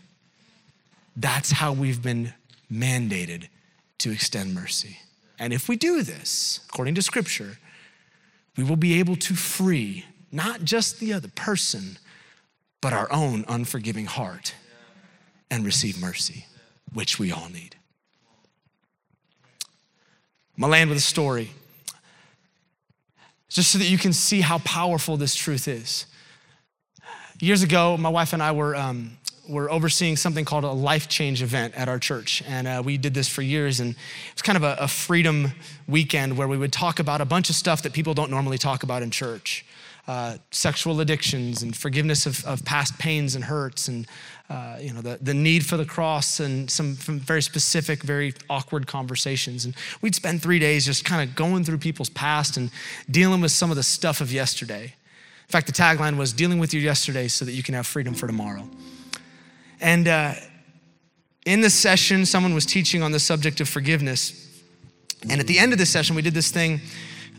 That's 1.17 1.51
how 1.51 1.73
we've 1.73 2.01
been 2.01 2.33
mandated 2.71 3.49
to 3.97 4.11
extend 4.11 4.55
mercy. 4.55 4.99
And 5.37 5.51
if 5.51 5.67
we 5.67 5.75
do 5.75 6.03
this, 6.03 6.61
according 6.69 6.95
to 6.95 7.01
Scripture, 7.01 7.57
we 8.55 8.63
will 8.63 8.77
be 8.77 8.97
able 8.97 9.17
to 9.17 9.35
free 9.35 10.05
not 10.31 10.63
just 10.63 11.01
the 11.01 11.11
other 11.11 11.29
person, 11.35 11.97
but 12.79 12.93
our 12.93 13.11
own 13.11 13.43
unforgiving 13.49 14.05
heart 14.05 14.53
and 15.55 15.65
receive 15.65 15.99
mercy, 15.99 16.45
which 16.93 17.17
we 17.17 17.31
all 17.31 17.49
need. 17.49 17.75
I'm 20.55 20.61
gonna 20.61 20.71
land 20.71 20.89
with 20.89 20.99
a 20.99 21.01
story, 21.01 21.51
just 23.49 23.71
so 23.71 23.77
that 23.77 23.89
you 23.89 23.97
can 23.97 24.13
see 24.13 24.41
how 24.41 24.59
powerful 24.59 25.17
this 25.17 25.35
truth 25.35 25.67
is. 25.67 26.05
Years 27.39 27.63
ago, 27.63 27.97
my 27.97 28.09
wife 28.09 28.33
and 28.33 28.41
I 28.43 28.51
were, 28.51 28.75
um, 28.75 29.17
were 29.47 29.69
overseeing 29.69 30.15
something 30.15 30.45
called 30.45 30.63
a 30.63 30.71
life 30.71 31.07
change 31.09 31.41
event 31.41 31.73
at 31.75 31.89
our 31.89 31.99
church. 31.99 32.41
And 32.47 32.67
uh, 32.67 32.81
we 32.83 32.97
did 32.97 33.13
this 33.13 33.27
for 33.27 33.41
years. 33.41 33.79
And 33.79 33.91
it 33.91 34.33
was 34.33 34.41
kind 34.41 34.55
of 34.57 34.63
a, 34.63 34.75
a 34.79 34.87
freedom 34.87 35.51
weekend 35.87 36.37
where 36.37 36.47
we 36.47 36.57
would 36.57 36.71
talk 36.71 36.99
about 36.99 37.19
a 37.19 37.25
bunch 37.25 37.49
of 37.49 37.55
stuff 37.55 37.81
that 37.83 37.93
people 37.93 38.13
don't 38.13 38.31
normally 38.31 38.57
talk 38.57 38.83
about 38.83 39.03
in 39.03 39.11
church. 39.11 39.65
Uh, 40.07 40.37
sexual 40.51 41.01
addictions 41.01 41.61
and 41.63 41.75
forgiveness 41.75 42.25
of, 42.25 42.45
of 42.45 42.63
past 42.63 42.97
pains 42.99 43.35
and 43.35 43.45
hurts 43.45 43.87
and 43.87 44.07
uh, 44.49 44.77
you 44.79 44.93
know 44.93 45.01
the, 45.01 45.17
the 45.21 45.33
need 45.33 45.65
for 45.65 45.75
the 45.77 45.85
cross 45.85 46.39
and 46.39 46.69
some 46.69 46.93
very 46.95 47.41
specific 47.41 48.03
very 48.03 48.33
awkward 48.49 48.85
conversations. 48.85 49.65
And 49.65 49.75
we'd 50.01 50.15
spend 50.15 50.41
three 50.41 50.59
days 50.59 50.85
just 50.85 51.03
kind 51.03 51.27
of 51.27 51.35
going 51.35 51.63
through 51.63 51.79
people's 51.79 52.09
past 52.09 52.57
and 52.57 52.69
dealing 53.09 53.41
with 53.41 53.51
some 53.51 53.71
of 53.71 53.75
the 53.75 53.83
stuff 53.83 54.21
of 54.21 54.31
yesterday. 54.31 54.83
In 54.83 55.51
fact 55.51 55.67
the 55.67 55.73
tagline 55.73 56.17
was 56.17 56.31
dealing 56.31 56.59
with 56.59 56.73
your 56.73 56.83
yesterday 56.83 57.27
so 57.27 57.45
that 57.45 57.53
you 57.53 57.63
can 57.63 57.73
have 57.73 57.87
freedom 57.87 58.13
for 58.13 58.27
tomorrow. 58.27 58.69
And 59.81 60.07
uh, 60.07 60.33
in 61.45 61.61
this 61.61 61.73
session 61.73 62.25
someone 62.25 62.53
was 62.53 62.65
teaching 62.67 63.01
on 63.01 63.11
the 63.11 63.19
subject 63.19 63.61
of 63.61 63.69
forgiveness. 63.69 64.41
And 65.27 65.39
at 65.41 65.47
the 65.47 65.57
end 65.57 65.73
of 65.73 65.79
this 65.79 65.89
session 65.89 66.15
we 66.15 66.21
did 66.21 66.35
this 66.35 66.51
thing 66.51 66.81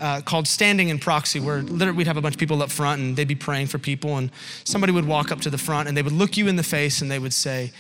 uh, 0.01 0.20
called 0.20 0.47
Standing 0.47 0.88
in 0.88 0.99
Proxy, 0.99 1.40
where 1.40 1.62
literally 1.62 1.99
we'd 1.99 2.07
have 2.07 2.16
a 2.16 2.20
bunch 2.20 2.34
of 2.34 2.38
people 2.38 2.62
up 2.62 2.70
front 2.70 3.01
and 3.01 3.16
they'd 3.16 3.28
be 3.28 3.34
praying 3.34 3.68
for 3.68 3.78
people, 3.78 4.16
and 4.16 4.30
somebody 4.64 4.92
would 4.92 5.07
walk 5.07 5.32
up 5.32 5.40
to 5.42 5.51
the 5.51 5.59
front 5.59 5.88
and 5.88 5.97
they 5.97 6.03
would 6.03 6.12
look 6.12 6.36
you 6.36 6.49
in 6.49 6.57
the 6.57 6.62
face 6.62 7.03
and 7.03 7.11
they 7.11 7.18
would 7.18 7.32
say, 7.32 7.72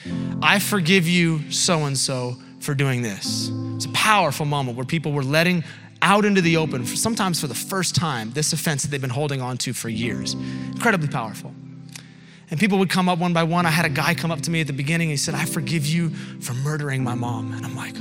I 0.42 0.58
forgive 0.58 1.06
you 1.06 1.50
so 1.50 1.84
and 1.84 1.96
so 1.96 2.36
for 2.60 2.74
doing 2.74 3.02
this. 3.02 3.50
It's 3.76 3.84
a 3.84 3.92
powerful 3.92 4.46
moment 4.46 4.76
where 4.76 4.86
people 4.86 5.12
were 5.12 5.24
letting 5.24 5.64
out 6.02 6.24
into 6.24 6.40
the 6.40 6.56
open, 6.56 6.84
for, 6.84 6.96
sometimes 6.96 7.40
for 7.40 7.46
the 7.46 7.54
first 7.54 7.94
time, 7.94 8.30
this 8.32 8.52
offense 8.52 8.82
that 8.82 8.90
they've 8.90 9.00
been 9.00 9.10
holding 9.10 9.40
on 9.40 9.56
to 9.58 9.72
for 9.72 9.88
years. 9.88 10.34
Incredibly 10.34 11.08
powerful. 11.08 11.54
And 12.50 12.60
people 12.60 12.78
would 12.78 12.90
come 12.90 13.08
up 13.08 13.18
one 13.18 13.32
by 13.32 13.42
one. 13.42 13.66
I 13.66 13.70
had 13.70 13.86
a 13.86 13.90
guy 13.90 14.14
come 14.14 14.30
up 14.30 14.40
to 14.42 14.50
me 14.50 14.60
at 14.60 14.66
the 14.66 14.72
beginning. 14.72 15.08
He 15.08 15.16
said, 15.16 15.34
I 15.34 15.44
forgive 15.44 15.84
you 15.86 16.10
for 16.10 16.54
murdering 16.54 17.02
my 17.02 17.14
mom. 17.14 17.52
And 17.52 17.64
I'm 17.64 17.74
like, 17.74 17.96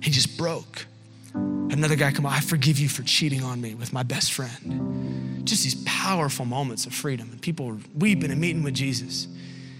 he 0.00 0.10
just 0.10 0.38
broke. 0.38 0.86
Another 1.34 1.96
guy 1.96 2.12
come 2.12 2.26
I 2.26 2.40
forgive 2.40 2.78
you 2.78 2.88
for 2.88 3.02
cheating 3.02 3.42
on 3.42 3.60
me 3.60 3.74
with 3.74 3.92
my 3.92 4.02
best 4.02 4.32
friend. 4.32 5.46
Just 5.46 5.64
these 5.64 5.74
powerful 5.84 6.44
moments 6.44 6.86
of 6.86 6.94
freedom. 6.94 7.30
And 7.30 7.40
people 7.40 7.78
weeping 7.94 8.30
and 8.30 8.40
meeting 8.40 8.62
with 8.62 8.74
Jesus. 8.74 9.28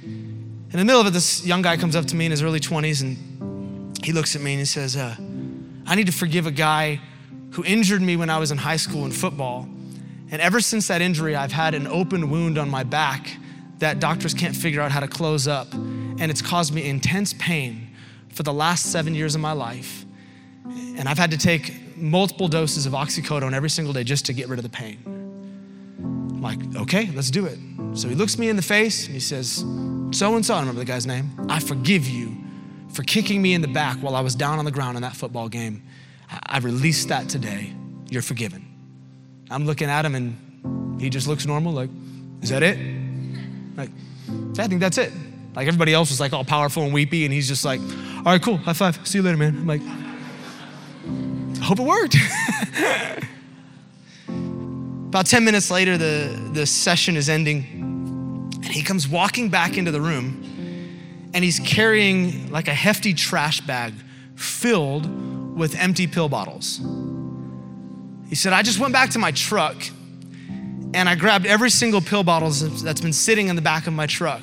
In 0.05 0.71
the 0.71 0.85
middle 0.85 1.01
of 1.01 1.07
it, 1.07 1.11
this 1.11 1.47
young 1.47 1.63
guy 1.63 1.77
comes 1.77 1.97
up 1.97 2.07
to 2.07 2.17
me 2.17 2.27
in 2.27 2.31
his 2.31 2.43
early 2.43 2.61
20s 2.61 3.03
and 3.03 3.97
he 4.05 4.13
looks 4.13 4.37
at 4.37 4.43
me 4.43 4.53
and 4.53 4.61
he 4.61 4.67
says, 4.67 4.97
uh, 4.97 5.17
I 5.87 5.95
need 5.95 6.07
to 6.07 6.13
forgive 6.13 6.47
a 6.47 6.51
guy 6.51 7.01
who 7.53 7.65
injured 7.65 8.03
me 8.03 8.17
when 8.17 8.31
I 8.31 8.39
was 8.39 8.51
in 8.51 8.59
high 8.59 8.77
school 8.77 9.05
in 9.05 9.13
football. 9.13 9.69
And 10.31 10.43
ever 10.43 10.61
since 10.61 10.89
that 10.89 11.01
injury, 11.01 11.37
I've 11.37 11.53
had 11.53 11.75
an 11.75 11.87
open 11.87 12.31
wound 12.31 12.59
on 12.59 12.69
my 12.69 12.83
back 12.83 13.37
that 13.79 14.01
doctors 14.01 14.35
can't 14.35 14.57
figure 14.57 14.81
out 14.81 14.91
how 14.91 15.01
to 15.01 15.09
close 15.09 15.47
up. 15.47 15.73
And 15.73 16.31
it's 16.31 16.43
caused 16.43 16.75
me 16.75 16.89
intense 16.89 17.35
pain 17.35 17.89
for 18.31 18.43
the 18.43 18.53
last 18.53 18.93
seven 18.93 19.15
years 19.15 19.35
of 19.35 19.41
my 19.41 19.53
life. 19.53 20.06
And 20.77 21.09
I've 21.09 21.19
had 21.19 21.31
to 21.31 21.39
take 21.39 21.97
multiple 21.97 22.49
doses 22.49 22.87
of 22.87 22.93
oxycodone 22.93 23.53
every 23.53 23.71
single 23.71 23.93
day 23.93 24.05
just 24.05 24.27
to 24.27 24.33
get 24.33 24.49
rid 24.49 24.59
of 24.59 24.63
the 24.63 24.69
pain. 24.69 24.99
I'm 25.99 26.43
like, 26.43 26.59
okay, 26.83 27.11
let's 27.15 27.31
do 27.31 27.47
it. 27.47 27.59
So 27.95 28.09
he 28.09 28.15
looks 28.15 28.39
me 28.39 28.49
in 28.49 28.57
the 28.57 28.63
face 28.63 29.07
and 29.07 29.15
he 29.15 29.21
says, 29.21 29.65
So 30.11 30.35
and 30.37 30.45
so, 30.45 30.55
I 30.55 30.61
remember 30.61 30.81
the 30.81 30.85
guy's 30.85 31.07
name, 31.07 31.31
I 31.49 31.61
forgive 31.61 32.07
you 32.07 32.37
for 32.91 33.03
kicking 33.03 33.41
me 33.41 33.55
in 33.55 33.63
the 33.63 33.69
back 33.69 33.99
while 33.99 34.15
I 34.15 34.21
was 34.21 34.35
down 34.35 34.59
on 34.59 34.65
the 34.65 34.71
ground 34.71 34.97
in 34.97 35.03
that 35.03 35.17
football 35.17 35.49
game. 35.49 35.83
I 36.31 36.59
released 36.59 37.09
that 37.09 37.29
today. 37.29 37.73
You're 38.09 38.23
forgiven. 38.23 38.65
I'm 39.51 39.65
looking 39.65 39.89
at 39.89 40.05
him 40.05 40.15
and 40.15 41.01
he 41.01 41.09
just 41.11 41.27
looks 41.27 41.47
normal, 41.47 41.73
like, 41.73 41.91
Is 42.43 42.51
that 42.51 42.63
it? 42.63 42.79
Like, 43.77 43.91
I 44.59 44.69
think 44.69 44.81
that's 44.81 44.99
it. 44.99 45.13
Like 45.55 45.69
everybody 45.69 45.95
else 45.95 46.11
was 46.11 46.21
like 46.21 46.35
all 46.35 46.45
powerful 46.45 46.83
and 46.83 46.93
weepy, 46.93 47.25
and 47.25 47.33
he's 47.33 47.49
just 47.49 47.65
like, 47.65 47.81
All 47.81 48.25
right, 48.25 48.43
cool, 48.43 48.59
high 48.59 48.75
five, 48.75 49.07
see 49.07 49.19
you 49.19 49.25
later, 49.25 49.39
man. 49.39 49.57
I'm 49.57 49.67
like, 49.67 49.81
hope 51.67 51.79
it 51.79 51.83
worked. 51.83 52.17
About 55.09 55.27
10 55.27 55.45
minutes 55.45 55.71
later, 55.71 55.99
the, 55.99 56.51
the 56.53 56.67
session 56.67 57.17
is 57.17 57.29
ending, 57.29 58.51
and 58.55 58.67
he 58.67 58.83
comes 58.83 59.09
walking 59.09 59.49
back 59.49 59.77
into 59.77 59.91
the 59.91 60.01
room, 60.01 61.31
and 61.35 61.45
he's 61.45 61.61
carrying 61.61 62.51
like 62.51 62.69
a 62.69 62.75
hefty 62.75 63.15
trash 63.15 63.61
bag 63.61 63.93
filled 64.35 65.57
with 65.57 65.75
empty 65.77 66.07
pill 66.07 66.29
bottles. 66.29 66.81
He 68.29 68.35
said, 68.35 68.53
I 68.53 68.63
just 68.63 68.79
went 68.79 68.93
back 68.93 69.11
to 69.11 69.19
my 69.19 69.31
truck 69.33 69.77
and 70.95 71.09
I 71.09 71.15
grabbed 71.15 71.47
every 71.47 71.71
single 71.71 72.01
pill 72.01 72.25
bottle 72.25 72.51
that's 72.51 73.01
been 73.01 73.13
sitting 73.13 73.49
in 73.49 73.57
the 73.57 73.63
back 73.63 73.87
of 73.87 73.93
my 73.93 74.07
truck 74.07 74.43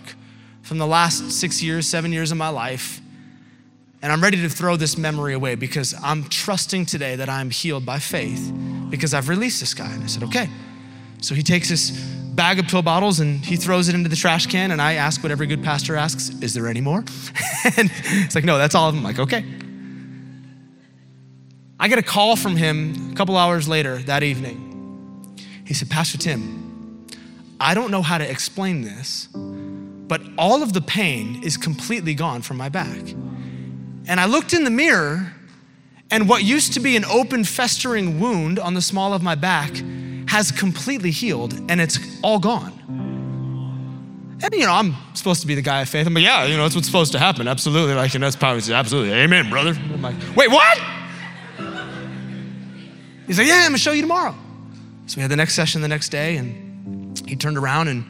from 0.61 0.78
the 0.78 0.88
last 0.88 1.32
six 1.32 1.63
years, 1.63 1.88
seven 1.88 2.13
years 2.13 2.32
of 2.32 2.38
my 2.38 2.49
life. 2.49 3.01
And 4.04 4.12
I'm 4.12 4.22
ready 4.22 4.41
to 4.41 4.49
throw 4.49 4.76
this 4.76 4.97
memory 4.97 5.34
away 5.34 5.56
because 5.56 5.95
I'm 6.04 6.26
trusting 6.26 6.88
today 6.88 7.16
that 7.16 7.30
I'm 7.30 7.49
healed 7.49 7.86
by 7.86 7.99
faith 7.99 8.54
because 8.89 9.14
I've 9.14 9.30
released 9.30 9.62
this 9.62 9.74
guy. 9.74 9.89
And 9.89 10.04
I 10.04 10.08
said, 10.08 10.24
okay. 10.24 10.49
So 11.22 11.34
he 11.34 11.41
takes 11.41 11.70
this 11.70 11.91
bag 11.91 12.60
of 12.60 12.68
pill 12.68 12.82
bottles 12.82 13.22
and 13.22 13.45
he 13.45 13.56
throws 13.56 13.88
it 13.88 13.95
into 13.95 14.10
the 14.10 14.18
trash 14.18 14.45
can. 14.47 14.72
And 14.72 14.82
I 14.82 14.95
ask 14.95 15.24
what 15.24 15.32
every 15.32 15.47
good 15.47 15.64
pastor 15.64 15.95
asks, 15.95 16.32
is 16.41 16.54
there 16.54 16.68
any 16.68 16.82
more? 16.82 16.97
and 17.78 17.89
it's 18.04 18.36
like, 18.36 18.43
no, 18.43 18.58
that's 18.58 18.76
all 18.76 18.89
of 18.89 18.93
them. 18.93 19.06
I'm 19.06 19.16
like, 19.16 19.20
okay. 19.20 19.45
I 21.80 21.88
get 21.88 21.97
a 21.97 22.04
call 22.04 22.36
from 22.36 22.58
him 22.58 23.14
a 23.14 23.16
couple 23.16 23.38
hours 23.38 23.70
later 23.70 23.99
that 23.99 24.22
evening. 24.22 25.38
He 25.66 25.74
said, 25.74 25.89
Pastor 25.89 26.18
Tim, 26.18 27.08
I 27.58 27.74
don't 27.74 27.89
know 27.89 28.01
how 28.01 28.18
to 28.18 28.30
explain 28.30 28.82
this, 28.82 29.30
but 29.34 30.22
all 30.38 30.62
of 30.62 30.74
the 30.74 30.82
pain 30.82 31.41
is 31.41 31.56
completely 31.56 32.14
gone 32.14 32.41
from 32.41 32.58
my 32.58 32.68
back. 32.68 32.99
And 34.08 34.20
I 34.20 34.26
looked 34.26 34.54
in 34.54 34.64
the 34.64 34.70
mirror, 34.70 35.34
and 36.12 36.28
what 36.28 36.43
used 36.43 36.74
to 36.74 36.80
be 36.80 36.95
an 36.95 37.06
open, 37.06 37.43
festering 37.43 38.20
wound 38.20 38.60
on 38.60 38.74
the 38.74 38.82
small 38.82 39.14
of 39.14 39.24
my 39.24 39.36
back 39.36 39.72
has 40.28 40.51
completely 40.51 41.12
healed, 41.12 41.54
and 41.70 41.80
it's 41.80 41.99
all 42.22 42.39
gone. 42.39 42.80
And 44.43 44.54
you 44.54 44.66
know, 44.66 44.74
I'm 44.74 44.95
supposed 45.14 45.39
to 45.41 45.47
be 45.47 45.56
the 45.56 45.62
guy 45.62 45.82
of 45.82 45.89
faith. 45.89 46.06
I'm 46.06 46.14
like, 46.14 46.24
yeah, 46.24 46.43
you 46.43 46.58
know, 46.58 46.64
that's 46.64 46.76
what's 46.76 46.88
supposed 46.88 47.14
to 47.14 47.20
happen. 47.20 47.47
Absolutely. 47.47 47.93
Like, 47.93 48.14
know, 48.14 48.26
that's 48.26 48.36
probably 48.36 48.74
absolutely. 48.74 49.14
Amen, 49.14 49.49
brother. 49.49 49.70
I'm 49.72 50.01
like, 50.01 50.16
wait, 50.36 50.51
what? 50.51 50.80
He's 53.26 53.38
like, 53.38 53.47
yeah, 53.47 53.60
I'm 53.60 53.68
gonna 53.68 53.78
show 53.78 53.93
you 53.93 54.01
tomorrow. 54.01 54.36
So 55.06 55.16
we 55.18 55.22
had 55.22 55.32
the 55.32 55.38
next 55.38 55.54
session 55.54 55.82
the 55.82 55.88
next 55.88 56.10
day, 56.10 56.36
and 56.36 57.18
he 57.26 57.38
turned 57.38 57.58
around 57.58 57.88
and 57.88 58.06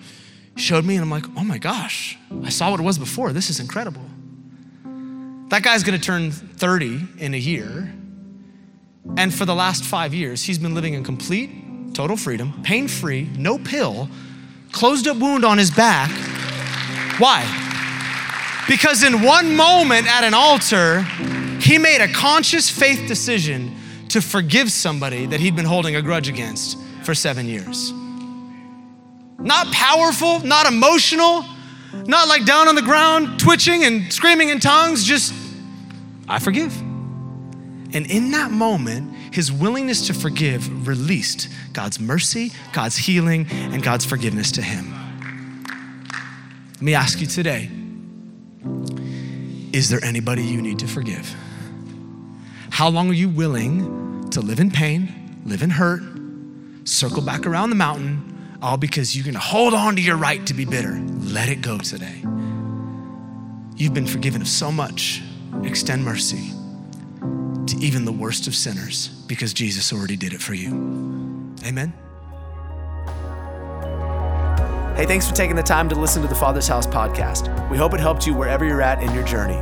showed 0.56 0.86
me, 0.86 0.96
and 0.96 1.04
I'm 1.04 1.12
like, 1.12 1.26
oh 1.38 1.44
my 1.44 1.60
gosh, 1.60 2.18
I 2.44 2.50
saw 2.50 2.72
what 2.72 2.80
it 2.80 2.84
was 2.84 2.98
before. 2.98 3.32
This 3.32 3.50
is 3.50 3.60
incredible. 3.60 4.02
That 5.50 5.64
guy's 5.64 5.84
gonna 5.84 6.00
turn 6.00 6.32
30 6.32 7.08
in 7.20 7.34
a 7.34 7.38
year. 7.38 7.94
And 9.18 9.34
for 9.34 9.46
the 9.46 9.56
last 9.56 9.84
five 9.84 10.14
years, 10.14 10.44
he's 10.44 10.58
been 10.58 10.74
living 10.74 10.94
in 10.94 11.04
complete, 11.04 11.94
total 11.94 12.18
freedom, 12.18 12.62
pain 12.64 12.88
free, 12.88 13.30
no 13.38 13.58
pill, 13.58 14.10
closed 14.72 15.08
up 15.08 15.18
wound 15.18 15.46
on 15.46 15.58
his 15.58 15.70
back. 15.70 16.10
Why? 17.20 17.44
Because 18.68 19.04
in 19.04 19.22
one 19.22 19.56
moment 19.56 20.08
at 20.08 20.24
an 20.24 20.34
altar, 20.34 21.02
he 21.60 21.78
made 21.78 22.02
a 22.02 22.08
conscious 22.08 22.70
faith 22.70 23.08
decision 23.08 23.76
to 24.10 24.22
forgive 24.22 24.72
somebody 24.72 25.26
that 25.26 25.39
he'd 25.39 25.56
been 25.56 25.66
holding 25.66 25.96
a 25.96 26.02
grudge 26.02 26.30
against 26.30 26.78
for 27.04 27.14
seven 27.14 27.48
years. 27.48 27.91
Not 29.39 29.68
powerful, 29.74 30.39
not 30.39 30.66
emotional, 30.66 31.46
not 31.94 32.28
like 32.28 32.46
down 32.46 32.68
on 32.68 32.76
the 32.76 32.82
ground, 32.82 33.39
twitching 33.39 33.84
and 33.84 34.12
screaming 34.12 34.50
in 34.50 34.60
tongues, 34.60 35.04
just 35.04 35.34
I 36.28 36.39
forgive. 36.39 36.76
And 37.96 38.10
in 38.10 38.32
that 38.32 38.52
moment, 38.52 39.14
his 39.34 39.52
willingness 39.52 40.08
to 40.08 40.14
forgive 40.14 40.88
released 40.88 41.50
God's 41.74 42.00
mercy, 42.00 42.52
God's 42.72 42.98
healing, 42.98 43.48
and 43.50 43.84
God's 43.84 44.06
forgiveness 44.06 44.52
to 44.54 44.62
him. 44.62 44.94
Let 46.74 46.82
me 46.82 46.96
ask 46.96 47.22
you 47.22 47.28
today 47.28 47.70
is 49.74 49.89
there 49.89 50.04
anybody 50.06 50.44
you 50.44 50.62
need 50.62 50.80
to 50.80 50.88
forgive? 50.88 51.36
How 52.70 52.89
long 52.89 53.10
are 53.10 53.14
you 53.14 53.28
willing 53.28 54.30
to 54.30 54.39
live 54.39 54.60
in 54.60 54.70
pain, 54.70 55.41
live 55.46 55.64
in 55.64 55.72
hurt, 55.72 56.04
circle 56.86 57.24
back 57.24 57.48
around 57.48 57.70
the 57.72 57.76
mountain, 57.76 58.33
all 58.64 58.78
because 58.78 59.16
you're 59.16 59.26
gonna 59.26 59.38
hold 59.38 59.74
on 59.74 59.95
to 59.97 60.01
your 60.01 60.16
right 60.16 60.45
to 60.47 60.53
be 60.53 60.64
bitter? 60.64 60.97
Let 61.20 61.49
it 61.49 61.61
go 61.61 61.78
today. 61.78 62.24
You've 63.76 63.93
been 63.93 64.07
forgiven 64.07 64.41
of 64.41 64.47
so 64.47 64.72
much 64.72 65.22
extend 65.64 66.03
mercy. 66.03 66.51
to 67.66 67.78
even 67.78 68.03
the 68.03 68.11
worst 68.11 68.45
of 68.45 68.53
sinners 68.53 69.07
because 69.26 69.53
Jesus 69.53 69.93
already 69.93 70.18
did 70.18 70.34
it 70.34 70.41
for 70.41 70.53
you. 70.53 70.70
Amen. 71.66 71.93
Hey, 74.97 75.05
thanks 75.05 75.28
for 75.28 75.34
taking 75.34 75.55
the 75.55 75.64
time 75.64 75.88
to 75.88 75.95
listen 75.95 76.22
to 76.22 76.28
the 76.28 76.36
Father's 76.36 76.68
House 76.68 76.86
podcast. 76.86 77.47
We 77.70 77.78
hope 77.78 77.93
it 77.93 78.01
helped 78.01 78.28
you 78.28 78.34
wherever 78.34 78.66
you're 78.66 78.82
at 78.82 79.01
in 79.01 79.14
your 79.14 79.24
journey. 79.24 79.57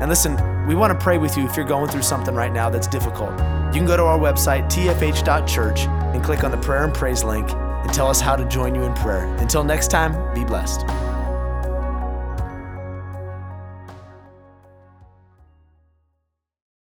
And 0.00 0.08
listen, 0.08 0.36
we 0.66 0.74
want 0.74 0.98
to 0.98 1.04
pray 1.04 1.18
with 1.18 1.36
you 1.36 1.44
if 1.44 1.54
you're 1.54 1.66
going 1.66 1.90
through 1.90 2.02
something 2.02 2.34
right 2.34 2.52
now 2.52 2.70
that's 2.70 2.86
difficult. 2.86 3.32
You 3.74 3.80
can 3.80 3.86
go 3.86 3.98
to 3.98 4.04
our 4.04 4.18
website, 4.18 4.64
tfh.church, 4.70 5.80
and 5.80 6.24
click 6.24 6.44
on 6.44 6.50
the 6.50 6.56
prayer 6.56 6.84
and 6.84 6.94
praise 6.94 7.22
link 7.22 7.50
and 7.84 7.94
tell 7.94 8.08
us 8.08 8.20
how 8.20 8.34
to 8.34 8.44
join 8.46 8.74
you 8.74 8.82
in 8.82 8.94
prayer. 8.94 9.26
Until 9.36 9.62
next 9.62 9.88
time, 9.88 10.34
be 10.34 10.42
blessed. 10.42 10.84